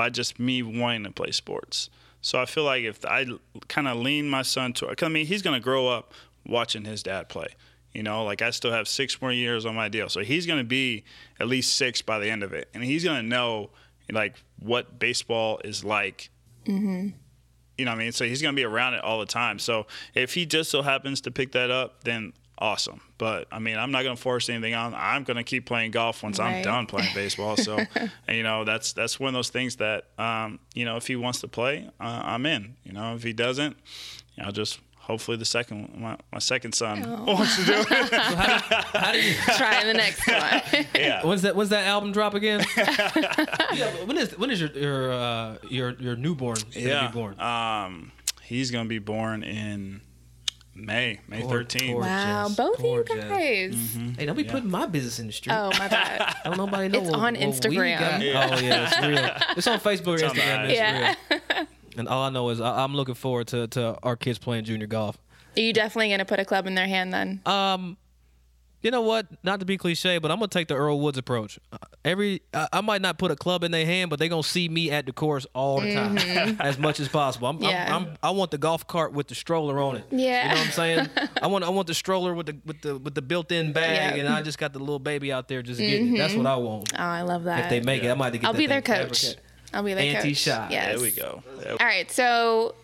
by 0.00 0.08
just 0.08 0.40
me 0.40 0.62
wanting 0.62 1.04
to 1.04 1.10
play 1.10 1.30
sports. 1.30 1.90
So 2.22 2.40
I 2.40 2.46
feel 2.46 2.64
like 2.64 2.84
if 2.84 3.04
I 3.04 3.26
kind 3.68 3.86
of 3.86 3.98
lean 3.98 4.30
my 4.30 4.40
son 4.40 4.72
to, 4.72 4.86
'cause 4.86 5.02
I 5.02 5.08
mean, 5.08 5.26
he's 5.26 5.42
gonna 5.42 5.60
grow 5.60 5.88
up 5.88 6.14
watching 6.46 6.86
his 6.86 7.02
dad 7.02 7.28
play. 7.28 7.48
You 7.92 8.02
know, 8.02 8.24
like 8.24 8.40
I 8.40 8.48
still 8.48 8.72
have 8.72 8.88
six 8.88 9.20
more 9.20 9.30
years 9.30 9.66
on 9.66 9.74
my 9.74 9.90
deal, 9.90 10.08
so 10.08 10.20
he's 10.20 10.46
gonna 10.46 10.64
be 10.64 11.04
at 11.38 11.48
least 11.48 11.76
six 11.76 12.00
by 12.00 12.18
the 12.18 12.30
end 12.30 12.42
of 12.42 12.54
it, 12.54 12.70
and 12.72 12.82
he's 12.82 13.04
gonna 13.04 13.22
know 13.22 13.72
like 14.10 14.36
what 14.58 14.98
baseball 14.98 15.60
is 15.64 15.84
like 15.84 16.30
mm-hmm. 16.64 17.08
you 17.76 17.84
know 17.84 17.90
what 17.90 17.96
I 17.96 18.02
mean? 18.02 18.12
So 18.12 18.24
he's 18.24 18.40
going 18.40 18.54
to 18.54 18.56
be 18.56 18.64
around 18.64 18.94
it 18.94 19.04
all 19.04 19.20
the 19.20 19.26
time. 19.26 19.58
So 19.58 19.86
if 20.14 20.32
he 20.34 20.46
just 20.46 20.70
so 20.70 20.82
happens 20.82 21.20
to 21.22 21.30
pick 21.30 21.52
that 21.52 21.70
up, 21.70 22.04
then 22.04 22.32
awesome. 22.60 23.00
But 23.18 23.46
I 23.50 23.58
mean, 23.58 23.78
I'm 23.78 23.90
not 23.90 24.02
going 24.02 24.16
to 24.16 24.20
force 24.22 24.48
anything 24.48 24.74
on. 24.74 24.94
I'm 24.94 25.24
going 25.24 25.36
to 25.36 25.42
keep 25.44 25.66
playing 25.66 25.90
golf 25.92 26.22
once 26.22 26.38
I'm 26.38 26.62
done 26.62 26.86
playing 26.86 27.10
baseball. 27.14 27.56
So, 27.56 27.78
and, 28.28 28.36
you 28.36 28.42
know, 28.42 28.64
that's 28.64 28.92
that's 28.92 29.18
one 29.18 29.28
of 29.28 29.34
those 29.34 29.50
things 29.50 29.76
that, 29.76 30.06
um, 30.18 30.58
you 30.74 30.84
know, 30.84 30.96
if 30.96 31.06
he 31.06 31.16
wants 31.16 31.40
to 31.40 31.48
play, 31.48 31.88
uh, 32.00 32.22
I'm 32.24 32.46
in. 32.46 32.76
You 32.84 32.92
know, 32.92 33.14
if 33.14 33.22
he 33.22 33.32
doesn't, 33.32 33.76
you 34.36 34.44
know, 34.44 34.50
just 34.50 34.80
hopefully 34.96 35.36
the 35.36 35.44
second 35.44 35.98
my, 35.98 36.16
my 36.32 36.38
second 36.38 36.72
son 36.72 37.02
wants 37.26 37.56
to 37.56 37.64
do 37.64 37.72
it. 37.90 38.12
how 38.12 39.12
do 39.12 39.20
you? 39.20 39.34
Try 39.56 39.84
the 39.84 39.94
next 39.94 40.26
one. 40.26 40.86
yeah. 40.94 41.24
When's 41.26 41.42
that? 41.42 41.56
When's 41.56 41.70
that 41.70 41.86
album 41.86 42.12
drop 42.12 42.34
again? 42.34 42.64
yeah, 42.76 43.88
when 44.04 44.16
is 44.18 44.36
when 44.38 44.50
is 44.50 44.60
your 44.60 44.70
your 44.70 45.12
uh, 45.12 45.56
your 45.68 45.90
your 45.98 46.16
newborn 46.16 46.58
gonna 46.74 46.86
Yeah. 46.86 47.06
be 47.08 47.12
born? 47.12 47.40
Um, 47.40 48.12
he's 48.42 48.70
going 48.70 48.84
to 48.84 48.88
be 48.88 48.98
born 48.98 49.42
in 49.42 50.00
May, 50.74 51.18
May 51.28 51.42
Gor- 51.42 51.64
13th. 51.64 51.96
wow, 52.00 52.48
both 52.56 52.78
of 52.78 52.84
you 52.84 53.04
gorgeous. 53.06 53.24
guys. 53.24 53.96
Hey, 54.16 54.24
don't 54.26 54.36
be 54.36 54.44
putting 54.44 54.70
my 54.70 54.86
business 54.86 55.18
in 55.18 55.26
the 55.26 55.32
street. 55.32 55.52
Oh 55.52 55.70
my 55.78 55.88
bad. 55.88 56.34
Don't 56.44 56.56
nobody 56.56 56.88
know. 56.88 57.00
It's 57.00 57.10
what- 57.10 57.18
on 57.18 57.22
what 57.34 57.38
we 57.40 57.46
Instagram. 57.46 57.98
got. 57.98 58.20
Yeah. 58.22 58.50
Oh 58.52 58.58
yeah, 58.60 58.88
it's 58.88 59.06
real. 59.06 59.56
It's 59.58 59.66
on 59.66 59.80
Facebook 59.80 60.14
It's 60.14 60.22
on 60.22 60.30
Instagram. 60.36 60.64
It's 60.68 60.74
Yeah. 60.78 61.14
real. 61.30 61.66
And 61.96 62.08
all 62.08 62.22
I 62.22 62.30
know 62.30 62.48
is 62.50 62.60
I, 62.60 62.84
I'm 62.84 62.94
looking 62.94 63.16
forward 63.16 63.48
to, 63.48 63.66
to 63.66 63.98
our 64.04 64.14
kids 64.16 64.38
playing 64.38 64.64
junior 64.64 64.86
golf. 64.86 65.18
Are 65.56 65.60
you 65.60 65.72
definitely 65.72 66.08
gonna 66.10 66.24
put 66.24 66.38
a 66.38 66.44
club 66.44 66.68
in 66.68 66.76
their 66.76 66.86
hand 66.86 67.12
then? 67.12 67.40
Um, 67.44 67.96
you 68.82 68.90
know 68.90 69.02
what? 69.02 69.26
Not 69.42 69.60
to 69.60 69.66
be 69.66 69.76
cliche, 69.76 70.18
but 70.18 70.30
I'm 70.30 70.38
gonna 70.38 70.48
take 70.48 70.68
the 70.68 70.74
Earl 70.74 71.00
Woods 71.00 71.18
approach. 71.18 71.58
Uh, 71.72 71.78
Every 72.04 72.40
I, 72.54 72.68
I 72.72 72.80
might 72.80 73.02
not 73.02 73.18
put 73.18 73.30
a 73.30 73.36
club 73.36 73.62
in 73.62 73.70
their 73.72 73.84
hand, 73.84 74.08
but 74.10 74.18
they're 74.18 74.28
gonna 74.28 74.42
see 74.42 74.68
me 74.68 74.90
at 74.90 75.04
the 75.06 75.12
course 75.12 75.46
all 75.54 75.80
the 75.80 75.92
time, 75.94 76.16
as 76.60 76.78
much 76.78 76.98
as 77.00 77.08
possible. 77.08 77.48
I'm, 77.48 77.58
Yeah. 77.58 77.94
I'm, 77.94 78.04
I'm, 78.06 78.16
I 78.22 78.30
want 78.30 78.50
the 78.50 78.58
golf 78.58 78.86
cart 78.86 79.12
with 79.12 79.28
the 79.28 79.34
stroller 79.34 79.78
on 79.80 79.96
it. 79.96 80.04
Yeah. 80.10 80.42
you 80.44 80.48
know 80.48 80.54
what 80.60 80.66
I'm 80.66 80.72
saying. 80.72 81.08
I 81.42 81.46
want 81.48 81.64
I 81.64 81.68
want 81.68 81.86
the 81.88 81.94
stroller 81.94 82.34
with 82.34 82.46
the 82.46 82.56
with 82.64 82.80
the 82.80 82.96
with 82.98 83.14
the 83.14 83.22
built-in 83.22 83.72
bag, 83.72 84.16
Yeah. 84.16 84.24
and 84.24 84.28
I 84.34 84.42
just 84.42 84.58
got 84.58 84.72
the 84.72 84.78
little 84.78 84.98
baby 84.98 85.32
out 85.32 85.48
there 85.48 85.62
just 85.62 85.78
getting 85.80 86.14
it. 86.14 86.18
That's 86.18 86.34
what 86.34 86.46
I 86.46 86.56
want. 86.56 86.92
Oh, 86.94 87.02
I 87.02 87.22
love 87.22 87.44
that. 87.44 87.64
If 87.64 87.70
they 87.70 87.80
make 87.80 88.02
it, 88.02 88.08
I 88.10 88.14
might 88.14 88.26
have 88.26 88.32
to 88.34 88.38
get 88.38 88.46
I'll 88.46 88.52
that 88.54 88.58
be 88.58 88.66
their 88.66 88.82
coach. 88.82 89.34
I'll 89.72 89.82
be 89.82 89.94
the 89.94 90.00
coach. 90.00 90.14
Anti-shot. 90.16 90.70
Yes. 90.72 90.94
There 90.94 91.00
we 91.02 91.10
go. 91.12 91.42
There- 91.58 91.72
All 91.72 91.76
right, 91.86 92.10
so 92.10 92.74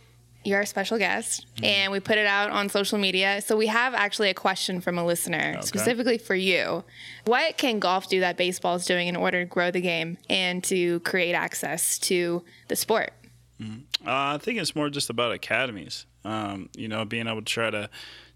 you're 0.47 0.59
our 0.59 0.67
special 0.67 0.97
guest, 0.99 1.47
Mm-hmm. 1.57 1.65
and 1.65 1.93
we 1.93 2.01
put 2.01 2.19
it 2.19 2.27
out 2.27 2.51
on 2.51 2.69
social 2.69 2.99
media. 2.99 3.41
So 3.41 3.57
we 3.57 3.67
have 3.67 3.95
actually 3.95 4.31
a 4.31 4.35
question 4.35 4.81
from 4.81 4.99
a 4.99 5.05
listener 5.05 5.61
specifically 5.63 6.19
for 6.19 6.35
you. 6.35 6.85
What 7.25 7.57
can 7.59 7.79
golf 7.81 8.09
do 8.09 8.21
that 8.21 8.37
baseball 8.37 8.77
is 8.77 8.85
doing 8.85 9.09
in 9.09 9.17
order 9.17 9.41
to 9.43 9.47
grow 9.49 9.71
the 9.71 9.81
game 9.81 10.19
and 10.31 10.63
to 10.65 11.01
create 11.01 11.35
access 11.35 11.99
to 12.01 12.45
the 12.69 12.77
sport? 12.77 13.13
Uh, 13.61 13.65
I 14.07 14.39
think 14.39 14.59
it's 14.59 14.77
more 14.77 14.91
just 14.91 15.09
about 15.11 15.33
academies. 15.33 16.07
Um, 16.25 16.69
you 16.77 16.89
know, 16.89 17.05
being 17.05 17.27
able 17.27 17.41
to 17.41 17.45
try 17.45 17.71
to 17.71 17.89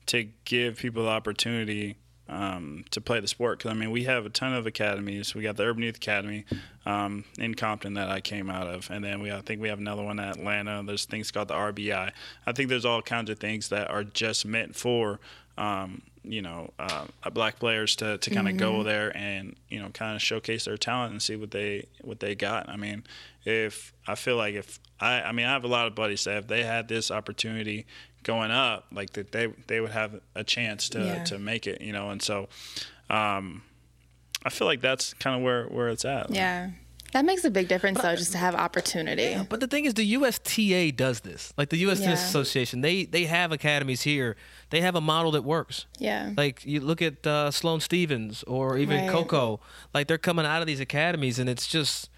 to 0.07 0.25
give 0.45 0.79
people 0.79 1.05
the 1.05 1.11
opportunity 1.11 1.97
um, 2.31 2.85
to 2.93 3.01
play 3.01 3.21
the 3.21 3.29
sport. 3.29 3.59
Because 3.59 3.73
I 3.73 3.75
mean, 3.75 3.91
we 3.91 4.05
have 4.05 4.25
a 4.25 4.31
ton 4.31 4.55
of 4.55 4.67
academies. 4.67 5.35
We 5.35 5.43
got 5.43 5.57
the 5.57 5.65
Urban 5.65 5.83
Youth 5.83 5.97
Academy 5.97 6.45
um, 6.87 7.25
in 7.39 7.55
Compton 7.55 7.95
that 7.95 8.09
I 8.09 8.21
came 8.21 8.49
out 8.49 8.69
of, 8.69 8.89
and 8.91 9.05
then 9.05 9.21
we 9.21 9.31
I 9.31 9.41
think 9.41 9.61
we 9.61 9.69
have 9.69 9.81
another 9.81 10.03
one 10.03 10.19
at 10.21 10.39
Atlanta. 10.39 10.83
There's 10.87 11.05
things 11.05 11.31
called 11.31 11.49
the 11.49 11.55
RBI. 11.55 12.13
I 12.47 12.53
think 12.53 12.69
there's 12.69 12.85
all 12.85 13.03
kinds 13.03 13.29
of 13.29 13.39
things 13.39 13.69
that 13.69 13.91
are 13.91 14.05
just 14.05 14.47
meant 14.47 14.77
for. 14.77 15.21
Um, 15.59 16.03
you 16.23 16.43
know, 16.43 16.71
uh, 16.79 17.07
black 17.33 17.59
players 17.59 17.97
to, 17.97 18.19
to 18.19 18.31
kind 18.31 18.47
of 18.47 18.57
go 18.59 18.83
there 18.83 19.17
and 19.17 19.57
you 19.71 19.81
know 19.81 19.89
kind 19.89 20.15
of 20.15 20.23
showcase 20.23 20.67
their 20.67 20.77
talent 20.77 21.13
and 21.13 21.23
see 21.23 21.35
what 21.35 21.51
they 21.51 21.87
what 22.03 22.21
they 22.21 22.35
got. 22.35 22.69
I 22.69 22.77
mean, 22.77 23.05
if 23.45 23.93
I 24.07 24.15
feel 24.15 24.37
like 24.37 24.55
if 24.55 24.79
I 25.01 25.23
I 25.23 25.33
mean 25.33 25.47
I 25.47 25.53
have 25.53 25.65
a 25.65 25.69
lot 25.69 25.87
of 25.87 25.95
buddies 25.95 26.25
that 26.25 26.37
if 26.37 26.47
they 26.47 26.63
had 26.63 26.89
this 26.89 27.11
opportunity 27.11 27.87
going 28.23 28.51
up, 28.51 28.87
like 28.93 29.13
that 29.15 29.33
they 29.33 29.49
they 29.67 29.81
would 29.81 29.91
have 29.93 30.21
a 30.35 30.45
chance 30.45 30.89
to 30.91 30.99
Yeah. 31.05 31.25
to 31.25 31.39
make 31.39 31.67
it. 31.67 31.81
You 31.81 31.93
know, 31.93 32.11
and 32.11 32.21
so 32.23 32.49
um, 33.09 33.63
I 34.45 34.51
feel 34.51 34.67
like 34.67 34.81
that's 34.81 35.15
kind 35.15 35.37
of 35.37 35.43
where 35.43 35.65
where 35.67 35.89
it's 35.89 36.05
at. 36.05 36.31
Yeah. 36.31 36.71
That 37.13 37.25
makes 37.25 37.45
a 37.45 37.51
big 37.51 37.67
difference, 37.67 38.01
though, 38.01 38.15
just 38.15 38.31
to 38.33 38.39
have 38.39 38.55
opportunity. 38.55 39.37
But 39.49 39.59
the 39.59 39.67
thing 39.67 39.85
is, 39.85 39.95
the 39.95 40.05
USTA 40.05 40.93
does 40.93 41.19
this. 41.23 41.53
Like 41.59 41.71
the 41.71 41.77
U.S. 41.79 41.99
Tennis 41.99 42.23
Association, 42.25 42.83
they 42.83 43.05
they 43.05 43.25
have 43.25 43.51
academies 43.51 44.03
here. 44.03 44.37
They 44.71 44.81
have 44.81 44.95
a 44.95 45.01
model 45.01 45.33
that 45.33 45.43
works. 45.43 45.87
Yeah. 45.99 46.33
Like 46.37 46.65
you 46.65 46.79
look 46.79 47.03
at 47.03 47.27
uh, 47.27 47.51
Sloane 47.51 47.81
Stevens 47.81 48.45
or 48.45 48.79
even 48.79 48.97
Right. 49.01 49.11
Coco. 49.11 49.59
Like 49.93 50.07
they're 50.07 50.19
coming 50.19 50.47
out 50.47 50.61
of 50.61 50.69
these 50.69 50.79
academies, 50.79 51.41
and 51.41 51.49
it's 51.51 51.67
just 51.67 52.09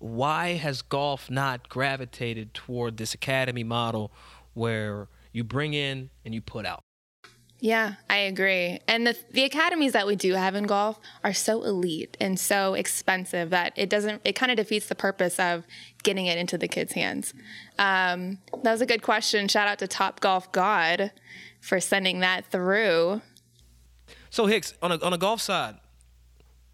why 0.00 0.54
has 0.54 0.82
golf 0.82 1.30
not 1.30 1.68
gravitated 1.68 2.52
toward 2.52 2.96
this 2.96 3.14
academy 3.14 3.62
model 3.62 4.10
where 4.54 5.06
you 5.32 5.44
bring 5.44 5.74
in 5.74 6.10
and 6.24 6.34
you 6.34 6.40
put 6.40 6.66
out? 6.66 6.80
Yeah, 7.62 7.96
I 8.08 8.16
agree. 8.18 8.78
And 8.88 9.06
the 9.06 9.14
the 9.32 9.42
academies 9.44 9.92
that 9.92 10.06
we 10.06 10.16
do 10.16 10.32
have 10.32 10.54
in 10.54 10.64
golf 10.64 10.98
are 11.22 11.34
so 11.34 11.62
elite 11.62 12.16
and 12.18 12.40
so 12.40 12.72
expensive 12.72 13.50
that 13.50 13.74
it 13.76 13.90
doesn't 13.90 14.22
it 14.24 14.32
kind 14.32 14.50
of 14.50 14.56
defeats 14.56 14.86
the 14.86 14.94
purpose 14.94 15.38
of 15.38 15.64
getting 16.02 16.24
it 16.24 16.38
into 16.38 16.56
the 16.56 16.68
kids' 16.68 16.94
hands. 16.94 17.34
Um, 17.78 18.38
that 18.62 18.72
was 18.72 18.80
a 18.80 18.86
good 18.86 19.02
question. 19.02 19.46
Shout 19.46 19.68
out 19.68 19.78
to 19.80 19.86
Top 19.86 20.20
Golf 20.20 20.50
God 20.52 21.12
for 21.60 21.80
sending 21.80 22.20
that 22.20 22.46
through. 22.50 23.20
So 24.30 24.46
Hicks, 24.46 24.72
on 24.80 24.92
a 24.92 24.98
on 25.04 25.12
a 25.12 25.18
golf 25.18 25.42
side, 25.42 25.76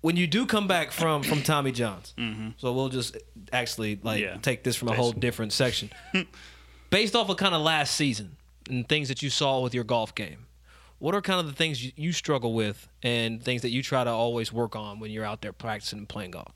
when 0.03 0.15
you 0.17 0.29
do 0.29 0.47
come 0.47 0.69
back 0.69 0.93
from 0.93 1.25
from 1.25 1.43
Tommy 1.43 1.73
John's, 1.73 2.15
so 2.59 2.73
we'll 2.73 2.91
just 2.91 3.17
actually 3.53 3.99
like 4.05 4.23
Yeah. 4.23 4.37
take 4.37 4.63
this 4.63 4.77
from 4.77 4.87
a 4.89 4.95
whole 4.95 5.11
different 5.11 5.53
section, 5.53 5.91
based 6.91 7.17
off 7.17 7.29
of 7.29 7.39
kind 7.39 7.57
of 7.57 7.63
last 7.63 7.97
season 7.97 8.37
and 8.69 8.89
things 8.89 9.09
that 9.09 9.23
you 9.23 9.31
saw 9.31 9.61
with 9.61 9.75
your 9.75 9.85
golf 9.85 10.15
game. 10.15 10.47
What 10.99 11.15
are 11.15 11.21
kind 11.21 11.41
of 11.41 11.47
the 11.47 11.53
things 11.53 11.85
you, 11.85 11.93
you 11.95 12.13
struggle 12.13 12.55
with 12.55 12.89
and 13.03 13.43
things 13.43 13.63
that 13.63 13.71
you 13.71 13.83
try 13.83 14.03
to 14.05 14.11
always 14.11 14.53
work 14.53 14.75
on 14.75 14.99
when 14.99 15.11
you're 15.11 15.25
out 15.25 15.43
there 15.43 15.53
practicing 15.53 15.99
and 15.99 16.09
playing 16.09 16.31
golf? 16.31 16.53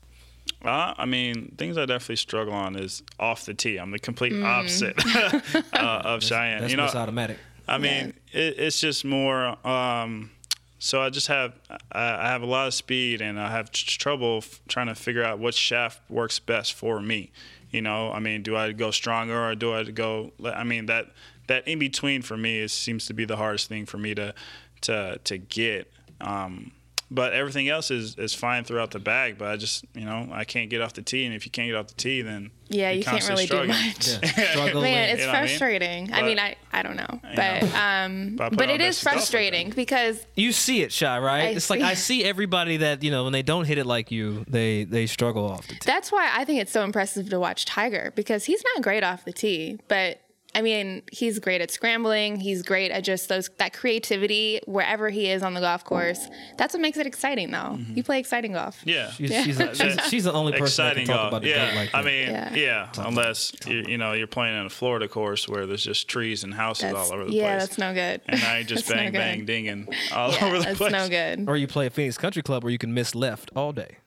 Uh, 0.63 0.93
I 0.97 1.05
mean, 1.05 1.55
things 1.57 1.77
I 1.77 1.85
definitely 1.85 2.17
struggle 2.17 2.53
on 2.53 2.75
is 2.75 3.03
off 3.19 3.45
the 3.45 3.53
tee. 3.53 3.77
I'm 3.77 3.91
the 3.91 3.99
complete 3.99 4.43
opposite 4.43 4.95
uh, 5.73 6.01
of 6.03 6.23
Cheyenne. 6.23 6.61
That's 6.61 6.71
you 6.71 6.77
know, 6.77 6.85
automatic. 6.85 7.37
I 7.67 7.77
mean, 7.77 8.13
it, 8.31 8.59
it's 8.59 8.79
just 8.79 9.05
more. 9.05 9.55
Um, 9.67 10.31
so 10.79 11.01
I 11.01 11.09
just 11.09 11.27
have 11.27 11.53
I 11.91 12.25
I 12.25 12.27
have 12.29 12.41
a 12.41 12.47
lot 12.47 12.67
of 12.67 12.73
speed, 12.73 13.21
and 13.21 13.39
I 13.39 13.51
have 13.51 13.71
tr- 13.71 13.99
trouble 13.99 14.37
f- 14.37 14.61
trying 14.67 14.87
to 14.87 14.95
figure 14.95 15.23
out 15.23 15.39
what 15.39 15.53
shaft 15.53 16.01
works 16.09 16.39
best 16.39 16.73
for 16.73 16.99
me. 16.99 17.31
You 17.71 17.81
know, 17.81 18.11
I 18.11 18.19
mean, 18.19 18.43
do 18.43 18.55
I 18.55 18.71
go 18.73 18.91
stronger 18.91 19.49
or 19.49 19.55
do 19.55 19.73
I 19.73 19.83
go? 19.83 20.31
I 20.43 20.63
mean, 20.63 20.87
that 20.87 21.07
that 21.47 21.67
in 21.67 21.79
between 21.79 22.21
for 22.21 22.37
me 22.37 22.59
is 22.59 22.73
seems 22.73 23.05
to 23.07 23.13
be 23.13 23.25
the 23.25 23.37
hardest 23.37 23.69
thing 23.69 23.85
for 23.85 23.97
me 23.97 24.13
to 24.15 24.33
to 24.81 25.19
to 25.23 25.37
get. 25.37 25.91
Um, 26.19 26.71
but 27.13 27.33
everything 27.33 27.67
else 27.67 27.91
is, 27.91 28.15
is 28.17 28.33
fine 28.33 28.63
throughout 28.63 28.91
the 28.91 28.99
bag. 28.99 29.37
But 29.37 29.49
I 29.49 29.57
just, 29.57 29.83
you 29.93 30.05
know, 30.05 30.29
I 30.31 30.45
can't 30.45 30.69
get 30.69 30.81
off 30.81 30.93
the 30.93 31.01
tee, 31.01 31.25
and 31.25 31.35
if 31.35 31.45
you 31.45 31.51
can't 31.51 31.67
get 31.67 31.75
off 31.75 31.87
the 31.87 31.93
tee, 31.95 32.21
then 32.21 32.51
Yeah, 32.69 32.89
you're 32.91 33.03
can't 33.03 33.17
constantly 33.21 33.47
really 33.51 33.67
do 33.67 33.73
much. 33.73 34.07
Yeah. 34.07 34.73
Man, 34.81 35.09
it's 35.09 35.19
You 35.19 35.25
know 35.27 35.31
what 35.33 35.35
I 35.35 35.41
mean? 35.41 35.47
frustrating. 35.49 36.13
I 36.13 36.21
mean, 36.23 36.39
I, 36.39 36.55
I 36.71 36.81
don't 36.83 36.95
know, 36.95 37.07
You 37.11 37.35
but 37.35 37.61
know. 37.63 37.75
um, 37.75 38.35
But 38.37 38.55
but 38.55 38.69
it 38.69 38.79
is 38.79 38.95
best 38.95 39.05
like 39.05 39.13
frustrating 39.15 39.69
because 39.71 40.25
you 40.35 40.51
see 40.53 40.81
it, 40.81 40.91
shy, 40.93 41.19
right? 41.19 41.41
I 41.41 41.47
it's 41.49 41.69
like 41.69 41.81
see- 41.81 41.85
I 41.85 41.93
see 41.95 42.23
everybody 42.23 42.77
that 42.77 43.03
you 43.03 43.11
know 43.11 43.25
when 43.25 43.33
they 43.33 43.43
don't 43.43 43.65
hit 43.65 43.77
it 43.77 43.85
like 43.85 44.09
you, 44.09 44.45
they 44.47 44.85
they 44.85 45.05
struggle 45.05 45.45
off 45.45 45.67
the 45.67 45.73
tee. 45.73 45.79
That's 45.85 46.11
why 46.11 46.31
I 46.33 46.45
think 46.45 46.61
it's 46.61 46.71
so 46.71 46.83
impressive 46.83 47.29
to 47.29 47.39
watch 47.39 47.65
Tiger 47.65 48.13
because 48.15 48.45
he's 48.45 48.63
not 48.73 48.83
great 48.83 49.03
off 49.03 49.25
the 49.25 49.33
tee, 49.33 49.79
but 49.89 50.21
I 50.53 50.61
mean, 50.61 51.01
he's 51.11 51.39
great 51.39 51.61
at 51.61 51.71
scrambling. 51.71 52.35
He's 52.39 52.61
great 52.61 52.91
at 52.91 53.03
just 53.03 53.29
those 53.29 53.49
that 53.57 53.73
creativity 53.73 54.59
wherever 54.65 55.09
he 55.09 55.29
is 55.29 55.43
on 55.43 55.53
the 55.53 55.61
golf 55.61 55.83
course. 55.85 56.27
That's 56.57 56.73
what 56.73 56.81
makes 56.81 56.97
it 56.97 57.07
exciting, 57.07 57.51
though. 57.51 57.57
Mm-hmm. 57.57 57.95
You 57.97 58.03
play 58.03 58.19
exciting 58.19 58.51
golf. 58.53 58.81
Yeah, 58.85 59.11
She's, 59.11 59.31
she's, 59.31 59.57
she's, 59.77 59.99
she's 60.09 60.23
the 60.25 60.33
only 60.33 60.51
person 60.53 60.85
that 60.85 60.93
can 60.93 61.01
exciting 61.03 61.07
talk 61.07 61.15
golf. 61.15 61.27
about 61.29 61.41
the 61.43 61.49
yeah, 61.49 61.69
goat 61.69 61.75
like. 61.75 61.89
I 61.95 62.01
mean, 62.01 62.29
Yeah. 62.29 62.53
yeah, 62.53 62.89
unless 62.97 63.53
you, 63.65 63.83
you 63.87 63.97
know 63.97 64.13
you're 64.13 64.27
playing 64.27 64.59
in 64.59 64.65
a 64.65 64.69
Florida 64.69 65.07
course 65.07 65.47
where 65.47 65.65
there's 65.65 65.83
just 65.83 66.07
trees 66.07 66.43
and 66.43 66.53
houses 66.53 66.91
That's, 66.91 66.95
all 67.11 67.13
over 67.15 67.25
the 67.25 67.31
yeah, 67.33 67.41
place. 67.43 67.51
Yeah, 67.51 67.57
that's 67.59 67.77
no 67.77 67.93
good. 67.93 68.21
and 68.27 68.43
I 68.43 68.63
just 68.71 68.87
bang 68.89 69.13
no 69.13 69.19
bang 69.19 69.39
good. 69.39 69.45
bang 69.45 69.45
dinging 69.45 69.87
all 70.13 70.31
Yeah, 70.31 70.45
over 70.45 70.57
the 70.59 70.63
that's 70.65 70.77
place. 70.77 70.91
That's 70.91 71.09
no 71.09 71.35
good. 71.37 71.47
or 71.49 71.55
you 71.55 71.67
play 71.67 71.85
at 71.85 71.93
Phoenix 71.93 72.17
Country 72.17 72.41
Club 72.41 72.63
where 72.63 72.71
you 72.71 72.77
can 72.77 72.93
miss 72.93 73.15
left 73.15 73.51
all 73.55 73.71
day. 73.71 73.97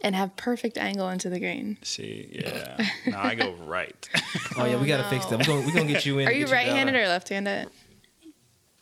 And 0.00 0.14
have 0.14 0.36
perfect 0.36 0.78
angle 0.78 1.08
into 1.08 1.28
the 1.28 1.40
green. 1.40 1.76
See, 1.82 2.28
yeah, 2.30 2.86
no, 3.08 3.18
I 3.18 3.34
go 3.34 3.52
right. 3.66 4.08
Oh, 4.56 4.64
yeah, 4.64 4.80
we 4.80 4.86
got 4.86 4.98
to 4.98 5.10
fix 5.10 5.26
that. 5.26 5.40
We're 5.40 5.44
going 5.44 5.66
we're 5.66 5.72
gonna 5.72 5.86
get 5.86 6.06
you 6.06 6.20
in. 6.20 6.28
Are 6.28 6.32
you 6.32 6.46
right-handed 6.46 6.94
or 6.94 7.08
left-handed? 7.08 7.68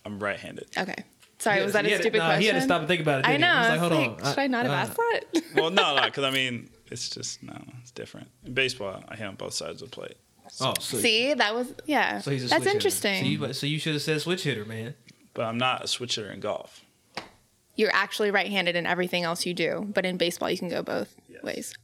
I'm 0.05 0.19
right-handed. 0.19 0.69
Okay. 0.77 1.05
Sorry, 1.39 1.63
was 1.63 1.73
that 1.75 1.85
a 1.85 1.89
had 1.89 1.97
to- 1.97 2.03
stupid 2.03 2.19
nah, 2.19 2.27
question? 2.27 2.41
He 2.43 2.47
had 2.49 2.55
to 2.55 2.61
stop 2.63 2.81
and 2.81 2.89
think 2.89 3.01
about 3.01 3.21
it. 3.21 3.27
I 3.27 3.33
didn't 3.33 3.41
know. 3.43 3.47
He? 3.49 3.53
He 3.53 3.59
was 3.59 3.67
I 3.67 3.71
like, 3.71 3.81
hold 3.81 3.93
like, 3.93 4.27
on. 4.27 4.33
should 4.33 4.39
I 4.41 4.47
not 4.47 4.67
have 4.67 4.73
uh, 4.73 4.75
asked 4.75 4.97
that? 4.97 5.43
Well, 5.55 5.71
no, 5.71 5.97
no, 5.97 6.05
because 6.05 6.25
I 6.25 6.31
mean, 6.31 6.71
it's 6.91 7.09
just 7.09 7.43
no, 7.43 7.59
it's 7.81 7.91
different. 7.91 8.29
In 8.45 8.53
baseball, 8.55 9.03
I 9.09 9.17
hit 9.17 9.27
on 9.27 9.37
both 9.37 9.55
sides 9.55 9.83
of 9.83 9.91
the 9.91 9.95
plate. 9.95 10.17
Oh, 10.61 10.75
so, 10.79 10.99
See, 10.99 11.35
that 11.35 11.55
was 11.55 11.73
yeah. 11.87 12.21
so 12.21 12.31
he's 12.31 12.45
a 12.45 12.49
That's 12.49 12.67
interesting. 12.67 13.23
So 13.23 13.29
you, 13.29 13.53
so 13.53 13.67
you 13.67 13.79
should 13.79 13.95
have 13.95 14.03
said 14.03 14.21
switch 14.21 14.45
hitter, 14.45 14.65
man. 14.65 14.95
But 15.35 15.47
I'm 15.47 15.59
not 15.59 15.85
a 15.85 15.89
switch 15.89 16.17
hitter 16.17 16.31
in 16.31 16.41
golf. 16.41 16.83
You're 17.77 17.95
actually 17.95 18.31
right-handed 18.31 18.75
in 18.75 18.87
everything 18.87 19.23
else 19.23 19.45
you 19.45 19.53
do, 19.53 19.87
but 19.93 20.07
in 20.07 20.17
baseball 20.17 20.51
you 20.51 20.59
can 20.59 20.69
go 20.69 20.83
both 20.83 21.15
Yes. 21.29 21.43
ways. 21.43 21.75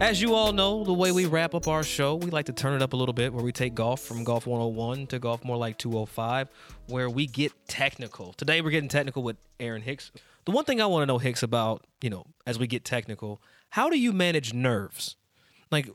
As 0.00 0.20
you 0.20 0.34
all 0.34 0.52
know, 0.52 0.84
the 0.84 0.92
way 0.92 1.12
we 1.12 1.26
wrap 1.26 1.54
up 1.54 1.68
our 1.68 1.82
show, 1.84 2.16
we 2.16 2.30
like 2.30 2.46
to 2.46 2.52
turn 2.52 2.74
it 2.74 2.82
up 2.82 2.94
a 2.94 2.96
little 2.96 3.12
bit 3.12 3.32
where 3.32 3.44
we 3.44 3.52
take 3.52 3.74
golf 3.74 4.00
from 4.00 4.24
golf 4.24 4.46
101 4.46 5.06
to 5.08 5.18
golf 5.18 5.44
more 5.44 5.56
like 5.56 5.78
205, 5.78 6.48
where 6.88 7.08
we 7.08 7.26
get 7.26 7.52
technical. 7.68 8.32
Today 8.32 8.60
we're 8.60 8.70
getting 8.70 8.88
technical 8.88 9.22
with 9.22 9.36
Aaron 9.60 9.82
Hicks. 9.82 10.10
The 10.46 10.50
one 10.50 10.64
thing 10.64 10.80
I 10.80 10.86
want 10.86 11.02
to 11.02 11.06
know, 11.06 11.18
Hicks, 11.18 11.42
about, 11.42 11.86
you 12.02 12.10
know, 12.10 12.26
as 12.46 12.58
we 12.58 12.66
get 12.66 12.84
technical, 12.84 13.40
how 13.70 13.88
do 13.88 13.98
you 13.98 14.12
manage 14.12 14.52
nerves? 14.52 15.16
Like, 15.70 15.88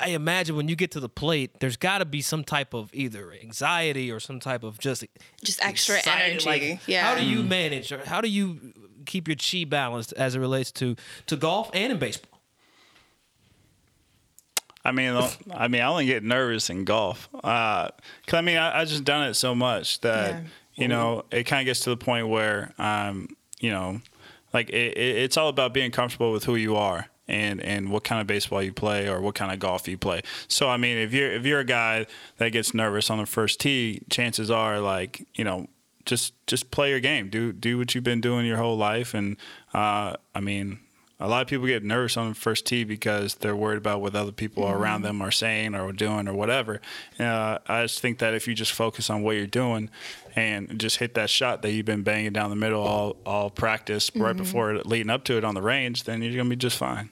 I 0.00 0.08
imagine 0.08 0.56
when 0.56 0.68
you 0.68 0.74
get 0.76 0.90
to 0.92 1.00
the 1.00 1.08
plate, 1.08 1.60
there's 1.60 1.76
got 1.76 1.98
to 1.98 2.04
be 2.04 2.20
some 2.20 2.42
type 2.42 2.74
of 2.74 2.90
either 2.92 3.32
anxiety 3.32 4.10
or 4.10 4.18
some 4.20 4.40
type 4.40 4.64
of 4.64 4.78
just 4.78 5.04
Just 5.42 5.64
extra 5.64 5.96
excited, 5.98 6.30
energy. 6.32 6.46
like, 6.48 6.80
yeah. 6.88 7.04
How 7.06 7.14
do 7.18 7.24
you 7.24 7.42
manage 7.44 7.92
or 7.92 8.04
how 8.04 8.20
do 8.20 8.28
you 8.28 8.72
keep 9.06 9.28
your 9.28 9.36
chi 9.36 9.64
balanced 9.64 10.12
as 10.14 10.34
it 10.34 10.40
relates 10.40 10.72
to 10.72 10.96
to 11.26 11.36
golf 11.36 11.70
and 11.72 11.92
in 11.92 11.98
baseball? 11.98 12.40
I 14.84 14.92
mean, 14.92 15.16
I 15.52 15.68
mean, 15.68 15.80
I 15.80 15.86
only 15.86 16.06
get 16.06 16.22
nervous 16.22 16.68
in 16.68 16.84
golf. 16.84 17.28
Uh, 17.42 17.88
cause 18.26 18.34
I 18.34 18.40
mean, 18.42 18.58
I, 18.58 18.80
I 18.80 18.84
just 18.84 19.04
done 19.04 19.28
it 19.28 19.34
so 19.34 19.54
much 19.54 20.00
that 20.02 20.30
Yeah. 20.34 20.40
you 20.74 20.88
know 20.88 21.24
it 21.30 21.44
kind 21.44 21.60
of 21.62 21.66
gets 21.66 21.80
to 21.80 21.90
the 21.90 21.96
point 21.96 22.28
where 22.28 22.72
um, 22.78 23.28
you 23.60 23.70
know, 23.70 24.00
like 24.52 24.68
it, 24.70 24.96
it, 24.98 25.16
it's 25.18 25.36
all 25.36 25.48
about 25.48 25.72
being 25.72 25.90
comfortable 25.90 26.32
with 26.32 26.44
who 26.44 26.56
you 26.56 26.76
are 26.76 27.06
and 27.26 27.60
and 27.60 27.90
what 27.90 28.04
kind 28.04 28.20
of 28.20 28.26
baseball 28.26 28.62
you 28.62 28.72
play 28.72 29.08
or 29.08 29.20
what 29.20 29.34
kind 29.34 29.52
of 29.52 29.58
golf 29.58 29.88
you 29.88 29.98
play. 29.98 30.22
So 30.48 30.68
I 30.68 30.76
mean, 30.76 30.98
if 30.98 31.12
you're 31.12 31.32
if 31.32 31.46
you're 31.46 31.60
a 31.60 31.64
guy 31.64 32.06
that 32.38 32.50
gets 32.50 32.74
nervous 32.74 33.10
on 33.10 33.18
the 33.18 33.26
first 33.26 33.60
tee, 33.60 34.02
chances 34.10 34.50
are 34.50 34.80
like 34.80 35.26
you 35.34 35.44
know. 35.44 35.68
Just, 36.06 36.34
just 36.46 36.70
play 36.70 36.90
your 36.90 37.00
game. 37.00 37.30
Do, 37.30 37.50
do 37.50 37.78
what 37.78 37.94
you've 37.94 38.04
been 38.04 38.20
doing 38.20 38.44
your 38.44 38.58
whole 38.58 38.76
life, 38.76 39.14
and 39.14 39.38
uh, 39.72 40.16
I 40.34 40.40
mean, 40.40 40.80
a 41.20 41.28
lot 41.28 41.42
of 41.42 41.48
people 41.48 41.66
get 41.66 41.84
nervous 41.84 42.16
on 42.16 42.30
the 42.30 42.34
first 42.34 42.66
tee 42.66 42.84
because 42.84 43.36
they're 43.36 43.56
worried 43.56 43.78
about 43.78 44.00
what 44.00 44.14
other 44.14 44.32
people 44.32 44.68
around 44.68 45.02
them 45.02 45.22
are 45.22 45.30
saying 45.30 45.74
or 45.74 45.92
doing 45.92 46.28
or 46.28 46.34
whatever. 46.34 46.80
Uh, 47.18 47.58
I 47.66 47.82
just 47.82 48.00
think 48.00 48.18
that 48.18 48.34
if 48.34 48.48
you 48.48 48.54
just 48.54 48.72
focus 48.72 49.10
on 49.10 49.22
what 49.22 49.36
you're 49.36 49.46
doing 49.46 49.90
and 50.34 50.78
just 50.78 50.98
hit 50.98 51.14
that 51.14 51.30
shot 51.30 51.62
that 51.62 51.70
you've 51.72 51.86
been 51.86 52.02
banging 52.02 52.32
down 52.32 52.50
the 52.50 52.56
middle 52.56 52.82
all 52.82 53.16
all 53.24 53.50
practice 53.50 54.10
right 54.16 54.36
before 54.36 54.74
leading 54.84 55.10
up 55.10 55.24
to 55.24 55.36
it 55.36 55.44
on 55.44 55.54
the 55.54 55.62
range, 55.62 56.04
then 56.04 56.22
you're 56.22 56.36
gonna 56.36 56.48
be 56.48 56.56
just 56.56 56.76
fine. 56.76 57.10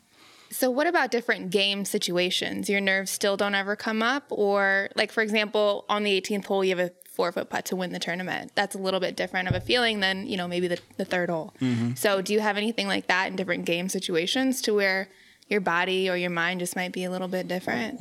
So, 0.53 0.71
what 0.71 0.87
about 0.87 1.11
different 1.11 1.51
game 1.51 1.87
situations? 1.87 2.69
Your 2.69 2.81
nerves 2.81 3.11
still 3.11 3.39
don't 3.39 3.55
ever 3.55 3.75
come 3.75 4.03
up? 4.03 4.25
Or, 4.29 4.91
like, 4.97 5.11
for 5.11 5.23
example, 5.23 5.87
on 5.89 6.03
the 6.03 6.21
18th 6.21 6.45
hole, 6.45 6.63
you 6.63 6.77
have 6.77 6.91
a 6.91 6.93
four 7.13 7.31
foot 7.33 7.49
putt 7.51 7.65
to 7.67 7.77
win 7.77 7.93
the 7.93 7.99
tournament. 7.99 8.53
That's 8.55 8.75
a 8.75 8.79
little 8.79 9.01
bit 9.01 9.17
different 9.17 9.49
of 9.49 9.55
a 9.55 9.61
feeling 9.61 10.01
than, 10.01 10.27
you 10.27 10.37
know, 10.37 10.49
maybe 10.49 10.67
the, 10.69 10.79
the 10.97 11.05
third 11.05 11.29
hole. 11.31 11.53
So, 11.95 12.23
do 12.23 12.33
you 12.33 12.41
have 12.41 12.57
anything 12.57 12.87
like 12.89 13.07
that 13.09 13.29
in 13.29 13.37
different 13.37 13.65
game 13.67 13.89
situations 13.89 14.61
to 14.63 14.75
where 14.75 15.09
your 15.49 15.61
body 15.61 16.09
or 16.09 16.17
your 16.17 16.31
mind 16.31 16.61
just 16.61 16.75
might 16.77 16.93
be 16.93 17.05
a 17.05 17.11
little 17.11 17.29
bit 17.29 17.47
different? 17.49 18.01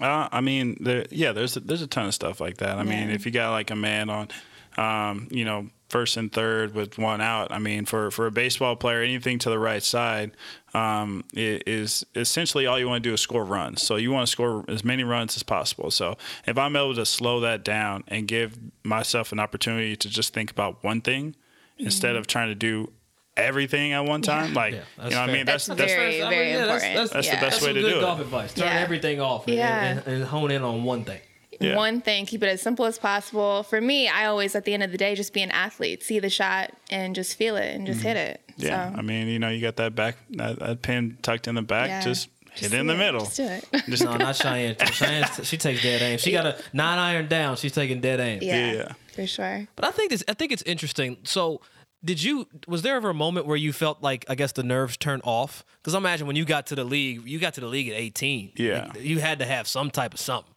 Uh, 0.00 0.28
I 0.30 0.40
mean, 0.40 0.76
there, 0.80 1.06
yeah, 1.10 1.32
there's 1.32 1.56
a, 1.56 1.60
there's 1.60 1.82
a 1.82 1.86
ton 1.86 2.06
of 2.06 2.14
stuff 2.14 2.40
like 2.40 2.58
that. 2.58 2.78
I 2.78 2.82
mean, 2.82 3.10
if 3.10 3.24
you 3.24 3.32
got 3.32 3.50
like 3.52 3.70
a 3.70 3.76
man 3.76 4.10
on, 4.10 4.28
um, 4.76 5.28
you 5.30 5.44
know, 5.44 5.68
first 5.88 6.16
and 6.16 6.32
third 6.32 6.74
with 6.74 6.98
one 6.98 7.20
out. 7.20 7.50
I 7.50 7.58
mean, 7.58 7.84
for 7.84 8.10
for 8.10 8.26
a 8.26 8.30
baseball 8.30 8.76
player, 8.76 9.02
anything 9.02 9.38
to 9.40 9.50
the 9.50 9.58
right 9.58 9.82
side 9.82 10.30
um, 10.74 11.24
is 11.34 12.04
essentially 12.14 12.66
all 12.66 12.78
you 12.78 12.88
want 12.88 13.02
to 13.02 13.08
do 13.08 13.14
is 13.14 13.20
score 13.20 13.44
runs. 13.44 13.82
So 13.82 13.96
you 13.96 14.12
want 14.12 14.26
to 14.26 14.30
score 14.30 14.64
as 14.68 14.84
many 14.84 15.02
runs 15.04 15.36
as 15.36 15.42
possible. 15.42 15.90
So 15.90 16.16
if 16.46 16.56
I'm 16.56 16.76
able 16.76 16.94
to 16.94 17.04
slow 17.06 17.40
that 17.40 17.64
down 17.64 18.04
and 18.08 18.28
give 18.28 18.56
myself 18.84 19.32
an 19.32 19.40
opportunity 19.40 19.96
to 19.96 20.08
just 20.08 20.32
think 20.32 20.50
about 20.50 20.82
one 20.84 21.00
thing 21.00 21.34
instead 21.78 22.14
of 22.14 22.26
trying 22.26 22.48
to 22.48 22.54
do 22.54 22.92
everything 23.36 23.92
at 23.92 24.04
one 24.04 24.20
time, 24.22 24.52
like 24.54 24.74
Yeah, 24.74 24.78
you 24.80 24.84
that's 24.98 25.10
know, 25.14 25.20
what 25.22 25.30
I 25.30 25.32
mean, 25.32 25.46
that's 25.46 25.66
That's 25.66 25.78
that's 25.80 25.92
very- 25.92 26.20
very 26.20 26.52
important. 26.52 26.94
That's, 26.94 27.10
That's 27.12 27.26
the 27.30 27.36
best 27.36 27.42
that's 27.42 27.62
way 27.62 27.72
to 27.72 27.80
good 27.80 27.90
do 27.90 27.98
it. 27.98 28.00
golf 28.02 28.20
advice. 28.20 28.52
Turn 28.54 28.66
Yeah. 28.66 28.80
everything 28.80 29.20
off 29.20 29.46
and, 29.46 29.56
Yeah. 29.56 29.84
and, 29.84 30.06
and 30.06 30.24
hone 30.24 30.50
in 30.50 30.62
on 30.62 30.84
one 30.84 31.04
thing. 31.04 31.20
Yeah. 31.60 31.76
One 31.76 32.00
thing, 32.00 32.26
keep 32.26 32.42
it 32.42 32.48
as 32.48 32.62
simple 32.62 32.86
as 32.86 32.98
possible. 32.98 33.62
For 33.64 33.80
me, 33.80 34.08
I 34.08 34.26
always, 34.26 34.54
at 34.54 34.64
the 34.64 34.72
end 34.74 34.82
of 34.82 34.92
the 34.92 34.98
day, 34.98 35.14
just 35.14 35.32
be 35.34 35.42
an 35.42 35.50
athlete, 35.50 36.02
see 36.02 36.18
the 36.18 36.30
shot 36.30 36.72
and 36.90 37.14
just 37.14 37.36
feel 37.36 37.56
it 37.56 37.74
and 37.74 37.86
just 37.86 38.00
mm-hmm. 38.00 38.08
hit 38.08 38.16
it. 38.16 38.40
Yeah, 38.56 38.90
So, 38.92 38.98
I 38.98 39.02
mean, 39.02 39.28
you 39.28 39.38
know, 39.38 39.50
you 39.50 39.60
got 39.60 39.76
that 39.76 39.94
back 39.94 40.16
that, 40.30 40.58
that 40.58 40.82
pin 40.82 41.18
tucked 41.22 41.48
in 41.48 41.54
the 41.54 41.62
back, 41.62 41.88
Yeah. 41.88 42.00
just 42.02 42.28
hit 42.52 42.62
Just 42.62 42.74
it 42.74 42.80
in 42.80 42.86
do 42.86 42.92
the 42.92 42.98
middle. 42.98 43.20
Just 43.20 43.36
do 43.36 43.44
it. 43.44 43.64
Just- 43.88 44.04
No, 44.04 44.16
not 44.16 44.36
Cheyenne. 44.36 44.76
Cheyenne, 44.92 45.26
she 45.42 45.56
takes 45.58 45.82
dead 45.82 46.00
aim. 46.02 46.18
She 46.18 46.32
got 46.32 46.46
a 46.46 46.56
nine 46.72 46.98
iron 46.98 47.28
down. 47.28 47.56
She's 47.56 47.72
taking 47.72 48.00
dead 48.00 48.20
aim. 48.20 48.38
yeah, 48.42 48.72
Yeah. 48.72 48.92
for 49.14 49.26
sure. 49.26 49.66
But 49.76 49.84
I 49.84 49.90
think 49.90 50.10
this. 50.10 50.24
I 50.28 50.34
think 50.34 50.52
it's 50.52 50.62
interesting. 50.62 51.18
So, 51.24 51.60
did 52.02 52.22
you? 52.22 52.46
Was 52.66 52.80
there 52.82 52.96
ever 52.96 53.10
a 53.10 53.14
moment 53.14 53.44
where 53.46 53.56
you 53.56 53.72
felt 53.74 54.02
like 54.02 54.24
I 54.28 54.34
guess 54.34 54.52
the 54.52 54.62
nerves 54.62 54.96
turned 54.96 55.22
off? 55.24 55.64
Because 55.82 55.94
I 55.94 55.98
imagine 55.98 56.26
when 56.26 56.36
you 56.36 56.44
got 56.46 56.66
to 56.68 56.74
the 56.74 56.84
league, 56.84 57.26
you 57.26 57.38
got 57.38 57.54
to 57.54 57.60
the 57.60 57.66
league 57.66 57.88
at 57.88 57.94
18. 57.94 58.52
Yeah. 58.56 58.86
Like, 58.94 59.02
you 59.02 59.18
had 59.20 59.38
to 59.40 59.44
have 59.44 59.68
some 59.68 59.90
type 59.90 60.14
of 60.14 60.20
something, 60.20 60.52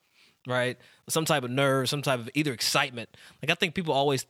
right? 0.48 0.78
Some 1.10 1.26
type 1.26 1.44
of 1.44 1.52
nerve, 1.52 1.90
some 1.90 2.02
type 2.02 2.20
of 2.20 2.30
either 2.34 2.54
excitement. 2.54 3.10
Like 3.42 3.52
I 3.52 3.56
think 3.56 3.76
people 3.76 3.94
always 3.94 4.26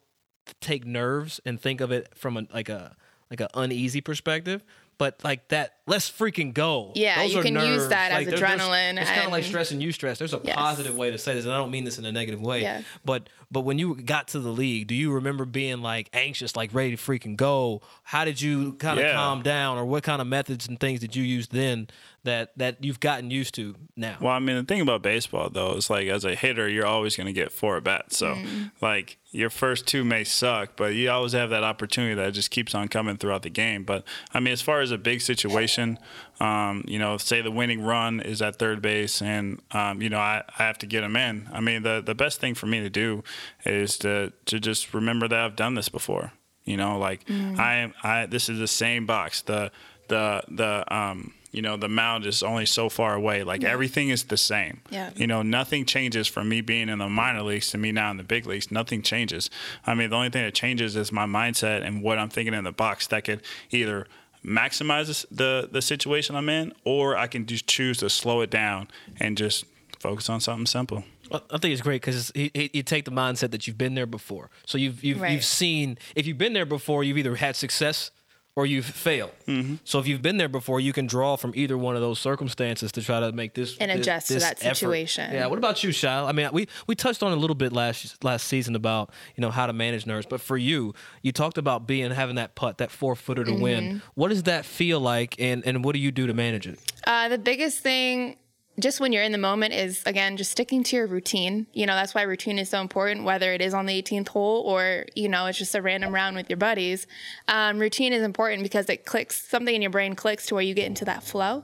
take 0.61 0.85
nerves 0.85 1.39
and 1.45 1.59
think 1.59 1.81
of 1.81 1.91
it 1.91 2.09
from 2.15 2.37
a 2.37 2.43
like 2.53 2.69
a 2.69 2.95
like 3.29 3.39
an 3.41 3.47
uneasy 3.53 4.01
perspective. 4.01 4.63
But 4.99 5.23
like 5.23 5.47
that, 5.47 5.77
let's 5.87 6.09
freaking 6.09 6.53
go. 6.53 6.91
Yeah, 6.93 7.23
you 7.23 7.39
are 7.39 7.43
can 7.43 7.55
use 7.55 7.87
that 7.87 8.11
as 8.11 8.17
Like, 8.19 8.27
there- 8.27 8.37
there's- 8.37 8.61
adrenaline 8.61 9.01
It's 9.01 9.09
kind 9.09 9.25
of 9.25 9.31
like 9.31 9.41
and- 9.41 9.49
stress 9.49 9.71
and 9.71 9.81
you 9.81 9.91
stress. 9.91 10.19
There's 10.19 10.35
a 10.35 10.41
Yes. 10.43 10.55
positive 10.55 10.95
way 10.95 11.09
to 11.09 11.17
say 11.17 11.33
this, 11.33 11.45
and 11.45 11.53
I 11.53 11.57
don't 11.57 11.71
mean 11.71 11.83
this 11.83 11.97
in 11.97 12.05
a 12.05 12.11
negative 12.11 12.39
way. 12.39 12.61
Yeah. 12.61 12.83
But 13.03 13.27
but 13.49 13.61
when 13.61 13.79
you 13.79 13.95
got 13.95 14.27
to 14.29 14.39
the 14.39 14.51
league, 14.51 14.85
do 14.87 14.93
you 14.95 15.11
remember 15.11 15.45
being 15.45 15.81
like 15.81 16.09
anxious, 16.13 16.55
like 16.55 16.73
ready 16.75 16.95
to 16.95 16.97
freaking 16.97 17.35
go? 17.35 17.81
How 18.03 18.23
did 18.23 18.39
you 18.39 18.73
kind 18.73 18.99
of 18.99 19.05
Yeah. 19.05 19.13
calm 19.13 19.41
down, 19.41 19.77
or 19.79 19.85
what 19.85 20.03
kind 20.03 20.21
of 20.21 20.27
methods 20.27 20.67
and 20.67 20.79
things 20.79 20.99
did 20.99 21.15
you 21.15 21.23
use 21.23 21.47
then 21.47 21.87
that 22.23 22.57
that 22.57 22.83
you've 22.83 22.99
gotten 22.99 23.31
used 23.31 23.53
to 23.55 23.75
now? 23.95 24.17
Well, 24.19 24.31
I 24.31 24.39
mean, 24.39 24.55
the 24.55 24.63
thing 24.63 24.81
about 24.81 25.01
baseball 25.01 25.49
though 25.49 25.73
is 25.73 25.89
like 25.89 26.07
as 26.07 26.25
a 26.25 26.35
hitter, 26.35 26.69
you're 26.69 26.85
always 26.85 27.15
going 27.15 27.27
to 27.27 27.33
get 27.33 27.51
four 27.51 27.77
at 27.77 27.83
bats. 27.83 28.17
So, 28.17 28.37
like 28.81 29.17
your 29.31 29.49
first 29.49 29.87
two 29.87 30.03
may 30.03 30.23
suck, 30.23 30.75
but 30.75 30.93
you 30.93 31.09
always 31.09 31.33
have 31.33 31.49
that 31.49 31.63
opportunity 31.63 32.15
that 32.15 32.33
just 32.33 32.51
keeps 32.51 32.73
on 32.73 32.87
coming 32.87 33.17
throughout 33.17 33.41
the 33.41 33.49
game. 33.49 33.83
But 33.83 34.05
I 34.33 34.39
mean, 34.39 34.53
as 34.53 34.61
far 34.61 34.81
as 34.81 34.91
a 34.91 34.97
big 34.97 35.21
situation, 35.21 35.99
um, 36.39 36.85
you 36.87 36.99
know, 36.99 37.17
say 37.17 37.41
the 37.41 37.51
winning 37.51 37.81
run 37.81 38.19
is 38.19 38.41
at 38.41 38.57
third 38.57 38.81
base, 38.81 39.21
and 39.21 39.61
um, 39.71 40.01
you 40.01 40.09
know 40.09 40.19
I, 40.19 40.43
I 40.57 40.63
have 40.63 40.77
to 40.79 40.85
get 40.85 41.03
him 41.03 41.15
in. 41.15 41.49
I 41.51 41.59
mean, 41.59 41.83
the 41.83 42.01
the 42.05 42.15
best 42.15 42.39
thing 42.39 42.55
for 42.55 42.67
me 42.67 42.79
to 42.79 42.89
do 42.89 43.23
is 43.65 43.97
to 43.99 44.31
to 44.45 44.59
just 44.59 44.93
remember 44.93 45.27
that 45.27 45.39
I've 45.39 45.55
done 45.55 45.75
this 45.75 45.89
before. 45.89 46.31
You 46.63 46.77
know, 46.77 46.97
like 46.97 47.29
I 47.29 47.75
am. 47.75 47.93
I 48.03 48.25
this 48.25 48.47
is 48.47 48.59
the 48.59 48.67
same 48.67 49.05
box. 49.05 49.41
The 49.41 49.71
the 50.07 50.43
the 50.47 50.95
um 50.95 51.33
you 51.53 51.61
know 51.61 51.77
the 51.77 51.87
mound 51.87 52.25
is 52.25 52.43
only 52.43 52.65
so 52.65 52.89
far 52.89 53.13
away. 53.15 53.43
Like 53.43 53.63
everything 53.63 54.09
is 54.09 54.23
the 54.25 54.37
same. 54.37 54.81
Yeah. 54.89 55.11
You 55.15 55.27
know, 55.27 55.41
nothing 55.43 55.85
changes 55.85 56.27
from 56.27 56.49
me 56.49 56.59
being 56.61 56.89
in 56.89 56.99
the 56.99 57.07
minor 57.07 57.43
leagues 57.43 57.69
to 57.71 57.77
me 57.77 57.91
now 57.93 58.11
in 58.11 58.17
the 58.17 58.23
big 58.23 58.45
leagues. 58.45 58.71
Nothing 58.71 59.01
changes. 59.01 59.49
I 59.85 59.93
mean, 59.93 60.09
the 60.09 60.15
only 60.17 60.29
thing 60.29 60.43
that 60.43 60.53
changes 60.55 60.95
is 60.97 61.11
my 61.11 61.25
mindset 61.25 61.85
and 61.85 62.03
what 62.03 62.17
I'm 62.19 62.29
thinking 62.29 62.53
in 62.53 62.63
the 62.65 62.71
box 62.73 63.07
that 63.07 63.23
could 63.23 63.41
either 63.71 64.07
maximize 64.45 65.25
the 65.31 65.69
the 65.71 65.81
situation 65.81 66.35
I'm 66.35 66.49
in, 66.49 66.73
or 66.83 67.15
I 67.15 67.27
can 67.27 67.45
just 67.45 67.67
choose 67.67 67.97
to 67.99 68.09
slow 68.09 68.41
it 68.41 68.49
down 68.49 68.87
and 69.19 69.37
just 69.37 69.65
focus 69.99 70.29
on 70.29 70.39
something 70.41 70.65
simple. 70.65 71.03
I 71.31 71.37
I 71.49 71.57
think 71.57 71.71
it's 71.73 71.81
great 71.81 72.01
because 72.01 72.31
you 72.35 72.83
take 72.83 73.05
the 73.05 73.11
mindset 73.11 73.51
that 73.51 73.67
you've 73.67 73.77
been 73.77 73.95
there 73.95 74.05
before. 74.05 74.49
So 74.65 74.77
you've 74.77 75.03
you've, 75.03 75.21
Right. 75.21 75.31
you've 75.31 75.45
seen 75.45 75.97
if 76.15 76.27
you've 76.27 76.37
been 76.37 76.53
there 76.53 76.65
before, 76.65 77.03
you've 77.03 77.17
either 77.17 77.35
had 77.35 77.55
success 77.55 78.11
or 78.55 78.67
you've 78.67 78.85
failed. 78.85 79.31
Mm-hmm. 79.47 79.75
So 79.83 79.97
if 79.97 80.07
you've 80.07 80.21
been 80.21 80.37
there 80.37 80.47
before, 80.47 80.79
you 80.79 80.93
can 80.93 81.07
draw 81.07 81.35
from 81.37 81.53
either 81.55 81.75
one 81.77 81.95
of 81.95 82.01
those 82.01 82.19
circumstances 82.19 82.91
to 82.91 83.01
try 83.01 83.19
to 83.19 83.31
make 83.31 83.55
this 83.55 83.77
And 83.79 83.89
this- 83.89 84.01
adjust 84.01 84.27
to 84.27 84.33
this 84.35 84.43
that 84.43 84.63
effort. 84.63 84.75
situation. 84.75 85.33
Yeah. 85.33 85.47
What 85.47 85.57
about 85.57 85.83
you, 85.83 85.91
Shai? 85.91 86.23
I 86.23 86.31
mean, 86.33 86.49
we 86.53 86.67
we 86.85 86.93
touched 86.95 87.23
on 87.23 87.31
a 87.31 87.35
little 87.35 87.55
bit 87.55 87.73
last 87.73 88.23
last 88.23 88.45
season 88.47 88.75
about 88.75 89.11
you 89.35 89.41
know 89.41 89.49
how 89.49 89.65
to 89.65 89.73
manage 89.73 90.05
nerves, 90.05 90.27
but 90.29 90.39
for 90.39 90.55
you, 90.57 90.93
you 91.23 91.31
talked 91.31 91.57
about 91.57 91.87
being 91.87 92.11
having 92.11 92.35
that 92.35 92.53
putt, 92.55 92.77
that 92.77 92.91
four 92.91 93.15
footer 93.15 93.43
to 93.43 93.53
win. 93.53 93.83
Mm-hmm. 93.83 93.97
What 94.13 94.29
does 94.29 94.43
that 94.43 94.65
feel 94.65 94.99
like, 94.99 95.35
and 95.39 95.65
and 95.65 95.83
what 95.83 95.93
do 95.93 95.99
you 95.99 96.11
do 96.11 96.27
to 96.27 96.33
manage 96.33 96.67
it? 96.67 96.79
Uh, 97.07 97.29
the 97.29 97.37
biggest 97.39 97.79
thing, 97.79 98.37
just 98.79 98.99
when 98.99 99.13
you're 99.13 99.23
in 99.23 99.31
the 99.31 99.37
moment, 99.37 99.73
is 99.73 100.03
again 100.05 100.37
just 100.37 100.51
sticking 100.51 100.83
to 100.83 100.95
your 100.95 101.07
routine. 101.07 101.67
You 101.73 101.85
know 101.85 101.95
that's 101.95 102.15
why 102.15 102.23
routine 102.23 102.59
is 102.59 102.69
so 102.69 102.81
important, 102.81 103.25
whether 103.25 103.53
it 103.53 103.61
is 103.61 103.73
on 103.73 103.85
the 103.85 104.01
18th 104.01 104.29
hole 104.29 104.61
or 104.61 105.05
you 105.15 105.29
know 105.29 105.45
it's 105.45 105.57
just 105.57 105.75
a 105.75 105.81
random 105.81 106.13
round 106.13 106.35
with 106.35 106.49
your 106.49 106.57
buddies. 106.57 107.07
Um, 107.47 107.79
routine 107.79 108.13
is 108.13 108.23
important 108.23 108.63
because 108.63 108.89
it 108.89 109.05
clicks 109.05 109.47
something 109.47 109.73
in 109.73 109.81
your 109.81 109.91
brain 109.91 110.15
clicks 110.15 110.47
to 110.47 110.55
where 110.55 110.63
you 110.63 110.73
get 110.73 110.87
into 110.87 111.05
that 111.05 111.23
flow. 111.23 111.63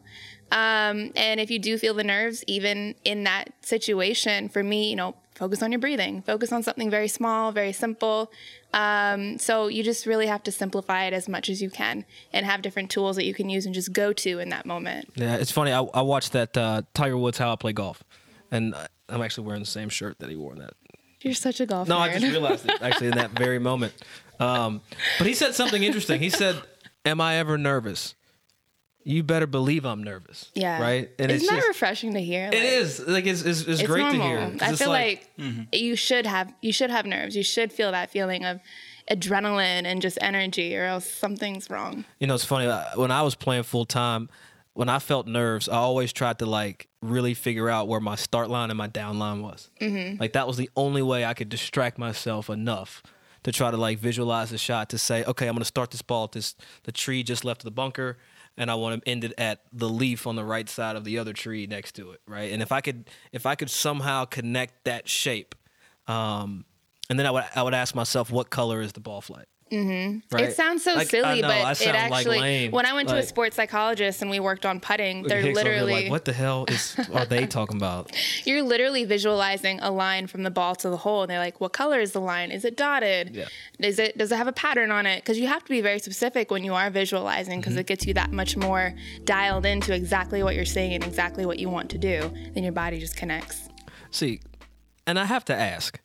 Um, 0.52 1.12
and 1.16 1.40
if 1.40 1.52
you 1.52 1.60
do 1.60 1.78
feel 1.78 1.94
the 1.94 2.04
nerves, 2.04 2.44
even 2.48 2.96
in 3.06 3.24
that 3.26 3.54
situation, 3.62 4.50
for 4.50 4.64
me, 4.64 4.90
you 4.90 4.96
know, 4.96 5.16
focus 5.40 5.64
on 5.64 5.72
your 5.72 5.80
breathing. 5.80 6.22
Focus 6.22 6.52
on 6.52 6.62
something 6.62 6.90
very 6.92 7.08
small, 7.08 7.52
very 7.52 7.72
simple. 7.74 8.32
Um, 8.74 9.40
so 9.40 9.68
you 9.68 9.82
just 9.84 10.06
really 10.06 10.28
have 10.28 10.44
to 10.44 10.52
simplify 10.52 11.06
it 11.06 11.14
as 11.14 11.28
much 11.28 11.50
as 11.50 11.62
you 11.62 11.70
can 11.72 12.06
and 12.34 12.46
have 12.46 12.62
different 12.62 12.92
tools 12.92 13.16
that 13.16 13.26
you 13.26 13.34
can 13.34 13.50
use 13.50 13.66
and 13.66 13.74
just 13.74 13.92
go 13.94 14.14
to 14.14 14.40
in 14.40 14.50
that 14.50 14.66
moment. 14.66 15.10
Yeah, 15.16 15.36
it's 15.38 15.50
funny. 15.52 15.72
I, 15.72 15.82
I 15.82 16.02
watched 16.02 16.34
that 16.34 16.56
uh, 16.56 16.84
Tiger 16.94 17.18
Woods 17.18 17.38
How 17.40 17.52
I 17.52 17.56
Play 17.56 17.74
Golf, 17.74 18.04
and 18.52 18.76
I- 18.76 18.88
I'm 19.08 19.22
actually 19.24 19.48
wearing 19.48 19.62
the 19.64 19.68
same 19.80 19.90
shirt 19.90 20.20
that 20.20 20.30
he 20.30 20.36
wore 20.36 20.54
in 20.54 20.60
that. 20.60 20.74
You're 21.22 21.34
such 21.34 21.60
a 21.60 21.66
golf 21.66 21.88
No, 21.88 21.96
nerd. 21.96 22.00
I 22.02 22.20
just 22.20 22.32
realized 22.32 22.70
it 22.70 22.80
actually 22.82 23.08
in 23.08 23.16
that 23.16 23.32
very 23.32 23.58
moment. 23.60 23.94
Um, 24.40 24.82
but 25.18 25.26
he 25.26 25.34
said 25.34 25.56
something 25.56 25.82
interesting. 25.84 26.20
He 26.22 26.30
said, 26.30 26.62
"Am 27.06 27.20
I 27.20 27.36
ever 27.38 27.58
nervous? 27.58 28.14
You 29.10 29.24
better 29.24 29.48
believe 29.48 29.86
I'm 29.86 30.04
nervous." 30.04 30.52
yeah. 30.54 30.82
Right. 30.82 31.10
Isn't 31.18 31.32
it's 31.32 31.48
that 31.50 31.56
just, 31.56 31.68
refreshing 31.68 32.14
to 32.14 32.22
hear? 32.22 32.48
It 32.48 32.54
is 32.54 33.00
like 33.08 33.26
it's 33.26 33.42
it's, 33.42 33.62
it's, 33.62 33.82
It's 33.82 33.90
great 33.90 34.04
normal. 34.04 34.20
to 34.20 34.24
hear. 34.24 34.58
I 34.62 34.76
feel 34.76 34.90
like, 34.90 35.30
mm-hmm. 35.38 35.64
you 35.74 35.96
should 35.96 36.26
have 36.26 36.54
you 36.62 36.72
should 36.72 36.92
have 36.92 37.06
nerves. 37.06 37.36
You 37.36 37.44
should 37.44 37.74
feel 37.74 37.92
that 37.92 38.12
feeling 38.12 38.46
of 38.46 38.60
adrenaline 39.10 39.86
and 39.86 40.02
just 40.02 40.18
energy, 40.22 40.78
or 40.78 40.86
else 40.86 41.10
something's 41.10 41.70
wrong. 41.70 42.06
You 42.20 42.28
know, 42.28 42.36
it's 42.36 42.46
funny. 42.46 42.68
uh, 42.68 42.84
When 42.96 43.12
I 43.12 43.24
was 43.24 43.36
playing 43.36 43.64
full 43.64 43.86
time, 43.86 44.30
when 44.74 44.90
I 44.90 45.00
felt 45.00 45.28
nerves, 45.28 45.68
I 45.68 45.78
always 45.78 46.14
tried 46.14 46.40
to 46.40 46.46
like 46.46 46.88
really 47.02 47.34
figure 47.34 47.70
out 47.70 47.88
where 47.88 48.00
my 48.00 48.16
start 48.16 48.50
line 48.50 48.70
and 48.70 48.78
my 48.78 48.88
down 48.88 49.18
line 49.20 49.42
was. 49.42 49.70
Mm-hmm. 49.82 50.20
Like 50.22 50.34
that 50.34 50.48
was 50.48 50.58
the 50.58 50.70
only 50.76 51.02
way 51.02 51.26
I 51.26 51.34
could 51.34 51.50
distract 51.50 51.98
myself 51.98 52.50
enough 52.50 53.02
to 53.44 53.52
try 53.52 53.72
to 53.72 53.78
like 53.78 54.00
visualize 54.00 54.50
the 54.52 54.58
shot 54.58 54.90
to 54.90 54.98
say, 54.98 55.24
okay, 55.24 55.48
I'm 55.48 55.54
going 55.54 55.62
to 55.62 55.66
start 55.66 55.92
this 55.92 56.02
ball 56.02 56.26
at 56.26 56.34
this 56.34 56.56
the 56.84 56.92
tree 56.92 57.24
just 57.24 57.44
left 57.46 57.62
of 57.62 57.66
the 57.66 57.72
bunker, 57.72 58.18
and 58.60 58.70
I 58.70 58.76
want 58.76 59.02
to 59.02 59.10
end 59.10 59.24
it 59.24 59.34
at 59.38 59.62
the 59.72 59.90
leaf 59.90 60.28
on 60.28 60.36
the 60.36 60.44
right 60.44 60.70
side 60.70 60.98
of 60.98 61.06
the 61.06 61.18
other 61.18 61.34
tree 61.34 61.66
next 61.66 61.94
to 61.94 62.12
it, 62.12 62.22
right? 62.28 62.52
And 62.52 62.62
if 62.62 62.72
I 62.72 62.82
could, 62.82 63.10
if 63.32 63.46
I 63.46 63.56
could 63.56 63.70
somehow 63.70 64.26
connect 64.26 64.84
that 64.84 65.08
shape, 65.08 65.56
um, 66.08 66.66
and 67.10 67.18
then 67.18 67.26
I 67.26 67.32
would 67.32 67.46
I 67.56 67.64
would 67.64 67.74
ask 67.74 67.96
myself, 67.96 68.30
what 68.30 68.50
color 68.50 68.82
is 68.82 68.92
the 68.92 69.00
ball 69.00 69.22
flight? 69.22 69.48
Mm-hmm. 69.72 70.36
Right? 70.36 70.46
It 70.46 70.56
sounds 70.56 70.84
so 70.84 70.96
Like, 70.96 71.10
silly, 71.10 71.42
but 71.42 71.58
it 71.82 71.86
like 71.88 71.96
actually. 71.96 72.40
lame. 72.40 72.72
when 72.72 72.86
I 72.86 72.94
went 72.94 73.10
to 73.10 73.18
a 73.18 73.24
sports 73.24 73.56
psychologist 73.56 74.22
and 74.22 74.32
we 74.32 74.40
worked 74.40 74.66
on 74.66 74.80
putting, 74.80 75.24
they're 75.24 75.42
Hicks 75.42 75.56
literally 75.56 75.94
like, 76.04 76.12
what 76.12 76.26
the 76.26 76.34
hell 76.34 76.66
is 76.68 76.96
are 77.14 77.26
they 77.26 77.46
talking 77.58 77.78
about? 77.78 78.12
you're 78.46 78.64
literally 78.64 79.06
visualizing 79.06 79.80
a 79.82 79.92
line 79.92 80.28
from 80.28 80.44
the 80.44 80.52
ball 80.52 80.76
to 80.76 80.90
the 80.90 80.98
hole, 80.98 81.22
and 81.24 81.30
they're 81.30 81.40
like, 81.40 81.62
"What 81.62 81.74
color 81.74 82.00
is 82.00 82.12
the 82.14 82.22
line? 82.22 82.52
Is 82.52 82.66
it 82.66 82.76
dotted? 82.78 83.36
Yeah. 83.36 83.46
Is 83.80 84.00
it 84.00 84.18
does 84.18 84.32
it 84.32 84.36
have 84.38 84.48
a 84.48 84.54
pattern 84.54 84.92
on 84.92 85.06
it?" 85.06 85.18
Because 85.24 85.38
you 85.38 85.48
have 85.48 85.64
to 85.64 85.70
be 85.70 85.82
very 85.82 86.00
specific 86.00 86.50
when 86.52 86.64
you 86.64 86.74
are 86.74 86.90
visualizing, 86.90 87.60
Mm-hmm. 87.60 87.60
because 87.62 87.76
it 87.78 87.86
gets 87.88 88.06
you 88.08 88.14
that 88.16 88.32
much 88.32 88.58
more 88.58 88.94
dialed 89.26 89.66
into 89.66 89.94
exactly 89.94 90.44
what 90.44 90.56
you're 90.56 90.66
saying 90.66 90.94
and 90.94 91.04
exactly 91.04 91.46
what 91.46 91.60
you 91.60 91.70
want 91.70 91.90
to 91.92 91.98
do. 91.98 92.32
Then 92.54 92.64
your 92.64 92.74
body 92.74 93.00
just 93.00 93.16
connects. 93.16 93.70
See, 94.12 94.40
and 95.06 95.20
I 95.20 95.26
have 95.26 95.46
to 95.46 95.56
ask, 95.56 96.00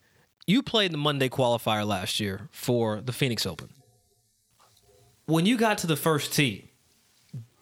you 0.47 0.63
played 0.63 0.93
the 0.93 0.99
Monday 0.99 1.29
qualifier 1.29 1.87
last 1.87 2.21
year 2.21 2.49
for 2.51 3.01
the 3.01 3.13
Phoenix 3.13 3.47
Open. 3.47 3.71
When 5.27 5.47
you 5.47 5.57
got 5.57 5.79
to 5.79 5.87
the 5.87 5.97
first 5.97 6.35
tee, 6.35 6.71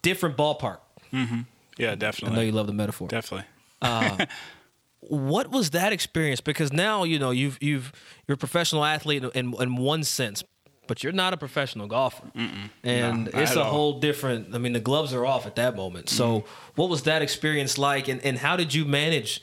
different 0.01 0.35
ballpark. 0.35 0.79
Mm-hmm. 1.13 1.41
Yeah, 1.77 1.95
definitely. 1.95 2.35
I 2.35 2.39
know 2.39 2.45
you 2.45 2.51
love 2.51 2.67
the 2.67 2.73
metaphor. 2.73 3.07
Definitely. 3.07 3.47
Uh, 3.81 4.25
what 4.99 5.49
was 5.49 5.71
that 5.71 5.93
experience? 5.93 6.41
Because 6.41 6.71
now 6.71 7.03
you 7.03 7.17
know 7.19 7.31
you've 7.31 7.57
you've 7.61 7.91
you're 8.27 8.35
a 8.35 8.37
professional 8.37 8.83
athlete 8.83 9.23
in 9.33 9.53
in 9.53 9.75
one 9.77 10.03
sense, 10.03 10.43
but 10.87 11.03
you're 11.03 11.13
not 11.13 11.33
a 11.33 11.37
professional 11.37 11.87
golfer, 11.87 12.31
and 12.83 13.25
No, 13.25 13.39
it's 13.39 13.55
a 13.55 13.63
all. 13.63 13.71
whole 13.71 13.99
different. 13.99 14.53
I 14.53 14.57
mean, 14.57 14.73
the 14.73 14.79
gloves 14.79 15.13
are 15.13 15.25
off 15.25 15.47
at 15.47 15.55
that 15.55 15.75
moment. 15.75 16.09
So, 16.09 16.39
mm-hmm. 16.39 16.47
what 16.75 16.89
was 16.89 17.03
that 17.03 17.21
experience 17.21 17.77
like, 17.77 18.07
and 18.07 18.21
and 18.23 18.37
how 18.37 18.55
did 18.55 18.73
you 18.73 18.85
manage? 18.85 19.41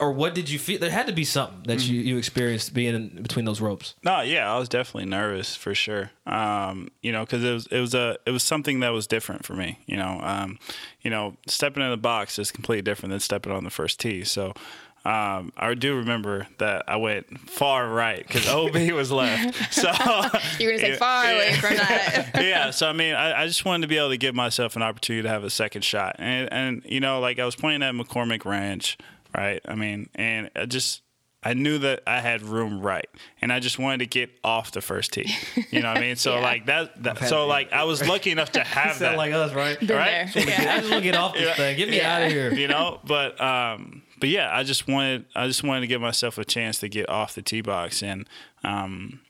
Or 0.00 0.12
what 0.12 0.34
did 0.34 0.48
you 0.48 0.58
feel? 0.58 0.78
There 0.78 0.90
had 0.90 1.06
to 1.08 1.12
be 1.12 1.24
something 1.24 1.62
that 1.64 1.86
you, 1.86 2.00
you 2.00 2.16
experienced 2.16 2.72
being 2.72 2.94
in 2.94 3.22
between 3.22 3.44
those 3.44 3.60
ropes. 3.60 3.94
No, 4.02 4.22
yeah, 4.22 4.52
I 4.52 4.58
was 4.58 4.68
definitely 4.68 5.10
nervous 5.10 5.54
for 5.54 5.74
sure. 5.74 6.10
Um, 6.26 6.88
you 7.02 7.12
know, 7.12 7.24
because 7.26 7.44
it 7.44 7.52
was 7.52 7.66
it 7.66 7.80
was 7.80 7.94
a 7.94 8.16
it 8.24 8.30
was 8.30 8.42
something 8.42 8.80
that 8.80 8.90
was 8.90 9.06
different 9.06 9.44
for 9.44 9.52
me. 9.54 9.78
You 9.86 9.98
know, 9.98 10.18
um, 10.22 10.58
you 11.02 11.10
know, 11.10 11.36
stepping 11.46 11.82
in 11.82 11.90
the 11.90 11.96
box 11.98 12.38
is 12.38 12.50
completely 12.50 12.82
different 12.82 13.10
than 13.10 13.20
stepping 13.20 13.52
on 13.52 13.64
the 13.64 13.70
first 13.70 14.00
tee. 14.00 14.24
So. 14.24 14.54
Um, 15.02 15.54
I 15.56 15.72
do 15.72 15.96
remember 15.96 16.46
that 16.58 16.84
I 16.86 16.96
went 16.96 17.48
far 17.48 17.88
right 17.88 18.18
because 18.26 18.46
OB 18.50 18.74
was 18.92 19.10
left. 19.10 19.72
So 19.72 19.88
You're 20.58 20.72
gonna 20.72 20.78
say 20.78 20.90
Yeah, 20.90 20.96
far 20.98 21.24
away 21.24 21.48
yeah. 21.52 21.56
from 21.60 21.76
that. 21.76 22.30
yeah, 22.44 22.70
so 22.70 22.86
I 22.86 22.92
mean, 22.92 23.14
I, 23.14 23.44
I 23.44 23.46
just 23.46 23.64
wanted 23.64 23.80
to 23.80 23.88
be 23.88 23.96
able 23.96 24.10
to 24.10 24.18
give 24.18 24.34
myself 24.34 24.76
an 24.76 24.82
opportunity 24.82 25.22
to 25.22 25.28
have 25.30 25.42
a 25.42 25.48
second 25.48 25.86
shot, 25.86 26.16
and 26.18 26.52
and 26.52 26.82
you 26.84 27.00
know, 27.00 27.18
like 27.18 27.38
I 27.38 27.46
was 27.46 27.56
playing 27.56 27.82
at 27.82 27.94
McCormick 27.94 28.44
Ranch, 28.44 28.98
right? 29.36 29.60
I 29.66 29.74
mean, 29.74 30.08
and 30.14 30.50
I 30.56 30.66
just 30.66 31.02
I 31.42 31.54
knew 31.54 31.78
that 31.78 32.02
I 32.06 32.20
had 32.20 32.42
room 32.42 32.80
right, 32.82 33.08
and 33.40 33.50
I 33.52 33.60
just 33.60 33.78
wanted 33.78 33.98
to 34.00 34.06
get 34.06 34.30
off 34.44 34.72
the 34.72 34.82
first 34.82 35.12
tee. 35.14 35.32
You 35.70 35.80
know 35.80 35.88
what 35.88 35.96
I 35.98 36.00
mean? 36.00 36.16
So 36.16 36.34
Yeah. 36.34 36.40
like 36.42 36.66
that, 36.66 37.02
that 37.04 37.18
so 37.20 37.40
that. 37.42 37.46
like 37.46 37.72
I 37.72 37.84
was 37.84 38.06
lucky 38.06 38.30
enough 38.30 38.52
to 38.52 38.60
have 38.64 38.98
that. 38.98 39.16
Like 39.16 39.32
us, 39.32 39.54
right? 39.54 39.78
Been 39.80 39.96
Right? 39.96 40.28
there. 40.34 40.44
Yeah. 40.48 40.74
I 40.74 40.78
just 40.80 40.90
want 40.90 41.02
to 41.04 41.10
get 41.10 41.16
off 41.16 41.34
this 41.34 41.56
thing. 41.56 41.76
Get 41.78 41.88
me 41.88 41.96
Yeah. 41.96 42.16
out 42.16 42.22
of 42.24 42.30
here. 42.32 42.52
you 42.52 42.68
know 42.68 43.00
but 43.04 43.40
um 43.40 44.02
but 44.18 44.28
yeah 44.28 44.54
i 44.54 44.62
just 44.62 44.86
wanted 44.86 45.24
i 45.34 45.46
just 45.46 45.64
wanted 45.64 45.80
to 45.80 45.86
give 45.86 46.00
myself 46.02 46.36
a 46.36 46.44
chance 46.44 46.78
to 46.80 46.88
get 46.88 47.08
off 47.08 47.34
the 47.34 47.40
tee 47.40 47.62
box 47.62 48.02
and 48.02 48.28
um 48.64 49.20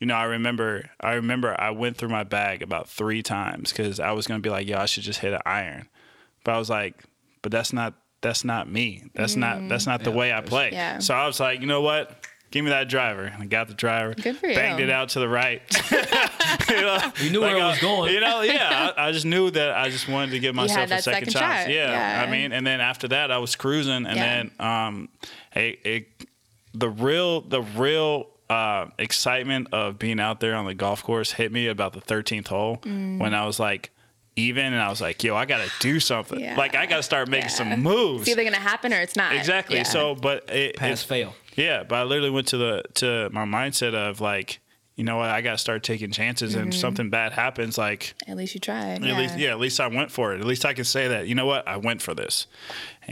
you 0.00 0.06
know 0.08 0.14
i 0.14 0.24
remember 0.24 0.90
i 1.00 1.12
remember 1.12 1.54
i 1.60 1.70
went 1.70 1.96
through 1.96 2.08
my 2.08 2.24
bag 2.24 2.60
about 2.62 2.88
three 2.88 3.22
times 3.22 3.70
because 3.70 4.00
i 4.00 4.10
was 4.10 4.26
going 4.26 4.40
to 4.40 4.42
be 4.42 4.50
like 4.50 4.66
yo 4.66 4.76
i 4.78 4.86
should 4.86 5.04
just 5.04 5.20
hit 5.20 5.32
an 5.32 5.40
iron 5.46 5.88
but 6.42 6.52
i 6.52 6.58
was 6.58 6.68
like 6.68 7.04
but 7.42 7.52
that's 7.52 7.72
not 7.72 7.94
that's 8.22 8.44
not 8.44 8.70
me 8.70 9.04
that's 9.14 9.36
not 9.36 9.68
that's 9.68 9.86
not 9.86 10.02
the 10.04 10.10
way 10.10 10.32
i 10.32 10.40
play 10.40 10.70
Yeah. 10.72 10.98
so 10.98 11.14
i 11.14 11.26
was 11.26 11.40
like 11.40 11.60
you 11.60 11.66
know 11.66 11.80
what 11.82 12.16
Give 12.52 12.64
me 12.64 12.70
that 12.72 12.88
driver. 12.88 13.22
And 13.22 13.40
I 13.40 13.46
got 13.46 13.68
the 13.68 13.74
driver. 13.74 14.12
Good 14.12 14.36
for 14.36 14.48
you. 14.48 14.56
Banged 14.56 14.80
it 14.80 14.90
out 14.90 15.10
to 15.10 15.20
the 15.20 15.28
right. 15.28 15.62
you 16.68 16.80
know, 16.80 16.98
You 17.20 17.30
knew 17.30 17.40
where 17.42 17.56
I- 17.56 17.68
was 17.70 17.78
going. 17.78 18.12
You 18.12 18.18
know, 18.18 18.40
yeah. 18.42 18.90
I, 18.96 19.06
I 19.06 19.12
just 19.12 19.24
knew 19.24 19.52
that 19.52 19.70
I 19.76 19.88
just 19.88 20.08
wanted 20.08 20.32
to 20.32 20.40
give 20.40 20.56
myself 20.56 20.86
a 20.86 20.88
that 20.88 21.04
second, 21.04 21.30
second 21.30 21.40
chance. 21.48 21.68
Yeah, 21.68 21.92
Yeah. 21.92 22.24
I 22.26 22.28
mean, 22.28 22.50
and 22.50 22.66
then 22.66 22.80
after 22.80 23.06
that, 23.06 23.30
I 23.30 23.38
was 23.38 23.54
cruising, 23.54 24.04
and 24.04 24.16
Yeah. 24.16 24.42
then 24.42 24.50
um, 24.58 25.08
it, 25.54 25.78
it 25.84 26.06
the 26.74 26.88
real 26.88 27.42
the 27.42 27.62
real 27.62 28.26
uh, 28.48 28.86
excitement 28.98 29.68
of 29.72 30.00
being 30.00 30.18
out 30.18 30.40
there 30.40 30.56
on 30.56 30.66
the 30.66 30.74
golf 30.74 31.04
course 31.04 31.30
hit 31.30 31.52
me 31.52 31.68
about 31.68 31.92
the 31.92 32.00
13th 32.00 32.48
hole 32.48 32.78
Mm. 32.78 33.20
when 33.20 33.32
I 33.32 33.46
was 33.46 33.60
like 33.60 33.90
even, 34.36 34.66
and 34.66 34.76
I 34.80 34.88
was 34.88 35.00
like, 35.00 35.22
yo, 35.22 35.34
I 35.36 35.44
got 35.44 35.58
to 35.58 35.70
do 35.80 36.00
something. 36.00 36.40
Yeah. 36.40 36.56
Like 36.56 36.74
I 36.74 36.86
got 36.86 36.96
to 36.98 37.02
start 37.02 37.28
making 37.28 37.50
Yeah. 37.50 37.54
some 37.54 37.82
moves. 37.82 38.22
It's 38.22 38.30
either 38.30 38.44
gonna 38.44 38.56
happen 38.56 38.92
or 38.92 39.00
it's 39.00 39.16
not. 39.16 39.34
Exactly. 39.34 39.76
Yeah. 39.76 39.82
So, 39.84 40.14
but 40.14 40.48
it, 40.50 40.76
Pass 40.76 41.02
it- 41.02 41.06
fail. 41.06 41.34
yeah, 41.56 41.82
but 41.82 41.96
I 41.96 42.02
literally 42.04 42.30
went 42.30 42.46
to 42.48 42.56
the 42.56 42.82
to 42.94 43.28
my 43.32 43.44
mindset 43.44 43.94
of 43.94 44.20
like, 44.20 44.60
you 44.96 45.04
know 45.04 45.16
what, 45.16 45.30
I 45.30 45.40
got 45.40 45.52
to 45.52 45.58
start 45.58 45.82
taking 45.82 46.10
chances, 46.10 46.54
and 46.54 46.74
if 46.74 46.78
something 46.78 47.08
bad 47.10 47.32
happens, 47.32 47.78
like 47.78 48.14
at 48.28 48.36
least 48.36 48.54
you 48.54 48.60
tried. 48.60 49.02
at 49.02 49.16
least 49.16 49.38
yeah, 49.38 49.50
at 49.50 49.58
least 49.58 49.80
I 49.80 49.86
went 49.86 50.10
for 50.10 50.34
it. 50.34 50.40
At 50.40 50.46
least 50.46 50.64
I 50.66 50.74
can 50.74 50.84
say 50.84 51.08
that. 51.08 51.26
You 51.26 51.34
know 51.34 51.46
what, 51.46 51.66
I 51.66 51.78
went 51.78 52.02
for 52.02 52.12
this. 52.14 52.46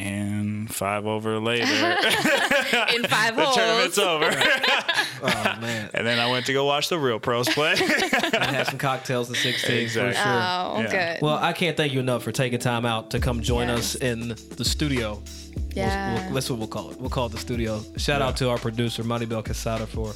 And 0.00 0.72
five 0.72 1.06
over 1.06 1.40
later, 1.40 1.64
In 2.94 3.02
five 3.04 3.34
the 3.36 3.42
holes. 3.44 3.56
tournament's 3.56 3.98
over. 3.98 4.30
Oh 5.20 5.56
man, 5.60 5.90
and 5.94 6.06
then 6.06 6.20
I 6.20 6.30
went 6.30 6.46
to 6.46 6.52
go 6.52 6.64
watch 6.64 6.88
the 6.88 6.96
real 6.96 7.18
pros 7.18 7.48
play. 7.48 7.72
I 7.72 8.44
had 8.52 8.68
some 8.68 8.78
cocktails 8.78 9.28
at 9.28 9.34
16 9.36 9.76
Exactly. 9.76 10.12
for 10.12 10.16
sure. 10.16 10.32
Oh, 10.32 10.80
Yeah. 10.82 11.14
good. 11.14 11.22
Well, 11.22 11.34
I 11.36 11.52
can't 11.52 11.76
thank 11.76 11.92
you 11.92 11.98
enough 11.98 12.22
for 12.22 12.30
taking 12.30 12.60
time 12.60 12.86
out 12.86 13.10
to 13.10 13.18
come 13.18 13.40
join 13.42 13.66
Yeah. 13.66 13.74
us 13.74 13.96
in 13.96 14.28
the 14.28 14.64
studio. 14.64 15.20
yeah. 15.74 16.14
We'll, 16.14 16.22
we'll, 16.26 16.34
that's 16.34 16.50
what 16.50 16.58
we'll 16.60 16.68
call 16.68 16.92
it. 16.92 17.00
We'll 17.00 17.10
call 17.10 17.26
it 17.26 17.32
the 17.32 17.38
studio. 17.38 17.82
Shout 17.96 18.22
out 18.22 18.36
to 18.36 18.48
our 18.48 18.58
producer, 18.58 19.02
Maribel 19.02 19.44
Quesada, 19.44 19.88
for 19.88 20.12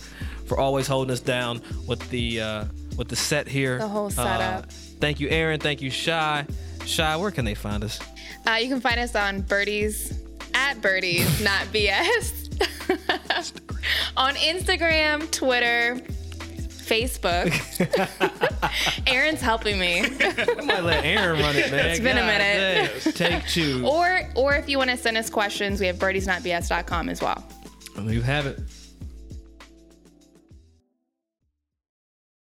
for 0.47 0.57
always 0.61 0.87
holding 0.87 1.11
us 1.13 1.19
down 1.21 1.61
with 1.89 2.09
the 2.11 2.41
uh, 2.41 2.65
with 2.97 3.09
the 3.09 3.17
set 3.17 3.49
here. 3.49 3.79
The 3.79 3.89
whole 3.89 4.07
Uh, 4.07 4.11
setup. 4.11 4.71
thank 5.01 5.19
you, 5.19 5.29
Aaron. 5.31 5.59
Thank 5.59 5.83
you, 5.83 5.91
Shy. 5.91 6.47
Shy, 6.87 7.17
where 7.17 7.33
can 7.33 7.45
they 7.45 7.55
find 7.55 7.83
us? 7.83 7.99
Uh, 8.47 8.55
you 8.55 8.69
can 8.69 8.81
find 8.81 8.99
us 8.99 9.15
on 9.15 9.41
Birdies 9.43 10.19
at 10.55 10.81
Birdies, 10.81 11.43
not 11.43 11.67
BS. 11.67 12.41
on 14.17 14.35
Instagram, 14.35 15.31
Twitter, 15.31 16.01
Facebook. 16.83 17.53
Aaron's 19.07 19.41
helping 19.41 19.79
me. 19.79 20.01
I 20.01 20.63
might 20.63 20.83
let 20.83 21.05
Aaron 21.05 21.41
run 21.41 21.57
it, 21.57 21.71
man. 21.71 21.87
It's 21.87 22.01
been 22.01 22.19
a 22.19 22.27
minute. 22.27 23.03
dang. 23.05 23.41
Take 23.41 23.47
two. 23.49 23.87
or 23.87 24.23
or 24.35 24.55
if 24.55 24.69
you 24.69 24.79
want 24.79 24.91
to 24.91 24.97
send 24.97 25.17
us 25.17 25.31
questions, 25.31 25.81
we 25.81 25.87
have 25.87 25.97
birdiesnotbs.com 25.97 27.09
as 27.09 27.23
well. 27.23 27.45
There 27.97 28.13
you 28.13 28.23
have 28.23 28.47
it. 28.47 28.59